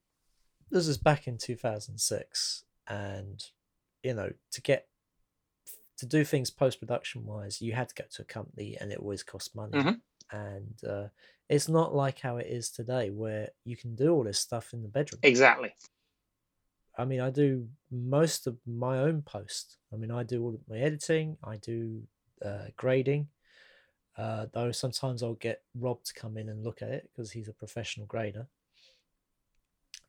this 0.69 0.87
is 0.87 0.97
back 0.97 1.27
in 1.27 1.37
two 1.37 1.55
thousand 1.55 1.99
six, 1.99 2.63
and 2.87 3.43
you 4.03 4.13
know 4.13 4.31
to 4.51 4.61
get 4.61 4.87
to 5.97 6.05
do 6.05 6.23
things 6.23 6.49
post 6.49 6.79
production 6.79 7.25
wise, 7.25 7.61
you 7.61 7.73
had 7.73 7.89
to 7.89 7.95
go 7.95 8.03
to 8.11 8.21
a 8.21 8.25
company, 8.25 8.77
and 8.79 8.91
it 8.91 8.99
always 8.99 9.23
cost 9.23 9.55
money. 9.55 9.77
Mm-hmm. 9.77 10.35
And 10.35 10.75
uh, 10.87 11.07
it's 11.49 11.69
not 11.69 11.93
like 11.93 12.19
how 12.19 12.37
it 12.37 12.47
is 12.47 12.69
today, 12.69 13.09
where 13.09 13.49
you 13.65 13.77
can 13.77 13.95
do 13.95 14.13
all 14.13 14.23
this 14.23 14.39
stuff 14.39 14.73
in 14.73 14.81
the 14.81 14.89
bedroom. 14.89 15.19
Exactly. 15.23 15.73
I 16.97 17.05
mean, 17.05 17.21
I 17.21 17.29
do 17.29 17.67
most 17.91 18.45
of 18.47 18.57
my 18.67 18.99
own 18.99 19.21
post. 19.23 19.77
I 19.91 19.95
mean, 19.95 20.11
I 20.11 20.23
do 20.23 20.43
all 20.43 20.53
of 20.53 20.61
my 20.69 20.77
editing, 20.77 21.37
I 21.43 21.57
do 21.57 22.01
uh, 22.43 22.65
grading. 22.77 23.27
Uh, 24.15 24.45
though 24.53 24.71
sometimes 24.71 25.23
I'll 25.23 25.33
get 25.33 25.63
Rob 25.73 26.03
to 26.03 26.13
come 26.13 26.37
in 26.37 26.49
and 26.49 26.63
look 26.63 26.83
at 26.83 26.89
it 26.89 27.09
because 27.11 27.31
he's 27.31 27.47
a 27.47 27.53
professional 27.53 28.05
grader. 28.05 28.47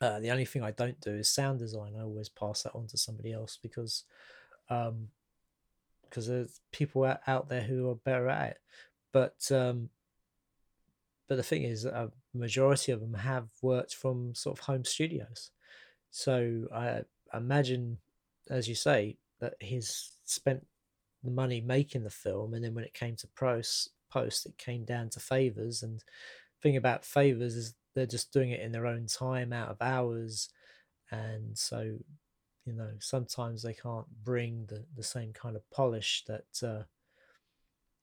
Uh, 0.01 0.21
the 0.21 0.31
only 0.31 0.45
thing 0.45 0.63
I 0.63 0.73
don't 0.73 1.01
do 1.01 1.13
is 1.13 1.31
sound 1.31 1.61
design. 1.61 1.95
I 1.97 2.03
always 2.03 2.29
pass 2.29 2.63
that 2.63 2.75
on 2.75 2.87
to 2.89 2.99
somebody 2.99 3.33
else 3.33 3.59
because 3.63 4.05
um, 4.69 5.09
because 6.03 6.29
there's 6.29 6.61
people 6.71 7.05
out, 7.27 7.49
there 7.49 7.63
who 7.63 7.91
are 7.91 7.97
better 7.97 8.29
at 8.29 8.51
it. 8.51 8.59
But 9.13 9.51
um, 9.51 9.89
but 11.29 11.37
the 11.37 11.43
thing 11.43 11.63
is, 11.63 11.85
a 11.85 12.13
majority 12.35 12.93
of 12.93 13.01
them 13.01 13.15
have 13.15 13.49
worked 13.63 13.95
from 13.95 14.35
sort 14.35 14.59
of 14.59 14.67
home 14.67 14.85
studios. 14.85 15.51
So 16.15 16.69
I 16.73 17.03
imagine, 17.37 17.99
as 18.49 18.69
you 18.69 18.77
say, 18.77 19.17
that 19.41 19.55
he's 19.59 20.13
spent 20.25 20.65
the 21.25 21.33
money 21.33 21.61
making 21.61 22.05
the 22.05 22.11
film, 22.11 22.55
and 22.55 22.63
then 22.63 22.73
when 22.73 22.85
it 22.85 22.95
came 22.95 23.17
to 23.17 23.27
post, 23.37 23.91
post 24.13 24.47
it 24.47 24.57
came 24.57 24.85
down 24.85 25.09
to 25.11 25.19
favors. 25.19 25.83
And 25.83 25.99
the 25.99 26.05
thing 26.63 26.77
about 26.77 27.05
favors 27.05 27.57
is 27.57 27.75
they're 27.97 28.07
just 28.07 28.33
doing 28.33 28.53
it 28.53 28.61
in 28.61 28.71
their 28.71 28.87
own 28.87 29.07
time, 29.09 29.53
out 29.53 29.71
of 29.71 29.83
hours, 29.83 30.51
and 31.11 31.59
so 31.59 31.99
you 32.65 32.73
know 32.73 32.93
sometimes 33.01 33.65
they 33.65 33.75
can't 33.75 34.07
bring 34.23 34.67
the 34.67 34.85
the 34.95 35.03
same 35.03 35.33
kind 35.33 35.57
of 35.57 35.69
polish 35.71 36.23
that. 36.29 36.63
Uh, 36.63 36.85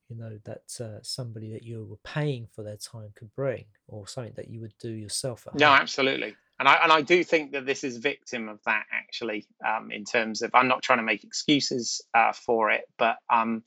you 0.09 0.18
know 0.18 0.38
that 0.43 0.82
uh, 0.82 1.01
somebody 1.01 1.49
that 1.53 1.64
you 1.64 1.86
were 1.86 1.95
paying 2.03 2.45
for 2.45 2.64
their 2.64 2.76
time 2.76 3.14
could 3.16 3.34
bring 3.34 3.64
or 3.88 4.05
something 4.05 4.34
that 4.36 4.49
you 4.49 4.59
would 4.59 4.74
do 4.78 4.91
yourself 4.91 5.47
no 5.53 5.68
home. 5.68 5.78
absolutely 5.78 6.36
and 6.62 6.70
I 6.70 6.76
and 6.84 6.91
I 6.91 7.01
do 7.01 7.24
think 7.24 7.53
that 7.53 7.66
this 7.66 7.84
is 7.84 7.97
victim 7.97 8.47
of 8.47 8.59
that 8.68 8.84
actually 8.93 9.47
um, 9.68 9.91
in 9.91 10.05
terms 10.05 10.43
of 10.43 10.51
I'm 10.53 10.68
not 10.68 10.84
trying 10.84 10.99
to 10.99 11.03
make 11.03 11.24
excuses 11.24 12.03
uh, 12.14 12.34
for 12.34 12.70
it, 12.70 12.84
but 12.99 13.18
um, 13.32 13.64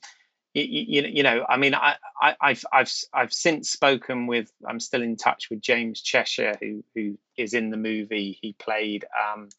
you, 0.53 0.63
you, 0.63 1.01
you, 1.01 1.23
know 1.23 1.45
I 1.47 1.57
mean 1.57 1.75
I, 1.75 1.95
I 2.21 2.35
have 2.41 2.65
I've 2.71 2.91
I've 3.13 3.33
since 3.33 3.69
spoken 3.69 4.27
with 4.27 4.49
I'm 4.65 4.79
still 4.79 5.01
in 5.01 5.17
touch 5.17 5.49
with 5.49 5.59
James 5.59 6.01
Cheshire 6.01 6.55
who 6.61 6.85
who 6.95 7.17
is 7.35 7.53
in 7.53 7.69
the 7.69 7.75
movie 7.75 8.39
he 8.41 8.53
played 8.53 9.03
um, 9.21 9.49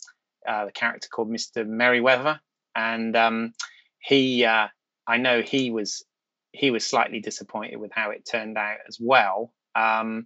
uh, 0.49 0.65
the 0.65 0.73
character 0.73 1.09
called 1.13 1.29
Mr 1.29 1.67
Merriweather 1.67 2.41
and 2.75 3.15
um, 3.15 3.53
he 3.99 4.47
uh, 4.47 4.69
I 5.07 5.19
know 5.19 5.43
he 5.43 5.71
was 5.71 6.03
he 6.53 6.71
was 6.71 6.87
slightly 6.87 7.21
disappointed 7.21 7.77
with 7.77 7.93
how 7.93 8.13
it 8.13 8.25
turned 8.25 8.57
out 8.57 8.79
as 8.89 8.97
well. 8.99 9.53
Um, 9.75 10.25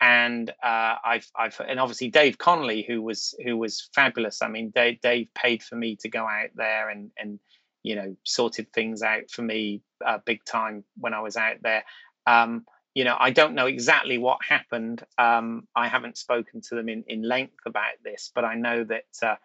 and 0.00 0.50
uh, 0.62 0.94
I've, 1.04 1.26
I've, 1.36 1.60
and 1.66 1.78
obviously 1.78 2.08
Dave 2.08 2.38
Connolly, 2.38 2.84
who 2.86 3.02
was, 3.02 3.34
who 3.44 3.56
was 3.56 3.88
fabulous. 3.94 4.42
I 4.42 4.48
mean, 4.48 4.70
Dave, 4.74 5.00
Dave 5.00 5.28
paid 5.34 5.62
for 5.62 5.76
me 5.76 5.96
to 5.96 6.08
go 6.08 6.24
out 6.24 6.50
there 6.54 6.88
and, 6.88 7.10
and, 7.18 7.38
you 7.82 7.96
know, 7.96 8.16
sorted 8.24 8.72
things 8.72 9.02
out 9.02 9.30
for 9.30 9.42
me 9.42 9.82
uh, 10.04 10.18
big 10.24 10.44
time 10.44 10.84
when 10.96 11.14
I 11.14 11.20
was 11.20 11.36
out 11.36 11.56
there. 11.62 11.84
Um, 12.26 12.64
you 12.94 13.04
know, 13.04 13.16
I 13.18 13.30
don't 13.30 13.54
know 13.54 13.66
exactly 13.66 14.18
what 14.18 14.38
happened. 14.46 15.04
Um, 15.16 15.68
I 15.76 15.88
haven't 15.88 16.18
spoken 16.18 16.60
to 16.68 16.74
them 16.74 16.88
in, 16.88 17.04
in 17.06 17.22
length 17.22 17.60
about 17.66 17.94
this, 18.02 18.32
but 18.34 18.44
I 18.44 18.54
know 18.56 18.84
that 18.84 19.04
uh, 19.22 19.36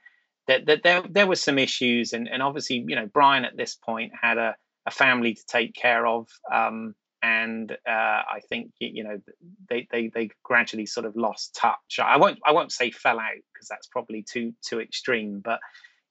that, 0.48 0.66
that 0.66 0.84
there 0.84 1.04
there 1.10 1.28
were 1.28 1.36
some 1.36 1.60
issues, 1.60 2.14
and, 2.14 2.28
and 2.28 2.42
obviously, 2.42 2.84
you 2.88 2.96
know, 2.96 3.08
Brian 3.08 3.46
at 3.46 3.56
this 3.56 3.76
point 3.76 4.14
had 4.20 4.38
a, 4.38 4.56
a 4.86 4.92
family 4.92 5.36
to 5.36 5.46
take 5.46 5.76
care 5.76 6.06
of. 6.06 6.28
Um, 6.52 6.96
and 7.26 7.72
uh, 7.72 8.22
I 8.36 8.40
think 8.50 8.72
you 8.80 9.04
know 9.04 9.20
they, 9.68 9.88
they 9.92 10.10
they 10.10 10.30
gradually 10.44 10.86
sort 10.86 11.08
of 11.08 11.16
lost 11.16 11.56
touch. 11.56 12.00
I 12.00 12.18
won't 12.18 12.38
I 12.46 12.52
won't 12.52 12.72
say 12.72 12.92
fell 12.92 13.20
out 13.20 13.42
because 13.52 13.68
that's 13.68 13.88
probably 13.88 14.22
too 14.22 14.54
too 14.62 14.80
extreme, 14.80 15.42
but 15.44 15.60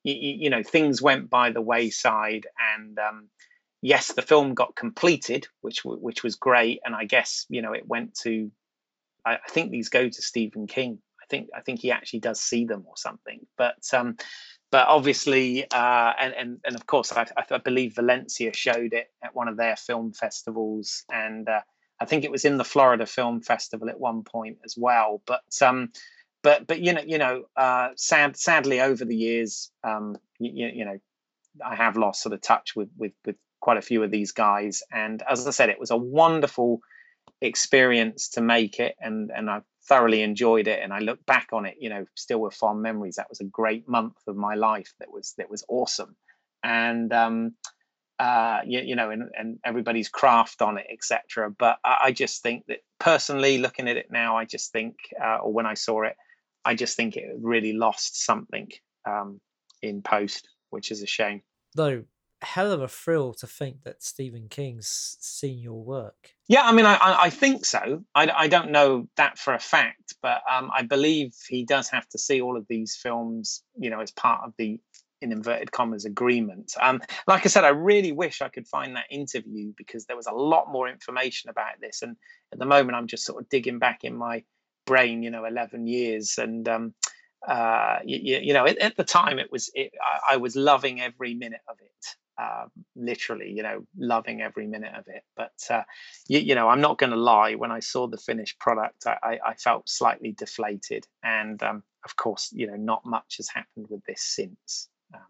you, 0.02 0.14
you 0.14 0.50
know 0.50 0.64
things 0.64 1.00
went 1.00 1.30
by 1.30 1.50
the 1.50 1.60
wayside, 1.60 2.48
and 2.74 2.98
um, 2.98 3.28
yes, 3.80 4.12
the 4.12 4.22
film 4.22 4.54
got 4.54 4.74
completed, 4.74 5.46
which 5.60 5.84
which 5.84 6.24
was 6.24 6.34
great, 6.34 6.80
and 6.84 6.96
I 6.96 7.04
guess 7.04 7.46
you 7.48 7.62
know 7.62 7.72
it 7.72 7.86
went 7.86 8.14
to 8.22 8.50
I, 9.24 9.34
I 9.34 9.50
think 9.50 9.70
these 9.70 9.90
go 9.90 10.08
to 10.08 10.22
Stephen 10.22 10.66
King. 10.66 10.98
I 11.22 11.26
think 11.30 11.50
I 11.56 11.60
think 11.60 11.78
he 11.80 11.92
actually 11.92 12.20
does 12.20 12.40
see 12.40 12.64
them 12.64 12.84
or 12.88 12.96
something, 12.96 13.46
but 13.56 13.76
um, 13.92 14.16
but 14.74 14.88
obviously, 14.88 15.70
uh, 15.70 16.12
and, 16.18 16.34
and 16.34 16.60
and 16.64 16.74
of 16.74 16.84
course, 16.84 17.12
I, 17.12 17.28
I, 17.36 17.58
believe 17.58 17.94
Valencia 17.94 18.52
showed 18.52 18.92
it 18.92 19.06
at 19.22 19.32
one 19.32 19.46
of 19.46 19.56
their 19.56 19.76
film 19.76 20.12
festivals, 20.12 21.04
and 21.12 21.48
uh, 21.48 21.60
I 22.00 22.06
think 22.06 22.24
it 22.24 22.32
was 22.32 22.44
in 22.44 22.58
the 22.58 22.64
Florida 22.64 23.06
Film 23.06 23.40
Festival 23.40 23.88
at 23.88 24.00
one 24.00 24.24
point 24.24 24.58
as 24.64 24.74
well. 24.76 25.22
But 25.26 25.44
um, 25.62 25.92
but 26.42 26.66
but 26.66 26.80
you 26.80 26.92
know 26.92 27.02
you 27.06 27.18
know, 27.18 27.44
uh, 27.56 27.90
sad 27.94 28.36
sadly 28.36 28.80
over 28.80 29.04
the 29.04 29.14
years, 29.14 29.70
um, 29.84 30.16
you, 30.40 30.66
you 30.74 30.84
know, 30.84 30.98
I 31.64 31.76
have 31.76 31.96
lost 31.96 32.20
sort 32.20 32.32
of 32.32 32.40
touch 32.40 32.74
with 32.74 32.88
with 32.98 33.12
with 33.24 33.36
quite 33.60 33.76
a 33.76 33.88
few 33.90 34.02
of 34.02 34.10
these 34.10 34.32
guys, 34.32 34.82
and 34.92 35.22
as 35.30 35.46
I 35.46 35.52
said, 35.52 35.68
it 35.68 35.78
was 35.78 35.92
a 35.92 35.96
wonderful 35.96 36.80
experience 37.45 38.30
to 38.30 38.40
make 38.40 38.80
it, 38.80 38.95
and 39.01 39.30
and 39.34 39.51
I 39.51 39.61
thoroughly 39.86 40.22
enjoyed 40.22 40.66
it 40.66 40.80
and 40.82 40.92
I 40.92 41.01
look 41.01 41.24
back 41.26 41.49
on 41.53 41.66
it, 41.66 41.76
you 41.78 41.90
know, 41.90 42.07
still 42.14 42.40
with 42.40 42.55
fond 42.55 42.80
memories. 42.80 43.16
That 43.16 43.28
was 43.28 43.40
a 43.40 43.45
great 43.45 43.88
month 43.88 44.16
of 44.26 44.36
my 44.36 44.55
life. 44.55 44.92
That 44.99 45.12
was 45.12 45.34
that 45.38 45.51
was 45.51 45.64
awesome. 45.68 46.16
And 46.62 47.12
um 47.12 47.55
uh 48.18 48.61
you, 48.64 48.80
you 48.80 48.95
know 48.95 49.11
and, 49.11 49.30
and 49.36 49.59
everybody's 49.64 50.09
craft 50.09 50.62
on 50.62 50.78
it 50.78 50.86
etc 50.92 51.51
but 51.51 51.78
I, 51.84 51.97
I, 52.05 52.12
just 52.12 52.42
think 52.42 52.64
that 52.68 52.78
personally 53.01 53.59
looking 53.59 53.88
at 53.88 53.97
it 53.97 54.07
now 54.09 54.36
i 54.36 54.45
just 54.45 54.70
think 54.70 54.95
uh, 55.20 55.38
or 55.38 55.53
when 55.53 55.66
i 55.66 55.74
saw 55.74 56.05
it 56.05 56.14
i 56.64 56.76
just 56.76 56.97
think 56.97 57.16
it 57.16 57.24
really 57.40 57.72
lost 57.72 58.24
something 58.24 58.68
um 59.05 59.40
in 59.82 60.01
post 60.01 60.49
which 60.70 60.92
is 60.92 61.03
a 61.03 61.07
shame 61.07 61.42
though 61.74 62.05
hell 62.45 62.72
of 62.72 62.82
a 62.82 62.88
thrill 62.88 63.34
to 63.34 63.47
think 63.47 63.82
that 63.84 64.03
Stephen 64.03 64.49
King's 64.49 65.16
seen 65.20 65.59
your 65.59 65.82
work. 65.82 66.30
Yeah, 66.49 66.62
I 66.62 66.72
mean, 66.72 66.86
I, 66.86 66.99
I 67.01 67.30
think 67.30 67.64
so. 67.64 68.05
I, 68.14 68.28
I 68.28 68.49
don't 68.49 68.70
know 68.70 69.09
that 69.16 69.38
for 69.38 69.55
a 69.55 69.59
fact, 69.59 70.14
but 70.22 70.42
um, 70.51 70.70
I 70.74 70.82
believe 70.82 71.34
he 71.49 71.64
does 71.64 71.88
have 71.90 72.09
to 72.11 72.18
see 72.18 72.40
all 72.40 72.57
of 72.57 72.66
these 72.68 72.97
films, 72.97 73.62
you 73.78 73.90
know, 73.90 74.01
as 74.01 74.11
part 74.11 74.42
of 74.45 74.53
the 74.59 74.78
in 75.24 75.32
inverted 75.32 75.72
commas 75.72 76.05
agreement. 76.05 76.74
Um, 76.80 77.01
like 77.26 77.47
I 77.47 77.49
said, 77.49 77.64
I 77.64 77.68
really 77.68 78.12
wish 78.12 78.42
I 78.42 78.49
could 78.49 78.68
find 78.68 78.95
that 78.95 79.07
interview 79.11 79.72
because 79.76 80.05
there 80.05 80.16
was 80.16 80.26
a 80.26 80.34
lot 80.34 80.70
more 80.70 80.88
information 80.88 81.51
about 81.51 81.80
this. 81.80 82.03
And 82.03 82.16
at 82.53 82.59
the 82.59 82.66
moment, 82.66 82.97
I'm 82.97 83.07
just 83.07 83.24
sort 83.24 83.42
of 83.42 83.49
digging 83.49 83.78
back 83.78 84.05
in 84.05 84.14
my 84.14 84.45
brain, 84.86 85.22
you 85.22 85.30
know, 85.30 85.47
11 85.47 85.86
years. 85.86 86.38
And, 86.38 86.68
um, 86.68 86.95
uh, 87.47 87.99
you, 88.05 88.38
you, 88.42 88.53
know, 88.53 88.66
at, 88.66 88.78
at, 88.78 88.97
the 88.97 89.05
time, 89.05 89.38
it 89.38 89.53
was, 89.53 89.70
it, 89.74 89.92
I, 90.03 90.34
I 90.34 90.36
was 90.38 90.57
loving 90.57 91.01
every 91.01 91.34
minute 91.34 91.61
of 91.68 91.76
it 91.80 92.16
uh, 92.38 92.64
literally, 92.97 93.51
you 93.51 93.62
know, 93.62 93.86
loving 93.97 94.42
every 94.42 94.66
minute 94.66 94.92
of 94.97 95.05
it. 95.09 95.22
But 95.36 95.53
uh, 95.70 95.82
you, 96.28 96.40
you, 96.40 96.55
know, 96.55 96.68
I'm 96.68 96.80
not 96.80 96.99
going 96.99 97.11
to 97.11 97.16
lie. 97.16 97.55
When 97.55 97.70
I 97.70 97.80
saw 97.80 98.09
the 98.09 98.16
finished 98.16 98.59
product, 98.59 99.07
I, 99.07 99.16
I, 99.22 99.38
I 99.51 99.55
felt 99.55 99.88
slightly 99.88 100.32
deflated, 100.32 101.07
and 101.22 101.62
um, 101.62 101.82
of 102.05 102.16
course, 102.16 102.51
you 102.53 102.66
know, 102.66 102.76
not 102.76 103.05
much 103.05 103.36
has 103.38 103.49
happened 103.49 103.86
with 103.88 104.05
this 104.05 104.22
since. 104.22 104.88
Um, 105.14 105.20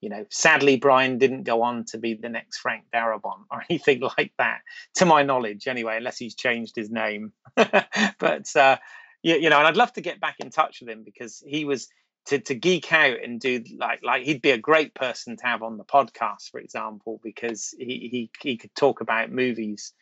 you 0.00 0.08
know, 0.08 0.24
sadly, 0.30 0.76
Brian 0.76 1.18
didn't 1.18 1.42
go 1.42 1.62
on 1.62 1.84
to 1.86 1.98
be 1.98 2.14
the 2.14 2.28
next 2.28 2.58
Frank 2.58 2.84
Darabont 2.94 3.44
or 3.50 3.62
anything 3.70 4.00
like 4.00 4.32
that, 4.38 4.60
to 4.96 5.06
my 5.06 5.22
knowledge, 5.22 5.66
anyway, 5.66 5.96
unless 5.96 6.18
he's 6.18 6.34
changed 6.34 6.76
his 6.76 6.90
name. 6.90 7.32
but 7.56 8.56
uh, 8.56 8.76
you, 9.22 9.36
you 9.36 9.50
know, 9.50 9.58
and 9.58 9.66
I'd 9.66 9.76
love 9.76 9.92
to 9.94 10.00
get 10.00 10.20
back 10.20 10.36
in 10.40 10.50
touch 10.50 10.80
with 10.80 10.88
him 10.88 11.02
because 11.04 11.42
he 11.46 11.64
was 11.64 11.88
to, 12.26 12.38
to 12.38 12.54
geek 12.54 12.92
out 12.92 13.22
and 13.24 13.40
do 13.40 13.62
like 13.78 14.00
like 14.02 14.22
he'd 14.24 14.42
be 14.42 14.50
a 14.50 14.58
great 14.58 14.94
person 14.94 15.36
to 15.36 15.46
have 15.46 15.62
on 15.62 15.78
the 15.78 15.84
podcast, 15.84 16.50
for 16.50 16.60
example, 16.60 17.20
because 17.22 17.74
he 17.78 18.08
he, 18.10 18.30
he 18.40 18.56
could 18.56 18.74
talk 18.74 19.00
about 19.00 19.32
movies, 19.32 19.92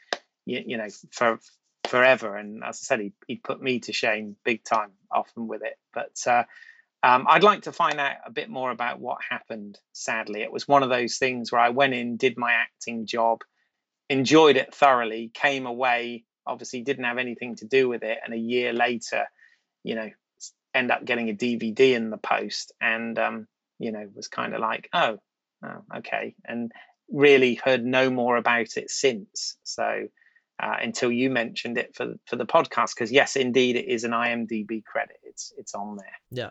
you, 0.45 0.63
you 0.67 0.77
know, 0.77 0.89
for 1.13 1.39
forever. 1.87 2.37
And 2.37 2.65
as 2.65 2.81
I 2.83 2.85
said, 2.85 3.01
he 3.01 3.13
he 3.27 3.37
put 3.37 3.63
me 3.63 3.81
to 3.81 3.93
shame 3.93 4.37
big 4.45 4.65
time 4.65 4.91
often 5.11 5.47
with 5.47 5.63
it. 5.63 5.79
But 5.95 6.17
uh, 6.27 6.45
um, 7.03 7.27
I'd 7.29 7.45
like 7.45 7.63
to 7.63 7.73
find 7.73 8.01
out 8.01 8.17
a 8.27 8.31
bit 8.31 8.51
more 8.51 8.71
about 8.71 8.99
what 8.99 9.19
happened. 9.29 9.79
Sadly, 9.93 10.43
it 10.43 10.53
was 10.53 10.67
one 10.67 10.83
of 10.83 10.91
those 10.91 11.19
things 11.19 11.53
where 11.53 11.61
I 11.61 11.71
went 11.71 11.95
in, 11.95 12.17
did 12.17 12.37
my 12.37 12.53
acting 12.53 13.07
job, 13.07 13.43
enjoyed 14.09 14.57
it 14.57 14.75
thoroughly, 14.75 15.31
came 15.33 15.67
away. 15.67 16.25
Obviously, 16.47 16.83
didn't 16.83 17.05
have 17.05 17.19
anything 17.19 17.57
to 17.57 17.65
do 17.67 17.89
with 17.89 18.03
it, 18.03 18.19
and 18.25 18.33
a 18.35 18.39
year 18.39 18.73
later, 18.73 19.25
you 19.83 19.95
know, 19.95 20.11
end 20.75 20.91
up 20.91 21.05
getting 21.05 21.31
a 21.31 21.35
DVD 21.35 21.93
in 21.95 22.11
the 22.11 22.19
post, 22.19 22.73
and 22.81 23.19
um, 23.19 23.47
you 23.79 23.93
know 23.93 24.09
was 24.15 24.29
kind 24.29 24.55
of 24.55 24.61
like, 24.61 24.89
oh, 24.93 25.19
oh, 25.65 25.83
okay, 25.99 26.35
and 26.45 26.73
really 27.11 27.55
heard 27.55 27.85
no 27.85 28.11
more 28.11 28.37
about 28.37 28.77
it 28.77 28.91
since. 28.91 29.57
So 29.63 30.09
uh, 30.59 30.77
until 30.81 31.13
you 31.13 31.31
mentioned 31.31 31.79
it 31.79 31.95
for 31.95 32.15
for 32.27 32.37
the 32.37 32.47
podcast. 32.47 32.95
Because 32.95 33.13
yes, 33.13 33.37
indeed, 33.37 33.77
it 33.77 33.87
is 33.89 34.05
an 34.05 34.13
IMDb 34.13 34.85
credit. 34.85 35.19
It's 35.23 35.53
it's 35.57 35.75
on 35.75 35.97
there. 35.97 36.13
Yeah, 36.31 36.51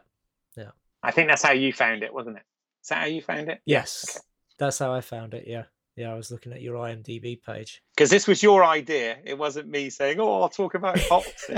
yeah. 0.55 0.71
I 1.03 1.11
think 1.11 1.29
that's 1.29 1.43
how 1.43 1.51
you 1.53 1.73
found 1.73 2.03
it, 2.03 2.13
wasn't 2.13 2.37
it? 2.37 2.43
Is 2.83 2.89
that 2.89 2.99
how 2.99 3.05
you 3.05 3.21
found 3.21 3.49
it? 3.49 3.61
Yes, 3.65 4.05
Okay. 4.09 4.19
that's 4.59 4.79
how 4.79 4.93
I 4.93 5.01
found 5.01 5.33
it. 5.33 5.45
Yeah, 5.47 5.63
yeah. 5.95 6.11
I 6.11 6.15
was 6.15 6.31
looking 6.31 6.51
at 6.53 6.61
your 6.61 6.75
IMDb 6.75 7.41
page. 7.41 7.81
Because 7.95 8.09
this 8.09 8.27
was 8.27 8.43
your 8.43 8.63
idea. 8.63 9.17
It 9.23 9.37
wasn't 9.37 9.69
me 9.69 9.89
saying, 9.89 10.19
"Oh, 10.19 10.41
I'll 10.41 10.49
talk 10.49 10.73
about 10.75 10.97
Popsy." 10.97 11.55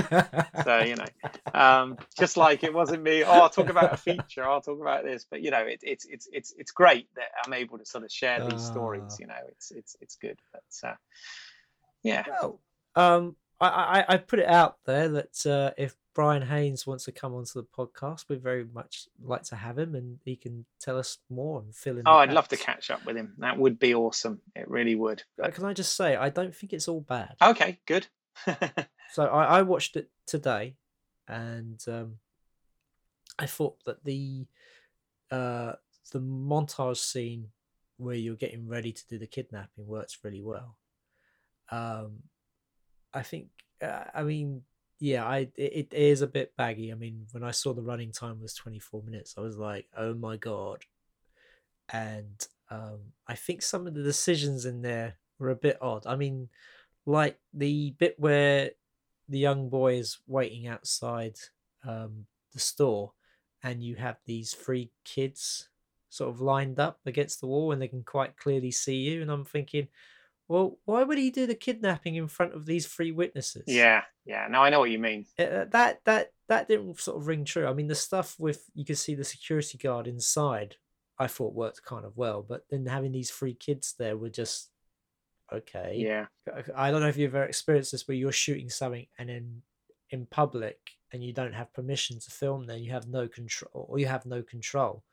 so 0.63 0.79
you 0.79 0.95
know, 0.95 1.05
um, 1.53 1.97
just 2.17 2.37
like 2.37 2.63
it 2.63 2.73
wasn't 2.73 3.03
me. 3.03 3.23
Oh, 3.23 3.31
I'll 3.31 3.49
talk 3.49 3.69
about 3.69 3.93
a 3.93 3.97
feature. 3.97 4.43
I'll 4.43 4.61
talk 4.61 4.79
about 4.79 5.03
this. 5.03 5.25
But 5.29 5.41
you 5.41 5.51
know, 5.51 5.61
it, 5.61 5.79
it's 5.83 6.05
it's 6.05 6.27
it's 6.31 6.53
it's 6.57 6.71
great 6.71 7.07
that 7.15 7.29
I'm 7.45 7.53
able 7.53 7.77
to 7.77 7.85
sort 7.85 8.03
of 8.03 8.11
share 8.11 8.39
these 8.41 8.53
Ah. 8.61 8.71
stories. 8.71 9.17
You 9.19 9.27
know, 9.27 9.41
it's 9.49 9.71
it's 9.71 9.95
it's 10.01 10.15
good. 10.15 10.39
But 10.51 10.89
uh, 10.89 10.95
yeah, 12.03 12.23
Well, 12.41 12.59
um, 12.95 13.35
I, 13.59 13.67
I 13.67 14.13
I 14.13 14.17
put 14.17 14.39
it 14.39 14.47
out 14.47 14.77
there 14.85 15.09
that 15.09 15.45
uh, 15.45 15.71
if 15.77 15.95
Brian 16.17 16.41
Haynes 16.41 16.87
wants 16.87 17.05
to 17.05 17.11
come 17.11 17.35
onto 17.35 17.61
the 17.61 17.67
podcast, 17.77 18.25
we'd 18.27 18.41
very 18.41 18.65
much 18.73 19.07
like 19.23 19.43
to 19.43 19.55
have 19.55 19.77
him, 19.77 19.93
and 19.93 20.17
he 20.25 20.35
can 20.35 20.65
tell 20.81 20.97
us 20.97 21.19
more 21.29 21.61
and 21.61 21.75
fill 21.75 21.99
in. 21.99 22.05
the 22.05 22.09
oh, 22.09 22.15
I'd 22.15 22.33
love 22.33 22.47
to 22.47 22.57
catch 22.57 22.89
up 22.89 23.05
with 23.05 23.15
him. 23.15 23.35
That 23.37 23.59
would 23.59 23.77
be 23.77 23.93
awesome. 23.93 24.41
It 24.55 24.67
really 24.67 24.95
would. 24.95 25.21
Uh, 25.39 25.51
Can 25.51 25.63
I 25.65 25.73
just 25.73 25.95
say, 25.95 26.15
I 26.15 26.29
don't 26.29 26.55
think 26.55 26.73
it's 26.73 26.87
all 26.87 27.01
bad. 27.01 27.35
Okay, 27.39 27.79
good. 27.85 28.07
So 29.13 29.25
I, 29.25 29.59
I 29.59 29.61
watched 29.61 29.95
it 29.95 30.09
today, 30.25 30.75
and 31.27 31.79
um, 31.87 32.15
I 33.39 33.45
thought 33.45 33.77
that 33.85 34.03
the 34.03 34.47
uh, 35.31 35.73
the 36.11 36.19
montage 36.19 36.97
scene 36.97 37.49
where 37.97 38.15
you're 38.15 38.35
getting 38.35 38.67
ready 38.67 38.91
to 38.91 39.07
do 39.07 39.17
the 39.17 39.27
kidnapping 39.27 39.87
works 39.87 40.17
really 40.23 40.41
well. 40.41 40.75
Um, 41.71 42.23
I 43.13 43.21
think, 43.21 43.47
uh, 43.81 44.03
I 44.13 44.23
mean, 44.23 44.63
yeah, 44.99 45.25
I 45.25 45.49
it, 45.55 45.89
it 45.91 45.93
is 45.93 46.21
a 46.21 46.27
bit 46.27 46.53
baggy. 46.57 46.91
I 46.91 46.95
mean, 46.95 47.27
when 47.31 47.43
I 47.43 47.51
saw 47.51 47.73
the 47.73 47.81
running 47.81 48.11
time 48.11 48.41
was 48.41 48.53
24 48.55 49.03
minutes, 49.03 49.35
I 49.37 49.41
was 49.41 49.57
like, 49.57 49.87
oh 49.97 50.13
my 50.13 50.37
god. 50.37 50.83
And 51.89 52.45
um, 52.69 52.99
I 53.27 53.35
think 53.35 53.61
some 53.61 53.87
of 53.87 53.93
the 53.93 54.03
decisions 54.03 54.65
in 54.65 54.81
there 54.81 55.17
were 55.39 55.51
a 55.51 55.55
bit 55.55 55.77
odd. 55.81 56.05
I 56.05 56.15
mean, 56.15 56.49
like 57.05 57.37
the 57.53 57.91
bit 57.97 58.15
where 58.17 58.71
the 59.29 59.39
young 59.39 59.69
boy 59.69 59.95
is 59.95 60.19
waiting 60.27 60.67
outside 60.67 61.35
um, 61.85 62.25
the 62.53 62.59
store, 62.59 63.13
and 63.63 63.83
you 63.83 63.95
have 63.95 64.17
these 64.25 64.53
three 64.53 64.91
kids 65.05 65.69
sort 66.09 66.29
of 66.33 66.41
lined 66.41 66.79
up 66.79 66.99
against 67.05 67.39
the 67.39 67.47
wall, 67.47 67.71
and 67.71 67.81
they 67.81 67.87
can 67.87 68.03
quite 68.03 68.35
clearly 68.37 68.71
see 68.71 68.95
you. 68.95 69.21
And 69.21 69.29
I'm 69.29 69.45
thinking, 69.45 69.87
well, 70.47 70.79
why 70.85 71.03
would 71.03 71.17
he 71.17 71.29
do 71.29 71.45
the 71.45 71.55
kidnapping 71.55 72.15
in 72.15 72.27
front 72.27 72.53
of 72.53 72.65
these 72.65 72.87
three 72.87 73.11
witnesses? 73.11 73.63
yeah, 73.67 74.03
yeah. 74.25 74.47
No, 74.49 74.61
I 74.61 74.69
know 74.69 74.79
what 74.79 74.91
you 74.91 74.99
mean. 74.99 75.25
Uh, 75.37 75.65
that 75.71 75.99
that 76.05 76.31
that 76.47 76.67
didn't 76.67 76.99
sort 76.99 77.17
of 77.17 77.27
ring 77.27 77.45
true. 77.45 77.67
I 77.67 77.73
mean, 77.73 77.87
the 77.87 77.95
stuff 77.95 78.35
with 78.39 78.63
you 78.73 78.85
could 78.85 78.97
see 78.97 79.15
the 79.15 79.23
security 79.23 79.77
guard 79.77 80.07
inside, 80.07 80.75
I 81.19 81.27
thought 81.27 81.53
worked 81.53 81.83
kind 81.83 82.05
of 82.05 82.15
well, 82.15 82.45
but 82.47 82.63
then 82.69 82.85
having 82.85 83.11
these 83.11 83.31
three 83.31 83.53
kids 83.53 83.95
there 83.99 84.17
were 84.17 84.29
just 84.29 84.69
okay. 85.51 85.95
Yeah, 85.97 86.27
I 86.75 86.91
don't 86.91 87.01
know 87.01 87.07
if 87.07 87.17
you've 87.17 87.35
ever 87.35 87.45
experienced 87.45 87.91
this 87.91 88.07
where 88.07 88.17
you're 88.17 88.31
shooting 88.31 88.69
something 88.69 89.07
and 89.19 89.29
then 89.29 89.61
in 90.09 90.25
public 90.25 90.77
and 91.11 91.23
you 91.23 91.33
don't 91.33 91.53
have 91.53 91.73
permission 91.73 92.19
to 92.19 92.31
film 92.31 92.65
there, 92.65 92.77
you 92.77 92.91
have 92.91 93.07
no 93.07 93.27
control 93.27 93.87
or 93.89 93.99
you 93.99 94.07
have 94.07 94.25
no 94.25 94.41
control. 94.41 95.03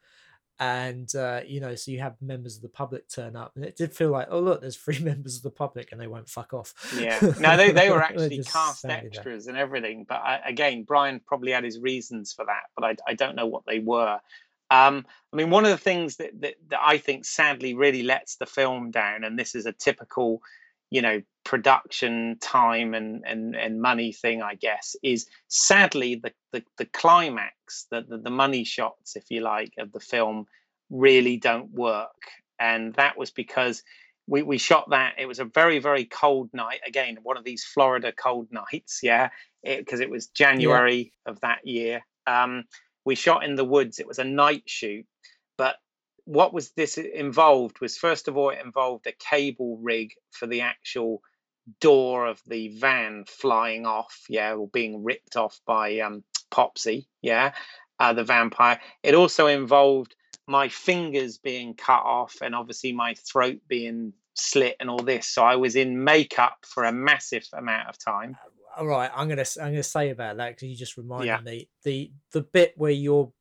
And 0.61 1.13
uh, 1.17 1.41
you 1.45 1.61
know, 1.61 1.75
so 1.75 1.91
you 1.91 1.99
have 2.01 2.15
members 2.23 2.57
of 2.57 2.63
the 2.63 2.69
public 2.69 3.09
turn 3.09 3.35
up, 3.35 3.53
and 3.57 3.65
it 3.65 3.77
did 3.77 3.93
feel 3.93 4.11
like, 4.11 4.29
oh 4.31 4.39
look, 4.39 4.61
there's 4.61 4.77
three 4.77 4.99
members 5.03 5.37
of 5.37 5.43
the 5.43 5.51
public, 5.51 5.91
and 5.91 6.01
they 6.01 6.07
won't 6.07 6.29
fuck 6.29 6.55
off. 6.55 6.73
yeah. 6.99 7.19
No, 7.41 7.57
they 7.57 7.73
they 7.73 7.91
were 7.91 8.03
actually 8.03 8.43
cast 8.45 8.79
standing 8.79 9.11
there. 9.11 9.21
extras 9.21 9.49
and 9.49 9.57
everything. 9.57 10.05
But 10.09 10.23
I, 10.23 10.41
again, 10.47 10.85
Brian 10.85 11.21
probably 11.27 11.53
had 11.53 11.65
his 11.65 11.81
reasons 11.81 12.33
for 12.33 12.45
that, 12.45 12.65
but 12.77 12.85
I 12.85 12.97
I 13.11 13.15
don't 13.15 13.35
know 13.35 13.47
what 13.47 13.65
they 13.67 13.81
were. 13.81 14.21
Um, 14.71 15.05
I 15.33 15.37
mean, 15.37 15.51
one 15.51 15.65
of 15.65 15.71
the 15.71 15.79
things 15.79 16.17
that, 16.17 16.41
that 16.41 16.55
that 16.69 16.81
I 16.83 16.99
think 16.99 17.25
sadly 17.25 17.75
really 17.75 18.03
lets 18.03 18.37
the 18.37 18.47
film 18.47 18.91
down, 18.91 19.25
and 19.25 19.39
this 19.39 19.55
is 19.55 19.67
a 19.67 19.73
typical, 19.73 20.41
you 20.95 21.03
know, 21.03 21.21
production 21.45 22.39
time 22.41 22.95
and 22.95 23.25
and 23.27 23.57
and 23.57 23.83
money 23.83 24.13
thing, 24.13 24.43
I 24.43 24.55
guess, 24.55 24.95
is 25.03 25.27
sadly 25.49 26.21
the 26.23 26.33
the, 26.53 26.63
the 26.79 26.85
climax, 26.85 27.89
the, 27.91 28.03
the 28.09 28.19
the 28.19 28.31
money 28.31 28.63
shots, 28.63 29.17
if 29.17 29.25
you 29.29 29.41
like, 29.41 29.73
of 29.77 29.91
the 29.91 29.99
film 29.99 30.47
really 30.91 31.37
don't 31.37 31.73
work, 31.73 32.23
and 32.61 32.95
that 32.95 33.19
was 33.19 33.33
because 33.33 33.83
we 34.29 34.45
we 34.45 34.57
shot 34.57 34.91
that. 34.91 35.15
It 35.19 35.27
was 35.27 35.41
a 35.41 35.47
very 35.47 35.81
very 35.81 36.05
cold 36.05 36.51
night. 36.53 36.79
Again, 36.87 37.19
one 37.25 37.37
of 37.37 37.45
these 37.45 37.65
Florida 37.65 38.13
cold 38.13 38.47
nights, 38.53 39.01
yeah, 39.03 39.31
because 39.65 39.99
it, 39.99 40.11
was 40.11 40.29
January 40.29 41.13
of 41.27 41.41
that 41.41 41.67
year. 41.67 42.03
Um, 42.29 42.67
we 43.05 43.17
shot 43.17 43.45
in 43.45 43.57
the 43.57 43.65
woods. 43.65 43.99
It 43.99 44.07
was 44.07 44.21
a 44.21 44.25
night 44.25 44.63
shoot, 44.67 45.07
but 45.59 45.75
what 46.25 46.53
was 46.53 46.71
this 46.71 46.97
involved 46.99 47.81
was 47.81 47.97
first 47.99 48.29
of 48.29 48.37
all 48.37 48.51
it 48.51 48.59
involved 48.65 49.07
a 49.07 49.13
cable 49.13 49.79
rig 49.83 50.13
for 50.31 50.47
the 50.47 50.63
actual 50.63 51.23
door 51.81 52.27
of 52.27 52.41
the 52.47 52.69
van 52.79 53.25
flying 53.27 53.87
off, 53.87 54.25
yeah, 54.29 54.55
or 54.55 54.69
being 54.69 55.03
ripped 55.03 55.37
off 55.37 55.61
by 55.67 56.01
um, 56.01 56.23
Popsy, 56.51 57.07
yeah, 57.23 57.53
uh, 57.99 58.13
the 58.13 58.25
vampire. 58.25 58.81
It 59.03 59.15
also 59.15 59.47
involved 59.47 60.15
my 60.47 60.69
fingers 60.69 61.39
being 61.39 61.75
cut 61.75 62.03
off 62.03 62.37
and 62.43 62.55
obviously 62.55 62.93
my 62.93 63.15
throat 63.15 63.61
being 63.67 64.13
slit 64.35 64.77
and 64.79 64.91
all 64.91 64.99
this. 64.99 65.27
So 65.27 65.43
I 65.43 65.57
was 65.57 65.75
in 65.75 66.05
makeup 66.05 66.59
for 66.67 66.85
a 66.85 66.93
massive 66.93 67.47
amount 67.55 67.89
of 67.89 67.99
time. 67.99 68.37
All 68.77 68.87
right, 68.87 69.11
I'm 69.15 69.29
gonna 69.29 69.45
I'm 69.61 69.71
gonna 69.71 69.83
say 69.83 70.11
about 70.11 70.37
that 70.39 70.51
because 70.51 70.69
you 70.69 70.77
just 70.77 70.97
reminded 70.97 71.29
Yeah. 71.29 71.41
me 71.41 71.69
the 71.85 72.11
the 72.33 72.43
bit 72.43 72.75
where 72.77 72.91
you're 72.91 73.33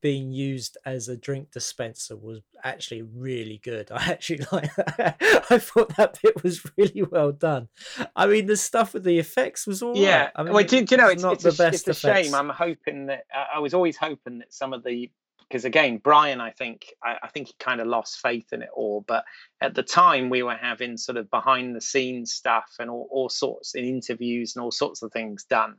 being 0.00 0.30
used 0.30 0.76
as 0.84 1.08
a 1.08 1.16
drink 1.16 1.50
dispenser 1.50 2.16
was 2.16 2.40
actually 2.62 3.02
really 3.02 3.60
good. 3.62 3.90
I 3.92 4.10
actually 4.10 4.44
like 4.52 4.74
that. 4.76 5.16
I 5.50 5.58
thought 5.58 5.96
that 5.96 6.18
bit 6.22 6.42
was 6.42 6.64
really 6.76 7.02
well 7.02 7.32
done. 7.32 7.68
I 8.14 8.26
mean, 8.26 8.46
the 8.46 8.56
stuff 8.56 8.94
with 8.94 9.04
the 9.04 9.18
effects 9.18 9.66
was 9.66 9.82
all 9.82 9.96
yeah. 9.96 10.24
right. 10.24 10.30
I 10.36 10.42
mean, 10.42 10.52
well, 10.52 10.64
do, 10.64 10.84
do 10.84 10.94
you 10.94 10.96
know, 10.96 11.06
it's 11.06 11.14
it's, 11.14 11.22
not 11.22 11.32
it's, 11.34 11.42
the 11.44 11.50
a, 11.50 11.70
best 11.70 11.88
it's 11.88 12.04
a 12.04 12.08
effects. 12.08 12.28
shame. 12.28 12.34
I'm 12.34 12.48
hoping 12.48 13.06
that 13.06 13.24
I 13.54 13.58
was 13.58 13.74
always 13.74 13.96
hoping 13.96 14.38
that 14.38 14.52
some 14.52 14.72
of 14.72 14.84
the 14.84 15.10
because 15.48 15.64
again, 15.64 15.98
Brian, 16.02 16.40
I 16.40 16.50
think 16.50 16.86
I, 17.02 17.16
I 17.22 17.28
think 17.28 17.48
he 17.48 17.54
kind 17.58 17.80
of 17.80 17.86
lost 17.86 18.20
faith 18.20 18.52
in 18.52 18.62
it 18.62 18.68
all. 18.74 19.04
But 19.06 19.24
at 19.60 19.74
the 19.74 19.82
time, 19.82 20.28
we 20.28 20.42
were 20.42 20.56
having 20.56 20.96
sort 20.96 21.16
of 21.16 21.30
behind 21.30 21.74
the 21.74 21.80
scenes 21.80 22.32
stuff 22.34 22.70
and 22.78 22.90
all, 22.90 23.08
all 23.10 23.28
sorts 23.28 23.74
in 23.74 23.84
interviews 23.84 24.54
and 24.54 24.62
all 24.62 24.70
sorts 24.70 25.02
of 25.02 25.12
things 25.12 25.44
done. 25.44 25.76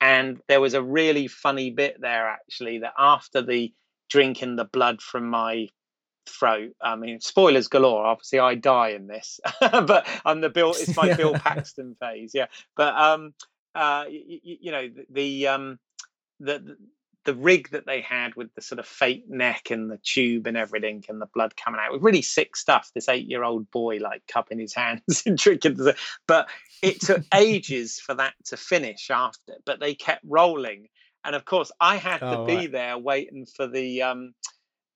And 0.00 0.40
there 0.48 0.60
was 0.60 0.74
a 0.74 0.82
really 0.82 1.26
funny 1.26 1.70
bit 1.70 2.00
there 2.00 2.28
actually 2.28 2.80
that 2.80 2.92
after 2.98 3.42
the 3.42 3.72
drinking 4.10 4.56
the 4.56 4.64
blood 4.64 5.00
from 5.00 5.28
my 5.28 5.68
throat. 6.28 6.72
I 6.82 6.96
mean, 6.96 7.20
spoilers 7.20 7.68
galore. 7.68 8.04
Obviously, 8.04 8.38
I 8.38 8.54
die 8.54 8.90
in 8.90 9.06
this, 9.06 9.40
but 9.60 10.06
I'm 10.24 10.40
the 10.40 10.50
Bill. 10.50 10.70
It's 10.70 10.96
my 10.96 11.14
Bill 11.14 11.34
Paxton 11.38 11.96
phase, 12.00 12.32
yeah. 12.34 12.46
But 12.76 12.94
um, 12.94 13.34
uh, 13.74 14.04
you, 14.08 14.38
you 14.42 14.72
know, 14.72 14.88
the, 14.88 15.06
the 15.10 15.48
um, 15.48 15.78
the 16.40 16.76
the- 17.26 17.34
rig 17.34 17.68
that 17.70 17.84
they 17.86 18.00
had 18.00 18.34
with 18.34 18.54
the 18.54 18.62
sort 18.62 18.78
of 18.78 18.86
fake 18.86 19.28
neck 19.28 19.70
and 19.70 19.90
the 19.90 19.98
tube 19.98 20.46
and 20.46 20.56
everything 20.56 21.04
and 21.08 21.20
the 21.20 21.26
blood 21.26 21.54
coming 21.56 21.78
out 21.80 21.88
it 21.88 21.92
was 21.92 22.02
really 22.02 22.22
sick 22.22 22.56
stuff. 22.56 22.90
This 22.94 23.08
eight-year-old 23.08 23.70
boy 23.70 23.98
like 23.98 24.22
cupping 24.26 24.58
his 24.58 24.74
hands 24.82 25.22
and 25.26 25.36
drinking, 25.36 25.74
the, 25.76 25.96
but 26.26 26.48
it 26.82 27.00
took 27.00 27.22
ages 27.34 28.00
for 28.00 28.14
that 28.14 28.34
to 28.46 28.56
finish 28.56 29.10
after. 29.10 29.54
But 29.66 29.80
they 29.80 29.94
kept 29.94 30.22
rolling, 30.24 30.88
and 31.24 31.36
of 31.36 31.44
course, 31.44 31.70
I 31.80 31.96
had 31.96 32.18
to 32.30 32.38
Oh, 32.38 32.44
be 32.46 32.54
right. 32.54 32.72
there 32.72 32.98
waiting 32.98 33.46
for 33.46 33.66
the 33.66 34.02
um 34.02 34.34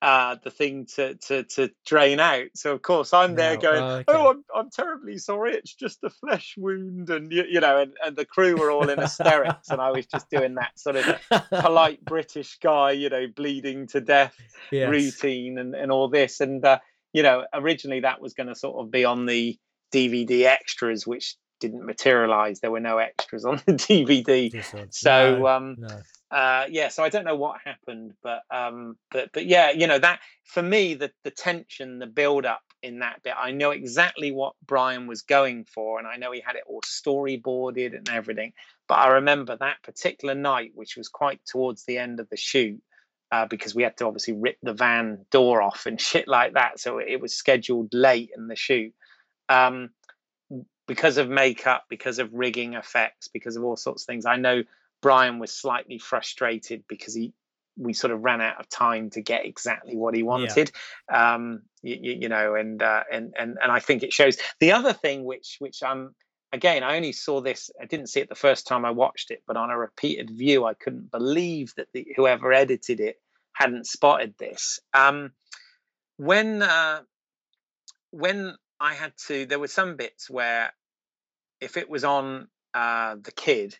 uh 0.02 0.36
the 0.42 0.50
thing 0.50 0.86
to 0.86 1.14
to 1.16 1.42
to 1.44 1.70
drain 1.84 2.20
out 2.20 2.46
so 2.54 2.72
of 2.72 2.80
course 2.82 3.12
i'm 3.12 3.34
there 3.34 3.54
No, 3.56 3.60
going 3.60 3.82
oh, 3.82 3.86
okay. 3.96 4.04
oh 4.08 4.30
I'm, 4.30 4.44
I'm 4.54 4.70
terribly 4.70 5.18
sorry 5.18 5.54
it's 5.54 5.74
just 5.74 6.02
a 6.02 6.08
flesh 6.10 6.54
wound 6.56 7.10
and 7.10 7.30
you, 7.30 7.44
you 7.48 7.60
know 7.60 7.78
and, 7.82 7.92
and 8.04 8.16
the 8.16 8.24
crew 8.24 8.56
were 8.56 8.70
all 8.70 8.88
in 8.88 8.98
hysterics 8.98 9.68
and 9.68 9.80
i 9.80 9.90
was 9.90 10.06
just 10.06 10.30
doing 10.30 10.54
that 10.54 10.78
sort 10.78 10.96
of 10.96 11.06
polite 11.50 12.02
british 12.08 12.58
guy 12.62 12.92
you 12.92 13.10
know 13.10 13.26
bleeding 13.34 13.86
to 13.88 14.00
death 14.00 14.34
Yes. 14.72 14.88
routine 14.88 15.58
and, 15.58 15.74
and 15.74 15.90
all 15.90 16.08
this 16.08 16.40
and 16.40 16.64
uh, 16.64 16.78
you 17.12 17.24
know 17.24 17.44
originally 17.52 18.00
that 18.00 18.20
was 18.22 18.34
going 18.34 18.46
to 18.46 18.54
sort 18.54 18.76
of 18.82 18.90
be 18.90 19.04
on 19.04 19.26
the 19.26 19.58
dvd 19.92 20.44
extras 20.44 21.06
which 21.06 21.34
didn't 21.58 21.84
materialize 21.84 22.60
there 22.60 22.70
were 22.70 22.78
no 22.80 22.98
extras 22.98 23.44
on 23.44 23.60
the 23.66 23.72
dvd 23.74 24.52
so 24.94 25.38
No, 25.40 25.46
um 25.48 25.76
no. 25.78 25.88
Uh 26.30 26.64
yeah 26.70 26.88
so 26.88 27.02
i 27.02 27.08
don't 27.08 27.24
know 27.24 27.36
what 27.36 27.60
happened 27.64 28.12
but 28.22 28.42
um 28.50 28.96
but 29.10 29.30
but 29.32 29.46
yeah 29.46 29.70
you 29.70 29.86
know 29.86 29.98
that 29.98 30.20
for 30.44 30.62
me 30.62 30.94
the 30.94 31.10
the 31.24 31.30
tension 31.30 31.98
the 31.98 32.06
build 32.06 32.46
up 32.46 32.62
in 32.82 33.00
that 33.00 33.22
bit 33.22 33.34
i 33.36 33.50
know 33.50 33.70
exactly 33.70 34.30
what 34.30 34.54
brian 34.64 35.06
was 35.06 35.22
going 35.22 35.64
for 35.64 35.98
and 35.98 36.06
i 36.06 36.16
know 36.16 36.30
he 36.30 36.40
had 36.44 36.56
it 36.56 36.62
all 36.68 36.80
storyboarded 36.82 37.96
and 37.96 38.08
everything 38.08 38.52
but 38.88 38.94
i 38.94 39.08
remember 39.08 39.56
that 39.56 39.82
particular 39.82 40.34
night 40.34 40.70
which 40.74 40.96
was 40.96 41.08
quite 41.08 41.40
towards 41.44 41.84
the 41.84 41.98
end 41.98 42.20
of 42.20 42.28
the 42.30 42.36
shoot 42.36 42.80
uh, 43.32 43.46
because 43.46 43.76
we 43.76 43.84
had 43.84 43.96
to 43.96 44.06
obviously 44.06 44.34
rip 44.34 44.56
the 44.60 44.72
van 44.72 45.24
door 45.30 45.62
off 45.62 45.86
and 45.86 46.00
shit 46.00 46.28
like 46.28 46.54
that 46.54 46.78
so 46.78 46.98
it 46.98 47.20
was 47.20 47.34
scheduled 47.34 47.92
late 47.92 48.30
in 48.36 48.46
the 48.46 48.56
shoot 48.56 48.92
um 49.48 49.90
because 50.90 51.18
of 51.18 51.28
makeup, 51.28 51.84
because 51.88 52.18
of 52.18 52.34
rigging 52.34 52.74
effects, 52.74 53.28
because 53.28 53.54
of 53.54 53.62
all 53.62 53.76
sorts 53.76 54.02
of 54.02 54.06
things. 54.08 54.26
I 54.26 54.34
know 54.34 54.64
Brian 55.02 55.38
was 55.38 55.52
slightly 55.52 55.98
frustrated 55.98 56.84
because 56.88 57.14
he 57.14 57.32
we 57.76 57.92
sort 57.94 58.12
of 58.12 58.22
ran 58.22 58.40
out 58.40 58.60
of 58.60 58.68
time 58.68 59.10
to 59.10 59.22
get 59.22 59.46
exactly 59.46 59.96
what 59.96 60.14
he 60.14 60.22
wanted. 60.22 60.70
Yeah. 61.10 61.34
Um, 61.34 61.62
you, 61.82 61.96
you, 62.00 62.28
know, 62.28 62.54
and 62.54 62.82
uh, 62.82 63.04
and 63.10 63.32
and 63.38 63.56
and 63.62 63.72
I 63.72 63.80
think 63.80 64.02
it 64.02 64.12
shows. 64.12 64.36
The 64.58 64.72
other 64.72 64.92
thing, 64.92 65.24
which 65.24 65.56
which 65.60 65.82
I'm 65.82 66.14
again, 66.52 66.82
I 66.82 66.96
only 66.96 67.12
saw 67.12 67.40
this. 67.40 67.70
I 67.80 67.86
didn't 67.86 68.08
see 68.08 68.20
it 68.20 68.28
the 68.28 68.34
first 68.34 68.66
time 68.66 68.84
I 68.84 68.90
watched 68.90 69.30
it, 69.30 69.42
but 69.46 69.56
on 69.56 69.70
a 69.70 69.78
repeated 69.78 70.30
view, 70.30 70.64
I 70.64 70.74
couldn't 70.74 71.10
believe 71.10 71.74
that 71.76 71.88
the, 71.92 72.06
whoever 72.16 72.52
edited 72.52 73.00
it 73.00 73.16
hadn't 73.52 73.86
spotted 73.86 74.34
this. 74.38 74.80
Um, 74.92 75.32
when 76.16 76.62
uh, 76.62 77.00
when 78.10 78.56
I 78.78 78.94
had 78.94 79.12
to, 79.28 79.46
there 79.46 79.58
were 79.58 79.68
some 79.68 79.96
bits 79.96 80.28
where 80.28 80.72
if 81.60 81.76
it 81.76 81.88
was 81.88 82.04
on 82.04 82.48
uh, 82.74 83.16
the 83.22 83.32
kid, 83.32 83.78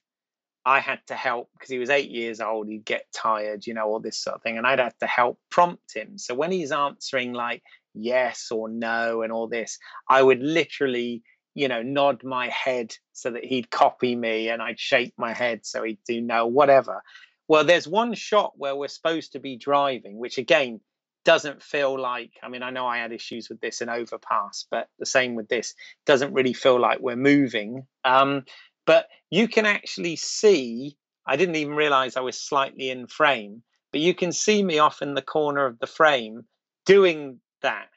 I 0.71 0.79
had 0.79 1.01
to 1.09 1.17
help 1.17 1.51
because 1.53 1.69
he 1.69 1.81
was 1.81 1.91
eight 1.91 2.13
years 2.13 2.41
old. 2.41 2.69
He'd 2.69 2.85
get 2.85 3.07
tired, 3.13 3.67
you 3.67 3.75
know, 3.75 3.87
all 3.87 3.99
this 3.99 4.23
sort 4.23 4.37
of 4.37 4.43
thing, 4.43 4.57
and 4.57 4.65
I'd 4.65 4.79
have 4.79 4.97
to 4.99 5.07
help 5.07 5.41
prompt 5.51 5.93
him. 5.97 6.17
So 6.17 6.33
when 6.33 6.53
he's 6.53 6.71
answering 6.71 7.33
like 7.33 7.65
yes 7.93 8.53
or 8.53 8.69
no 8.69 9.23
and 9.23 9.33
all 9.33 9.49
this, 9.49 9.81
I 10.09 10.23
would 10.23 10.41
literally, 10.41 11.25
you 11.55 11.67
know, 11.67 11.83
nod 11.83 12.23
my 12.23 12.51
head 12.51 12.95
so 13.13 13.33
that 13.33 13.45
he'd 13.45 13.69
copy 13.69 14.15
me, 14.15 14.49
and 14.49 14.63
I'd 14.63 14.79
shake 14.79 15.13
my 15.19 15.33
head 15.33 15.67
so 15.67 15.83
he'd 15.83 15.99
do 16.07 16.21
no, 16.21 16.47
whatever. 16.47 17.03
Well, 17.49 17.65
there's 17.65 17.89
one 17.89 18.15
shot 18.15 18.53
where 18.57 18.77
we're 18.77 18.87
supposed 18.87 19.33
to 19.33 19.41
be 19.41 19.57
driving, 19.57 20.19
which 20.19 20.39
again 20.39 20.79
doesn't 21.23 21.63
feel 21.63 22.01
like 22.01 22.31
i 22.43 22.49
mean 22.49 22.63
i 22.63 22.71
know 22.71 22.87
i 22.87 22.97
had 22.97 23.13
issues 23.13 23.51
with 23.51 23.61
this 23.61 23.83
in 23.83 23.91
overpass 23.91 24.65
but 24.71 24.89
the 24.99 25.05
same 25.05 25.35
with 25.35 25.49
this 25.49 25.75
doesn't 26.07 26.33
really 26.33 26.55
feel 26.55 26.81
like 26.81 26.99
we're 27.01 27.15
moving 27.15 27.87
um, 28.07 28.43
but 28.87 29.07
you 29.31 29.49
can 29.49 29.67
actually 29.67 30.17
see 30.17 30.97
i 31.27 31.37
didn't 31.37 31.57
even 31.57 31.75
realize 31.75 32.17
i 32.17 32.21
was 32.21 32.41
slightly 32.41 32.91
in 32.91 33.07
frame 33.07 33.63
but 33.93 34.01
you 34.01 34.15
can 34.15 34.33
see 34.33 34.63
me 34.63 34.79
off 34.79 35.03
in 35.03 35.15
the 35.15 35.23
corner 35.23 35.67
of 35.67 35.79
the 35.79 35.87
frame 35.87 36.45
doing 36.87 37.41
that 37.63 37.89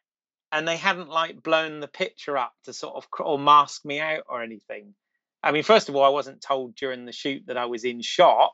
and 0.52 0.68
they 0.68 0.78
hadn't 0.78 1.10
like 1.10 1.42
blown 1.42 1.80
the 1.80 1.88
picture 1.88 2.38
up 2.38 2.54
to 2.64 2.74
sort 2.74 2.96
of 2.96 3.08
or 3.20 3.40
mask 3.40 3.84
me 3.86 4.00
out 4.00 4.24
or 4.30 4.44
anything 4.44 4.94
i 5.42 5.52
mean 5.52 5.64
first 5.64 5.90
of 5.90 5.96
all 5.96 6.04
i 6.04 6.10
wasn't 6.10 6.42
told 6.42 6.76
during 6.76 7.06
the 7.06 7.12
shoot 7.12 7.44
that 7.48 7.58
i 7.58 7.66
was 7.66 7.84
in 7.84 8.02
shot 8.02 8.52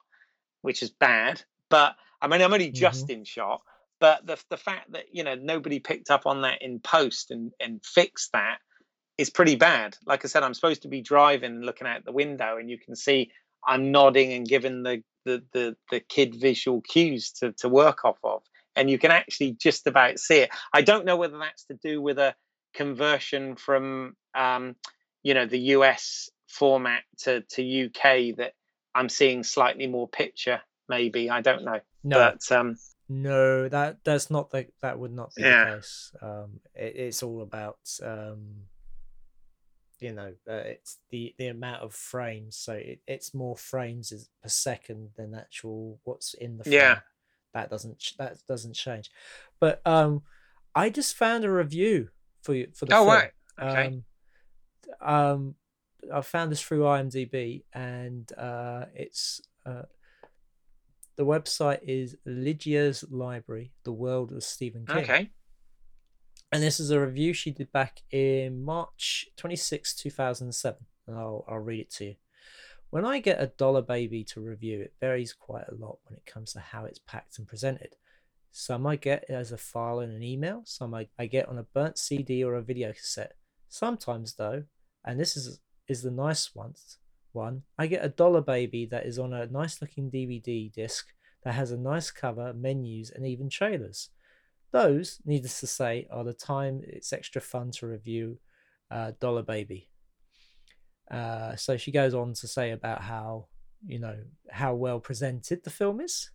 which 0.62 0.82
is 0.82 0.90
bad 0.90 1.42
but 1.70 1.96
i 2.22 2.28
mean 2.28 2.42
i'm 2.42 2.54
only 2.54 2.72
just 2.72 3.06
mm-hmm. 3.06 3.20
in 3.20 3.24
shot 3.26 3.62
but 4.00 4.26
the 4.26 4.42
the 4.50 4.58
fact 4.58 4.92
that 4.94 5.06
you 5.12 5.24
know 5.24 5.36
nobody 5.36 5.80
picked 5.80 6.10
up 6.10 6.26
on 6.26 6.42
that 6.42 6.62
in 6.62 6.80
post 6.80 7.32
and 7.32 7.52
and 7.60 7.84
fixed 7.84 8.32
that 8.32 8.60
is 9.20 9.30
pretty 9.30 9.58
bad. 9.58 9.98
Like 10.06 10.24
I 10.24 10.30
said, 10.30 10.44
I'm 10.44 10.54
supposed 10.54 10.84
to 10.84 10.88
be 10.88 11.02
driving 11.02 11.52
and 11.52 11.66
looking 11.66 11.88
out 11.88 12.06
the 12.06 12.14
window, 12.14 12.56
and 12.58 12.70
you 12.70 12.80
can 12.80 12.96
see 12.96 13.32
I'm 13.68 13.92
nodding 13.92 14.32
and 14.32 14.48
giving 14.48 14.82
the 14.84 15.04
the 15.26 15.44
the, 15.52 15.76
the 15.92 16.00
kid 16.00 16.36
visual 16.40 16.82
cues 16.82 17.32
to 17.34 17.52
to 17.58 17.68
work 17.68 18.06
off 18.06 18.18
of, 18.24 18.44
and 18.78 18.90
you 18.90 18.98
can 18.98 19.12
actually 19.12 19.52
just 19.52 19.88
about 19.88 20.20
see 20.20 20.38
it. 20.38 20.52
I 20.74 20.82
don't 20.84 21.06
know 21.06 21.18
whether 21.18 21.38
that's 21.38 21.66
to 21.66 21.74
do 21.74 22.02
with 22.02 22.18
a 22.18 22.34
conversion 22.74 23.58
from 23.58 24.16
um, 24.34 24.78
you 25.22 25.34
know 25.34 25.46
the 25.46 25.60
US 25.76 26.30
format 26.48 27.04
to 27.24 27.42
to 27.42 27.86
UK 27.88 28.38
that 28.38 28.54
I'm 28.96 29.10
seeing 29.10 29.44
slightly 29.44 29.88
more 29.88 30.08
picture. 30.08 30.62
Maybe 30.88 31.30
I 31.30 31.42
don't 31.42 31.66
know. 31.66 31.82
No. 32.06 32.18
But 32.18 32.56
um, 32.56 32.78
no, 33.10 33.68
that 33.68 33.98
that's 34.06 34.32
not 34.32 34.50
the 34.52 34.68
that 34.82 34.98
would 34.98 35.12
not 35.12 35.36
be 35.36 35.44
yeah. 35.44 35.72
the 35.72 35.76
case. 35.76 36.12
Um, 36.22 36.62
it, 36.74 36.96
it's 36.96 37.22
all 37.22 37.42
about 37.42 37.80
um, 38.02 38.64
you 40.00 40.14
know, 40.14 40.34
uh, 40.50 40.54
it's 40.54 40.98
the 41.10 41.34
the 41.38 41.48
amount 41.48 41.84
of 41.84 41.94
frames. 41.94 42.56
So 42.56 42.74
it, 42.74 43.00
it's 43.08 43.34
more 43.34 43.56
frames 43.56 44.12
per 44.42 44.50
second 44.50 45.10
than 45.16 45.34
actual 45.36 46.00
what's 46.04 46.34
in 46.34 46.58
the 46.58 46.64
frame. 46.64 46.74
Yeah, 46.74 47.00
that 47.54 47.70
doesn't 47.70 48.14
that 48.18 48.38
doesn't 48.48 48.74
change. 48.74 49.12
But 49.60 49.82
um, 49.86 50.24
I 50.76 50.90
just 50.90 51.16
found 51.16 51.46
a 51.46 51.52
review 51.52 52.10
for 52.42 52.54
you 52.54 52.68
for 52.74 52.86
the 52.86 52.96
oh 52.96 53.06
film. 53.06 53.08
right, 53.08 53.32
okay. 53.62 54.02
Um, 55.02 55.16
um, 55.16 55.56
I 56.14 56.22
found 56.22 56.52
this 56.52 56.62
through 56.62 56.82
IMDb, 56.82 57.64
and 57.74 58.32
uh, 58.38 58.86
it's 58.96 59.42
uh 59.66 59.84
the 61.20 61.26
website 61.26 61.80
is 61.84 62.16
Lilja's 62.26 63.04
Library, 63.10 63.74
The 63.84 63.92
World 63.92 64.32
of 64.32 64.42
Stephen 64.42 64.86
King. 64.86 64.98
Okay. 65.00 65.30
And 66.52 66.64
this 66.64 66.80
is 66.80 66.90
a 66.90 67.00
review 67.00 67.34
she 67.34 67.52
did 67.52 67.72
back 67.72 68.02
in 68.12 68.64
March 68.64 69.28
26, 69.38 69.96
2007. 69.96 70.86
And 71.08 71.18
I'll, 71.18 71.46
I'll 71.48 71.60
read 71.60 71.82
it 71.82 71.92
to 71.92 72.06
you. 72.06 72.16
When 72.90 73.06
I 73.06 73.20
get 73.20 73.42
a 73.42 73.48
dollar 73.48 73.84
baby 73.84 74.24
to 74.26 74.42
review, 74.42 74.82
it 74.82 74.96
varies 75.00 75.32
quite 75.32 75.68
a 75.68 75.76
lot 75.76 76.00
when 76.06 76.18
it 76.18 76.26
comes 76.26 76.54
to 76.54 76.60
how 76.60 76.86
it's 76.86 77.00
packed 77.00 77.38
and 77.38 77.48
presented. 77.48 77.96
Some 78.52 78.88
I 78.88 78.96
get 78.96 79.26
as 79.30 79.52
a 79.52 79.58
file 79.58 80.00
in 80.00 80.10
an 80.10 80.24
email, 80.24 80.64
some 80.66 80.96
I, 80.96 81.08
I 81.20 81.28
get 81.28 81.48
on 81.48 81.60
a 81.60 81.64
burnt 81.64 82.00
CD 82.00 82.44
or 82.44 82.56
a 82.56 82.64
video 82.64 82.92
cassette. 82.94 83.36
Sometimes, 83.68 84.34
though, 84.34 84.64
and 85.06 85.20
this 85.20 85.38
is 85.38 85.60
is 85.88 86.02
the 86.02 86.12
nice 86.12 86.54
ones, 86.56 86.98
one, 87.32 87.64
I 87.78 87.88
get 87.88 88.06
a 88.06 88.10
dollar 88.10 88.42
baby 88.42 88.86
that 88.88 89.06
is 89.06 89.20
on 89.20 89.34
a 89.34 89.48
nice 89.48 89.82
looking 89.82 90.10
DVD 90.10 90.72
disc 90.72 91.08
that 91.44 91.54
has 91.54 91.72
a 91.72 91.78
nice 91.78 92.12
cover, 92.12 92.54
menus, 92.54 93.12
and 93.12 93.26
even 93.26 93.50
trailers. 93.50 94.10
Those, 94.72 95.20
needless 95.26 95.60
to 95.62 95.68
say, 95.68 96.08
are 96.12 96.24
the 96.24 96.34
time 96.34 96.82
it's 96.86 97.14
extra 97.14 97.42
fun 97.42 97.72
to 97.72 97.88
review 97.88 98.40
uh, 98.92 99.14
Dollar 99.20 99.44
Baby. 99.44 99.90
Uh, 101.10 101.56
so 101.56 101.78
she 101.78 101.92
goes 101.92 102.14
on 102.14 102.34
to 102.34 102.48
say 102.48 102.72
about 102.72 103.02
how 103.02 103.48
you 103.86 103.98
know 103.98 104.18
how 104.52 104.76
well 104.76 105.00
presented 105.00 105.64
the 105.64 105.70
film 105.70 106.02
is, 106.02 106.30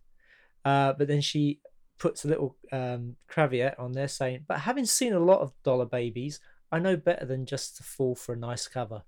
uh, 0.65 0.93
but 0.93 1.07
then 1.07 1.21
she 1.21 1.61
puts 1.97 2.25
a 2.25 2.27
little 2.27 2.57
um, 2.73 3.15
caveat 3.29 3.79
on 3.79 3.93
there 3.93 4.07
saying, 4.07 4.43
"But 4.47 4.59
having 4.59 4.85
seen 4.85 5.13
a 5.13 5.19
lot 5.19 5.39
of 5.39 5.53
Dollar 5.63 5.85
Babies, 5.85 6.41
I 6.71 6.79
know 6.79 6.97
better 6.97 7.25
than 7.25 7.45
just 7.45 7.77
to 7.77 7.83
fall 7.83 8.15
for 8.15 8.33
a 8.33 8.37
nice 8.37 8.67
cover 8.67 9.03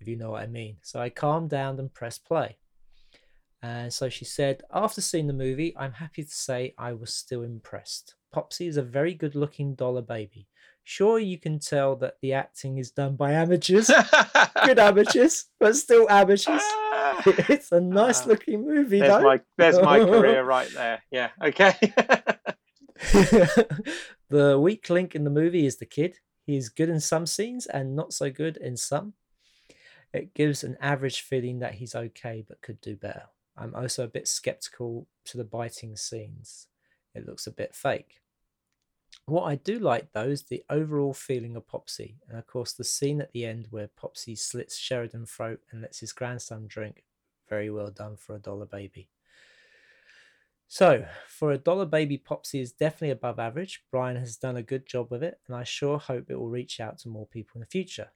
if 0.00 0.06
you 0.06 0.16
know 0.16 0.30
what 0.30 0.42
I 0.42 0.46
mean. 0.46 0.76
So 0.82 1.00
I 1.00 1.10
calmed 1.10 1.50
down 1.50 1.78
and 1.78 1.92
pressed 1.92 2.24
play. 2.24 2.58
And 3.62 3.92
so 3.92 4.08
she 4.08 4.24
said, 4.24 4.62
after 4.72 5.00
seeing 5.00 5.26
the 5.26 5.32
movie, 5.32 5.76
I'm 5.76 5.92
happy 5.92 6.22
to 6.22 6.30
say 6.30 6.74
I 6.78 6.92
was 6.92 7.12
still 7.12 7.42
impressed. 7.42 8.14
Popsy 8.32 8.66
is 8.66 8.76
a 8.76 8.82
very 8.82 9.14
good 9.14 9.34
looking 9.34 9.74
dollar 9.74 10.02
baby. 10.02 10.46
Sure, 10.84 11.18
you 11.18 11.38
can 11.38 11.58
tell 11.58 11.96
that 11.96 12.14
the 12.22 12.32
acting 12.32 12.78
is 12.78 12.90
done 12.90 13.14
by 13.16 13.32
amateurs, 13.32 13.90
good 14.64 14.78
amateurs, 14.78 15.46
but 15.60 15.76
still 15.76 16.08
amateurs. 16.08 16.62
it's 17.26 17.72
a 17.72 17.80
nice 17.80 18.22
ah. 18.22 18.28
looking 18.28 18.66
movie, 18.66 19.00
there's 19.00 19.12
though. 19.12 19.22
My, 19.22 19.40
there's 19.58 19.80
my 19.80 19.98
career 19.98 20.42
right 20.44 20.70
there. 20.72 21.02
Yeah, 21.10 21.28
okay. 21.44 21.74
the 24.30 24.58
weak 24.58 24.88
link 24.88 25.14
in 25.14 25.24
the 25.24 25.30
movie 25.30 25.66
is 25.66 25.76
the 25.76 25.86
kid. 25.86 26.18
He 26.46 26.56
is 26.56 26.70
good 26.70 26.88
in 26.88 27.00
some 27.00 27.26
scenes 27.26 27.66
and 27.66 27.94
not 27.94 28.14
so 28.14 28.30
good 28.30 28.56
in 28.56 28.76
some. 28.76 29.12
It 30.14 30.32
gives 30.32 30.64
an 30.64 30.78
average 30.80 31.20
feeling 31.20 31.58
that 31.58 31.74
he's 31.74 31.94
okay 31.94 32.44
but 32.48 32.62
could 32.62 32.80
do 32.80 32.96
better. 32.96 33.24
I'm 33.58 33.74
also 33.74 34.04
a 34.04 34.08
bit 34.08 34.26
skeptical 34.26 35.06
to 35.26 35.36
the 35.36 35.44
biting 35.44 35.96
scenes. 35.96 36.67
It 37.18 37.26
looks 37.26 37.46
a 37.46 37.52
bit 37.52 37.74
fake. 37.74 38.20
What 39.26 39.44
I 39.44 39.56
do 39.56 39.78
like 39.78 40.12
though 40.12 40.28
is 40.28 40.44
the 40.44 40.64
overall 40.70 41.12
feeling 41.12 41.56
of 41.56 41.66
Popsy, 41.66 42.16
and 42.28 42.38
of 42.38 42.46
course 42.46 42.72
the 42.72 42.84
scene 42.84 43.20
at 43.20 43.32
the 43.32 43.44
end 43.44 43.66
where 43.70 43.88
Popsy 43.88 44.36
slits 44.36 44.76
Sheridan's 44.76 45.30
throat 45.30 45.60
and 45.70 45.82
lets 45.82 46.00
his 46.00 46.12
grandson 46.12 46.66
drink. 46.66 47.04
Very 47.48 47.70
well 47.70 47.90
done 47.90 48.16
for 48.16 48.34
a 48.34 48.40
dollar 48.40 48.66
baby. 48.66 49.08
So, 50.70 51.06
for 51.26 51.52
a 51.52 51.58
dollar 51.58 51.86
baby, 51.86 52.18
Popsy 52.18 52.60
is 52.60 52.72
definitely 52.72 53.10
above 53.10 53.38
average. 53.38 53.84
Brian 53.90 54.16
has 54.16 54.36
done 54.36 54.56
a 54.56 54.62
good 54.62 54.86
job 54.86 55.10
with 55.10 55.22
it, 55.22 55.40
and 55.46 55.56
I 55.56 55.64
sure 55.64 55.98
hope 55.98 56.30
it 56.30 56.36
will 56.36 56.50
reach 56.50 56.78
out 56.78 56.98
to 57.00 57.08
more 57.08 57.26
people 57.26 57.52
in 57.56 57.60
the 57.60 57.66
future 57.66 58.10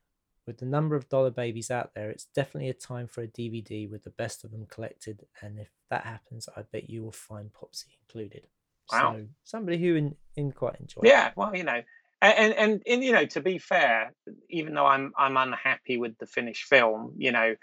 with 0.47 0.59
the 0.59 0.67
number 0.67 0.97
of 0.97 1.09
dollar 1.09 1.31
babies 1.31 1.71
out 1.71 1.95
there, 1.95 2.11
it's 2.11 2.27
definitely 2.27 2.69
a 2.69 2.75
time 2.75 3.07
for 3.07 3.23
a 3.23 3.29
DVD 3.29 3.89
with 3.89 4.03
the 4.03 4.11
best 4.11 4.45
of 4.45 4.51
them 4.51 4.67
collected. 4.67 5.27
And 5.41 5.59
if 5.59 5.69
that 5.91 6.05
happens, 6.05 6.49
I 6.57 6.63
bet 6.63 6.91
you 6.91 7.03
will 7.03 7.13
find 7.13 7.53
Popsy 7.53 7.99
included. 8.01 8.49
Wow. 8.93 9.17
So 9.17 9.27
somebody 9.45 9.79
who 9.79 9.97
in, 9.97 10.17
in 10.37 10.53
quite 10.53 10.77
enjoy. 10.81 11.03
Yeah, 11.05 11.33
well, 11.37 11.55
you 11.55 11.65
know, 11.65 11.83
and, 12.23 12.55
and 12.55 12.83
and 12.87 13.05
you 13.05 13.13
know, 13.13 13.27
to 13.27 13.41
be 13.41 13.59
fair, 13.59 14.13
even 14.49 14.75
though 14.75 14.87
I'm 14.87 15.13
I'm 15.17 15.37
unhappy 15.37 15.99
with 15.99 16.17
the 16.19 16.27
finished 16.27 16.65
film, 16.65 17.15
you 17.17 17.33
know, 17.33 17.57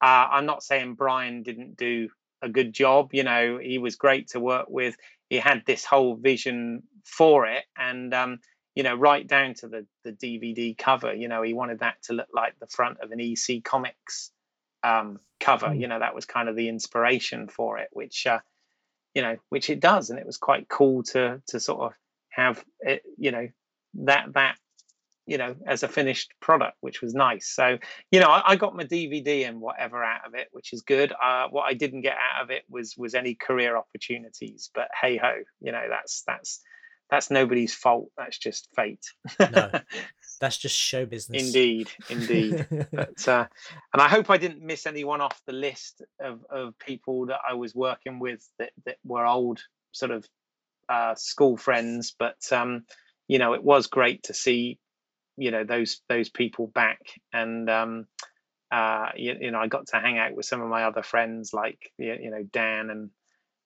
uh, 0.00 0.26
I'm 0.30 0.46
not 0.46 0.62
saying 0.62 0.94
Brian 0.94 1.42
didn't 1.42 1.76
do 1.76 2.08
a 2.40 2.48
good 2.48 2.72
job. 2.72 3.10
You 3.12 3.24
know, 3.24 3.58
he 3.58 3.78
was 3.78 3.96
great 3.96 4.28
to 4.28 4.40
work 4.40 4.66
with. 4.68 4.96
He 5.28 5.36
had 5.36 5.62
this 5.66 5.84
whole 5.84 6.16
vision 6.16 6.84
for 7.04 7.46
it, 7.46 7.64
and 7.76 8.12
um, 8.14 8.38
you 8.74 8.82
know, 8.82 8.94
right 8.94 9.26
down 9.26 9.54
to 9.54 9.68
the 9.68 9.86
the 10.02 10.12
DVD 10.12 10.76
cover. 10.76 11.14
You 11.14 11.28
know, 11.28 11.42
he 11.42 11.52
wanted 11.52 11.80
that 11.80 12.02
to 12.04 12.14
look 12.14 12.28
like 12.32 12.58
the 12.58 12.68
front 12.68 12.98
of 13.02 13.10
an 13.10 13.20
EC 13.20 13.62
Comics 13.64 14.30
um, 14.82 15.18
cover. 15.40 15.68
Mm. 15.68 15.80
You 15.80 15.88
know, 15.88 15.98
that 15.98 16.14
was 16.14 16.24
kind 16.24 16.48
of 16.48 16.56
the 16.56 16.68
inspiration 16.68 17.48
for 17.48 17.78
it, 17.78 17.88
which 17.92 18.26
uh, 18.26 18.40
you 19.16 19.22
know, 19.22 19.36
which 19.48 19.70
it 19.70 19.80
does, 19.80 20.10
and 20.10 20.18
it 20.18 20.26
was 20.26 20.36
quite 20.36 20.68
cool 20.68 21.02
to 21.02 21.40
to 21.46 21.58
sort 21.58 21.80
of 21.80 21.92
have 22.28 22.62
it. 22.80 23.02
You 23.16 23.30
know, 23.30 23.48
that 24.04 24.34
that 24.34 24.56
you 25.24 25.38
know, 25.38 25.56
as 25.66 25.82
a 25.82 25.88
finished 25.88 26.34
product, 26.38 26.76
which 26.82 27.00
was 27.00 27.14
nice. 27.14 27.48
So, 27.48 27.78
you 28.12 28.20
know, 28.20 28.26
I, 28.28 28.52
I 28.52 28.56
got 28.56 28.76
my 28.76 28.84
DVD 28.84 29.48
and 29.48 29.60
whatever 29.60 30.04
out 30.04 30.26
of 30.26 30.34
it, 30.34 30.48
which 30.52 30.72
is 30.74 30.82
good. 30.82 31.12
Uh, 31.12 31.48
what 31.48 31.64
I 31.64 31.72
didn't 31.72 32.02
get 32.02 32.14
out 32.14 32.44
of 32.44 32.50
it 32.50 32.64
was 32.68 32.94
was 32.98 33.14
any 33.14 33.34
career 33.34 33.74
opportunities. 33.78 34.70
But 34.74 34.88
hey 35.00 35.16
ho, 35.16 35.32
you 35.62 35.72
know, 35.72 35.86
that's 35.88 36.22
that's 36.26 36.60
that's 37.10 37.30
nobody's 37.30 37.74
fault. 37.74 38.10
That's 38.18 38.36
just 38.36 38.68
fate. 38.76 39.06
no, 39.40 39.70
that's 40.40 40.56
just 40.56 40.76
show 40.76 41.06
business. 41.06 41.46
Indeed, 41.46 41.90
indeed. 42.08 42.66
but 42.92 43.28
uh, 43.28 43.46
and 43.92 44.02
I 44.02 44.08
hope 44.08 44.30
I 44.30 44.36
didn't 44.36 44.62
miss 44.62 44.86
anyone 44.86 45.20
off 45.20 45.40
the 45.46 45.52
list 45.52 46.02
of 46.20 46.44
of 46.50 46.78
people 46.78 47.26
that 47.26 47.40
I 47.48 47.54
was 47.54 47.74
working 47.74 48.18
with 48.18 48.46
that 48.58 48.70
that 48.84 48.96
were 49.04 49.26
old 49.26 49.60
sort 49.92 50.10
of 50.10 50.26
uh, 50.88 51.14
school 51.14 51.56
friends. 51.56 52.14
But 52.18 52.36
um, 52.52 52.84
you 53.28 53.38
know, 53.38 53.54
it 53.54 53.64
was 53.64 53.86
great 53.86 54.24
to 54.24 54.34
see 54.34 54.78
you 55.36 55.50
know 55.50 55.64
those 55.64 56.00
those 56.08 56.28
people 56.28 56.66
back 56.66 57.00
and 57.32 57.68
um, 57.68 58.06
uh, 58.72 59.10
you, 59.16 59.36
you 59.40 59.50
know 59.50 59.58
I 59.58 59.68
got 59.68 59.86
to 59.88 60.00
hang 60.00 60.18
out 60.18 60.34
with 60.34 60.46
some 60.46 60.60
of 60.60 60.68
my 60.68 60.84
other 60.84 61.02
friends 61.02 61.52
like 61.52 61.92
you 61.98 62.30
know 62.30 62.42
Dan 62.52 62.90
and 62.90 63.10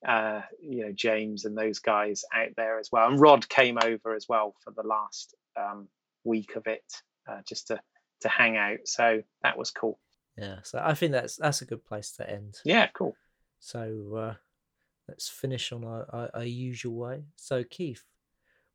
uh, 0.07 0.43
you 0.63 0.85
know 0.85 0.93
James 0.93 1.45
and 1.45 1.57
those 1.57 1.79
guys 1.79 2.25
out 2.35 2.51
there 2.57 2.79
as 2.79 2.89
well. 2.91 3.09
And 3.09 3.21
Rod 3.21 3.49
came 3.49 3.79
over 3.83 4.15
as 4.15 4.27
well 4.29 4.55
for 4.65 4.73
the 4.73 4.87
last 4.87 5.35
um, 5.57 5.89
week 6.25 6.57
of 6.57 6.67
it, 6.67 6.85
uh, 7.29 7.41
just 7.47 7.69
to 7.69 7.81
to 8.21 8.29
hang 8.29 8.57
out. 8.57 8.81
So 8.85 9.23
that 9.43 9.59
was 9.59 9.71
cool. 9.71 9.99
Yeah, 10.37 10.57
so 10.63 10.81
I 10.83 10.95
think 10.95 11.13
that's 11.13 11.37
that's 11.37 11.63
a 11.63 11.67
good 11.67 11.85
place 11.85 12.13
to 12.13 12.31
end. 12.31 12.57
Yeah, 12.65 12.87
cool. 12.95 13.17
So 13.59 14.15
uh, 14.17 14.35
let's 15.09 15.29
finish 15.29 15.73
on 15.73 15.85
our, 15.85 16.07
our, 16.11 16.31
our 16.35 16.45
usual 16.45 16.95
way. 16.95 17.25
So 17.37 17.63
Keith, 17.65 18.05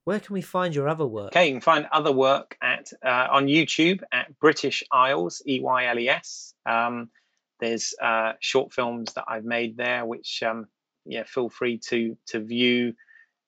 where 0.03 0.19
can 0.19 0.33
we 0.33 0.41
find 0.41 0.75
your 0.75 0.87
other 0.87 1.07
work? 1.07 1.27
Okay, 1.27 1.47
you 1.47 1.53
can 1.53 1.61
find 1.61 1.87
other 1.91 2.11
work 2.11 2.57
at 2.61 2.91
uh, 3.03 3.27
on 3.31 3.47
YouTube 3.47 4.01
at 4.11 4.37
British 4.39 4.83
Eyles 4.91 5.41
E 5.47 5.59
Y 5.61 5.85
L 5.87 5.99
E 5.99 6.09
S. 6.09 6.53
Um, 6.65 7.09
there's 7.59 7.95
uh, 8.01 8.33
short 8.39 8.73
films 8.73 9.13
that 9.13 9.25
I've 9.27 9.45
made 9.45 9.77
there, 9.77 10.05
which 10.05 10.43
um, 10.43 10.67
yeah, 11.05 11.23
feel 11.23 11.49
free 11.49 11.79
to 11.89 12.17
to 12.27 12.39
view, 12.39 12.93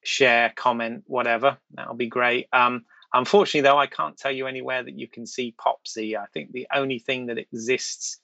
share, 0.04 0.52
comment, 0.56 1.04
whatever. 1.06 1.58
That'll 1.76 1.96
be 1.96 2.08
great. 2.08 2.48
Um, 2.52 2.86
unfortunately, 3.14 3.62
though, 3.62 3.78
I 3.78 3.88
can't 3.88 4.18
tell 4.18 4.32
you 4.32 4.48
anywhere 4.48 4.84
that 4.84 4.98
you 4.98 5.08
can 5.08 5.26
see 5.26 5.56
Popsy. 5.58 6.18
I 6.18 6.26
think 6.34 6.52
the 6.52 6.68
only 6.74 7.00
thing 7.00 7.28
that 7.28 7.38
exists 7.38 8.20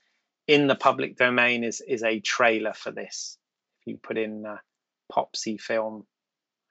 in 0.48 0.68
the 0.68 0.76
public 0.76 1.18
domain 1.18 1.64
is 1.64 1.82
is 1.82 2.04
a 2.04 2.20
trailer 2.20 2.74
for 2.74 2.92
this. 2.92 3.38
If 3.82 3.88
you 3.88 3.98
put 3.98 4.18
in 4.18 4.46
uh, 4.46 4.58
Popsy 5.12 5.58
film, 5.58 6.06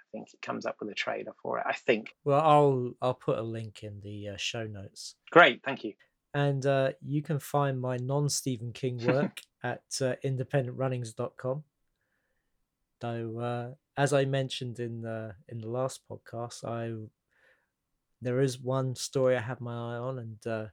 I 0.00 0.04
think 0.12 0.28
it 0.32 0.42
comes 0.42 0.66
up 0.66 0.76
with 0.80 0.90
a 0.90 0.94
trailer 0.94 1.32
for 1.42 1.58
it. 1.58 1.64
I 1.66 1.74
think. 1.74 2.14
Well, 2.24 2.40
I'll 2.40 2.92
I'll 3.00 3.14
put 3.14 3.38
a 3.38 3.42
link 3.42 3.82
in 3.82 4.00
the 4.00 4.30
uh, 4.30 4.36
show 4.36 4.66
notes. 4.66 5.14
Great, 5.30 5.62
thank 5.64 5.84
you. 5.84 5.94
And 6.34 6.64
uh, 6.64 6.92
you 7.02 7.22
can 7.22 7.38
find 7.38 7.80
my 7.80 7.96
non 7.96 8.28
Stephen 8.28 8.72
King 8.72 8.98
work 9.06 9.40
at 9.62 9.82
uh, 10.00 10.14
independentrunnings.com. 10.24 11.64
Though, 13.00 13.38
uh, 13.38 13.74
as 13.96 14.12
I 14.12 14.24
mentioned 14.24 14.78
in 14.78 15.02
the 15.02 15.34
in 15.48 15.58
the 15.58 15.68
last 15.68 16.00
podcast, 16.10 16.64
I 16.64 16.94
there 18.22 18.40
is 18.40 18.58
one 18.58 18.94
story 18.94 19.36
I 19.36 19.40
have 19.40 19.60
my 19.60 19.72
eye 19.72 19.98
on, 19.98 20.18
and 20.18 20.46
uh, 20.46 20.66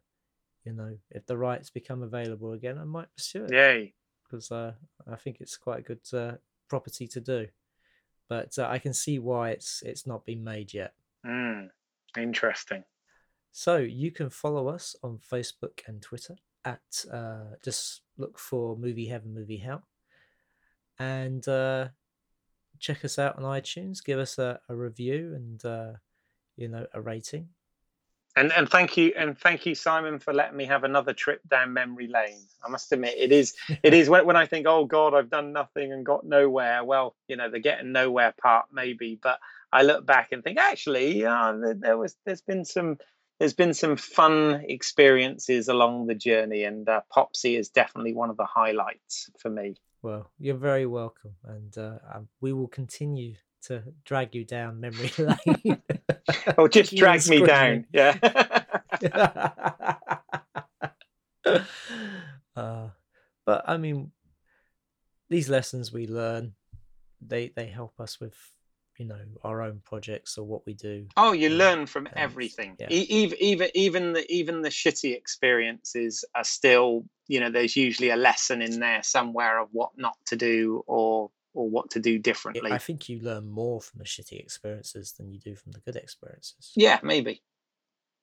you 0.63 0.73
know, 0.73 0.95
if 1.11 1.25
the 1.25 1.37
rights 1.37 1.69
become 1.69 2.03
available 2.03 2.53
again, 2.53 2.77
I 2.77 2.83
might 2.83 3.13
pursue 3.15 3.45
it. 3.45 3.51
Yay! 3.51 3.93
Because 4.23 4.51
uh, 4.51 4.73
I 5.11 5.15
think 5.15 5.37
it's 5.39 5.57
quite 5.57 5.79
a 5.79 5.81
good 5.81 6.13
uh, 6.13 6.33
property 6.69 7.07
to 7.07 7.19
do, 7.19 7.47
but 8.29 8.57
uh, 8.59 8.67
I 8.69 8.77
can 8.77 8.93
see 8.93 9.17
why 9.17 9.49
it's 9.49 9.81
it's 9.83 10.05
not 10.05 10.25
been 10.25 10.43
made 10.43 10.73
yet. 10.73 10.93
Mm, 11.25 11.69
interesting. 12.17 12.83
So 13.51 13.77
you 13.77 14.11
can 14.11 14.29
follow 14.29 14.67
us 14.67 14.95
on 15.01 15.17
Facebook 15.17 15.81
and 15.87 16.01
Twitter 16.01 16.35
at 16.63 17.05
uh, 17.11 17.55
just 17.63 18.01
look 18.17 18.37
for 18.37 18.77
Movie 18.77 19.07
Heaven, 19.07 19.33
Movie 19.33 19.57
Hell, 19.57 19.81
and 20.99 21.45
uh, 21.47 21.87
check 22.77 23.03
us 23.03 23.17
out 23.17 23.37
on 23.37 23.43
iTunes. 23.43 24.03
Give 24.03 24.19
us 24.19 24.37
a, 24.37 24.59
a 24.69 24.75
review 24.75 25.33
and 25.35 25.65
uh, 25.65 25.93
you 26.59 26.67
know 26.67 26.85
a 26.93 27.01
rating. 27.01 27.49
And 28.35 28.51
and 28.51 28.69
thank 28.69 28.95
you 28.95 29.13
and 29.17 29.37
thank 29.37 29.65
you 29.65 29.73
Simon 29.73 30.19
for 30.19 30.33
letting 30.33 30.57
me 30.57 30.65
have 30.65 30.83
another 30.83 31.13
trip 31.13 31.41
down 31.49 31.73
memory 31.73 32.07
lane. 32.07 32.45
I 32.63 32.69
must 32.69 32.91
admit 32.91 33.15
it 33.17 33.31
is 33.31 33.55
it 33.83 33.93
is 33.93 34.09
when, 34.09 34.25
when 34.25 34.35
I 34.35 34.45
think 34.45 34.67
oh 34.67 34.85
God 34.85 35.13
I've 35.13 35.31
done 35.31 35.51
nothing 35.51 35.91
and 35.91 36.05
got 36.05 36.25
nowhere. 36.25 36.83
Well 36.83 37.15
you 37.27 37.35
know 37.37 37.49
the 37.49 37.59
getting 37.59 37.91
nowhere 37.91 38.33
part 38.39 38.67
maybe, 38.71 39.19
but 39.21 39.39
I 39.71 39.83
look 39.83 40.05
back 40.05 40.31
and 40.31 40.43
think 40.43 40.59
actually 40.59 41.25
uh, 41.25 41.53
there, 41.53 41.73
there 41.73 41.97
was 41.97 42.15
there's 42.25 42.41
been 42.41 42.65
some 42.65 42.97
there's 43.39 43.53
been 43.53 43.73
some 43.73 43.95
fun 43.95 44.65
experiences 44.67 45.69
along 45.69 46.07
the 46.07 46.15
journey, 46.15 46.65
and 46.65 46.87
uh, 46.89 47.01
Popsy 47.09 47.55
is 47.55 47.69
definitely 47.69 48.13
one 48.13 48.29
of 48.29 48.35
the 48.35 48.45
highlights 48.45 49.29
for 49.39 49.49
me. 49.49 49.75
Well, 50.01 50.29
you're 50.37 50.55
very 50.55 50.85
welcome, 50.85 51.35
and 51.45 51.77
uh, 51.77 51.99
um, 52.13 52.27
we 52.41 52.51
will 52.51 52.67
continue 52.67 53.35
to 53.63 53.83
drag 54.05 54.35
you 54.35 54.45
down 54.45 54.79
memory 54.79 55.11
lane. 55.17 55.81
oh, 56.57 56.67
just 56.67 56.95
drag 56.95 57.27
me 57.27 57.45
down, 57.45 57.85
yeah. 57.93 58.17
uh, 62.55 62.87
but 63.45 63.63
I 63.67 63.77
mean, 63.77 64.11
these 65.29 65.49
lessons 65.49 65.91
we 65.91 66.07
learn, 66.07 66.53
they 67.21 67.51
they 67.55 67.67
help 67.67 67.99
us 67.99 68.19
with 68.19 68.35
you 68.99 69.05
know 69.05 69.17
our 69.43 69.61
own 69.61 69.81
projects 69.85 70.37
or 70.37 70.45
what 70.45 70.65
we 70.65 70.73
do 70.73 71.07
oh 71.15 71.31
you 71.31 71.49
learn 71.49 71.85
from 71.85 72.07
everything 72.17 72.75
yeah. 72.77 72.87
even 72.89 73.37
even 73.39 73.69
even 73.73 74.13
the 74.13 74.31
even 74.31 74.61
the 74.61 74.69
shitty 74.69 75.15
experiences 75.15 76.25
are 76.35 76.43
still 76.43 77.05
you 77.27 77.39
know 77.39 77.49
there's 77.49 77.77
usually 77.77 78.09
a 78.09 78.17
lesson 78.17 78.61
in 78.61 78.81
there 78.81 79.01
somewhere 79.01 79.59
of 79.59 79.69
what 79.71 79.91
not 79.95 80.17
to 80.25 80.35
do 80.35 80.83
or 80.85 81.31
or 81.59 81.69
what 81.69 81.89
to 81.91 81.99
do 81.99 82.17
differently 82.17 82.71
i 82.71 82.77
think 82.77 83.09
you 83.09 83.19
learn 83.19 83.47
more 83.49 83.81
from 83.81 83.99
the 83.99 84.05
shitty 84.05 84.39
experiences 84.39 85.13
than 85.13 85.31
you 85.31 85.39
do 85.39 85.55
from 85.55 85.71
the 85.71 85.79
good 85.79 85.95
experiences 85.95 86.71
yeah 86.75 86.99
maybe 87.03 87.41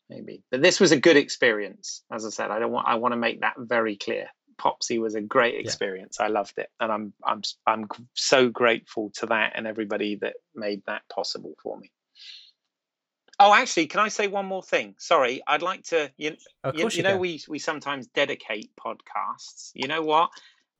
maybe 0.08 0.42
but 0.50 0.62
this 0.62 0.80
was 0.80 0.92
a 0.92 0.98
good 0.98 1.16
experience 1.16 2.02
as 2.12 2.24
i 2.24 2.30
said 2.30 2.50
i 2.50 2.58
don't 2.58 2.72
want 2.72 2.88
i 2.88 2.94
want 2.94 3.12
to 3.12 3.16
make 3.16 3.40
that 3.40 3.54
very 3.58 3.96
clear 3.96 4.28
Popsy 4.58 4.98
was 4.98 5.14
a 5.14 5.20
great 5.20 5.60
experience. 5.60 6.16
Yeah. 6.18 6.26
I 6.26 6.28
loved 6.30 6.54
it, 6.58 6.70
and 6.80 6.90
I'm 6.90 7.12
I'm 7.24 7.42
I'm 7.66 7.88
so 8.14 8.48
grateful 8.48 9.10
to 9.16 9.26
that 9.26 9.52
and 9.54 9.66
everybody 9.66 10.16
that 10.22 10.36
made 10.54 10.82
that 10.86 11.02
possible 11.12 11.54
for 11.62 11.78
me. 11.78 11.90
Oh, 13.38 13.52
actually, 13.52 13.86
can 13.86 14.00
I 14.00 14.08
say 14.08 14.28
one 14.28 14.46
more 14.46 14.62
thing? 14.62 14.94
Sorry, 14.98 15.42
I'd 15.46 15.62
like 15.62 15.84
to. 15.84 16.10
You, 16.16 16.36
you, 16.72 16.88
you, 16.90 17.02
know, 17.02 17.18
we 17.18 17.42
we 17.48 17.58
sometimes 17.58 18.06
dedicate 18.06 18.70
podcasts. 18.82 19.72
You 19.74 19.88
know 19.88 20.02
what? 20.02 20.30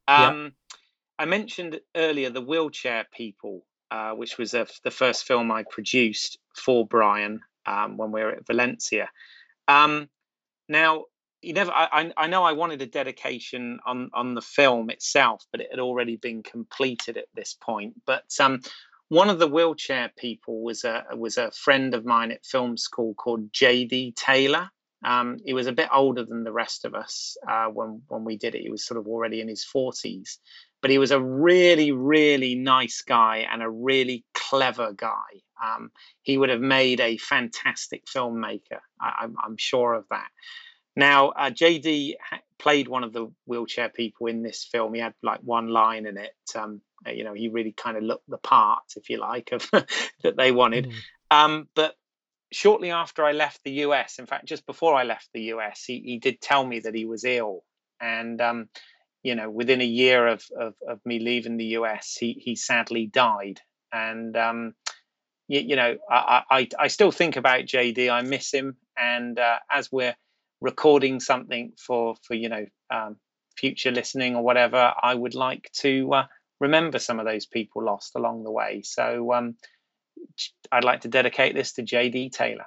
Um, 0.09 0.55
yeah. 0.71 0.76
I 1.19 1.25
mentioned 1.25 1.81
earlier 1.95 2.31
the 2.31 2.41
wheelchair 2.41 3.07
people, 3.13 3.65
uh, 3.91 4.13
which 4.13 4.39
was 4.39 4.55
a, 4.55 4.67
the 4.85 4.91
first 4.91 5.27
film 5.27 5.51
I 5.51 5.65
produced 5.69 6.39
for 6.55 6.87
Brian 6.87 7.41
um, 7.67 7.97
when 7.97 8.13
we 8.13 8.23
were 8.23 8.33
at 8.33 8.47
Valencia. 8.47 9.09
Um, 9.69 10.09
now, 10.69 11.05
you 11.43 11.53
never 11.53 11.71
I, 11.71 12.13
I 12.17 12.27
know 12.27 12.43
I 12.43 12.53
wanted 12.53 12.83
a 12.83 12.87
dedication 12.87 13.79
on 13.87 14.11
on 14.15 14.35
the 14.35 14.43
film 14.43 14.91
itself, 14.91 15.45
but 15.53 15.61
it 15.61 15.69
had 15.71 15.79
already 15.79 16.17
been 16.17 16.43
completed 16.43 17.17
at 17.17 17.27
this 17.35 17.55
point. 17.61 17.95
But 18.05 18.25
um, 18.41 18.63
one 19.09 19.31
of 19.31 19.39
the 19.39 19.47
wheelchair 19.47 20.11
people 20.17 20.63
was 20.63 20.85
a 20.85 21.05
was 21.13 21.37
a 21.39 21.53
friend 21.53 21.95
of 21.95 22.05
mine 22.05 22.33
at 22.33 22.45
film 22.45 22.77
school 22.77 23.15
called 23.15 23.53
J.D. 23.53 24.15
Taylor. 24.17 24.71
Um, 25.05 25.39
he 25.45 25.53
was 25.53 25.67
a 25.67 25.73
bit 25.73 25.89
older 25.93 26.25
than 26.25 26.45
the 26.45 26.53
rest 26.53 26.85
of 26.85 26.95
us 26.95 27.37
uh, 27.49 27.67
when 27.67 28.03
when 28.09 28.25
we 28.25 28.37
did 28.37 28.55
it. 28.55 28.63
He 28.63 28.71
was 28.71 28.87
sort 28.87 28.99
of 28.99 29.07
already 29.07 29.41
in 29.41 29.49
his 29.49 29.65
forties, 29.65 30.39
but 30.81 30.91
he 30.91 30.99
was 30.99 31.11
a 31.11 31.21
really 31.21 31.93
really 31.93 32.55
nice 32.55 33.03
guy 33.03 33.47
and 33.51 33.63
a 33.63 33.71
really 33.71 34.25
clever 34.35 34.93
guy. 34.93 35.43
Um, 35.63 35.91
he 36.23 36.37
would 36.37 36.51
have 36.51 36.61
made 36.61 37.01
a 37.01 37.17
fantastic 37.19 38.05
filmmaker. 38.07 38.81
I, 39.01 39.15
I'm, 39.23 39.37
I'm 39.43 39.57
sure 39.57 39.95
of 39.95 40.05
that. 40.11 40.29
Now, 40.95 41.29
uh, 41.29 41.51
JD 41.51 42.15
played 42.59 42.89
one 42.89 43.05
of 43.05 43.13
the 43.13 43.31
wheelchair 43.47 43.91
people 43.91 44.27
in 44.29 44.43
this 44.43 44.65
film. 44.65 44.95
He 44.95 45.01
had 45.01 45.15
like 45.23 45.41
one 45.41 45.69
line 45.69 46.07
in 46.07 46.17
it. 46.17 46.35
Um, 46.55 46.81
you 47.07 47.25
know, 47.25 47.35
he 47.35 47.49
really 47.49 47.73
kind 47.73 47.97
of 47.97 48.03
looked 48.03 48.29
the 48.29 48.39
part, 48.39 48.85
if 48.97 49.11
you 49.11 49.19
like, 49.19 49.53
of 49.53 49.69
that 50.23 50.37
they 50.37 50.53
wanted. 50.53 50.87
Mm. 50.87 50.95
Um, 51.31 51.69
but 51.75 51.95
shortly 52.53 52.91
after 52.91 53.25
I 53.25 53.33
left 53.33 53.61
the 53.65 53.73
US, 53.87 54.19
in 54.19 54.27
fact, 54.27 54.47
just 54.47 54.67
before 54.67 54.95
I 54.95 55.05
left 55.05 55.29
the 55.33 55.43
US, 55.55 55.85
he, 55.85 56.01
he 56.05 56.19
did 56.19 56.41
tell 56.41 56.65
me 56.65 56.81
that 56.81 56.95
he 56.95 57.05
was 57.05 57.25
ill. 57.25 57.63
And, 58.01 58.41
um, 58.41 58.69
you 59.23 59.35
know, 59.35 59.51
within 59.51 59.81
a 59.81 59.85
year 59.85 60.27
of, 60.27 60.45
of, 60.59 60.75
of, 60.87 61.01
me 61.05 61.19
leaving 61.19 61.57
the 61.57 61.77
US, 61.79 62.17
he, 62.19 62.33
he 62.35 62.55
sadly 62.57 63.07
died. 63.07 63.61
And, 63.93 64.37
um, 64.37 64.75
you, 65.49 65.61
you, 65.61 65.77
know, 65.77 65.97
I, 66.11 66.43
I, 66.51 66.69
I 66.79 66.89
still 66.89 67.11
think 67.11 67.37
about 67.37 67.65
JD. 67.65 68.11
I 68.11 68.23
miss 68.23 68.53
him. 68.53 68.77
And 68.97 69.39
uh, 69.39 69.59
as 69.71 69.91
we're 69.91 70.17
recording 70.61 71.21
something 71.21 71.73
for 71.77 72.17
for 72.23 72.35
you 72.35 72.49
know 72.49 72.67
um, 72.91 73.17
future 73.57 73.91
listening 73.91 74.37
or 74.37 74.43
whatever, 74.43 74.93
I 75.01 75.15
would 75.15 75.35
like 75.35 75.71
to 75.81 76.13
uh, 76.13 76.27
remember 76.61 76.99
some 76.99 77.19
of 77.19 77.27
those 77.27 77.47
people 77.47 77.85
lost 77.85 78.17
along 78.17 78.45
the 78.45 78.51
way. 78.51 78.83
So 78.83 79.33
um, 79.33 79.57
I'd 80.71 80.85
like 80.85 81.03
to 81.03 81.09
dedicate 81.09 81.55
this 81.55 81.73
to 81.75 81.83
JD 81.83 82.33
Taylor. 82.33 82.67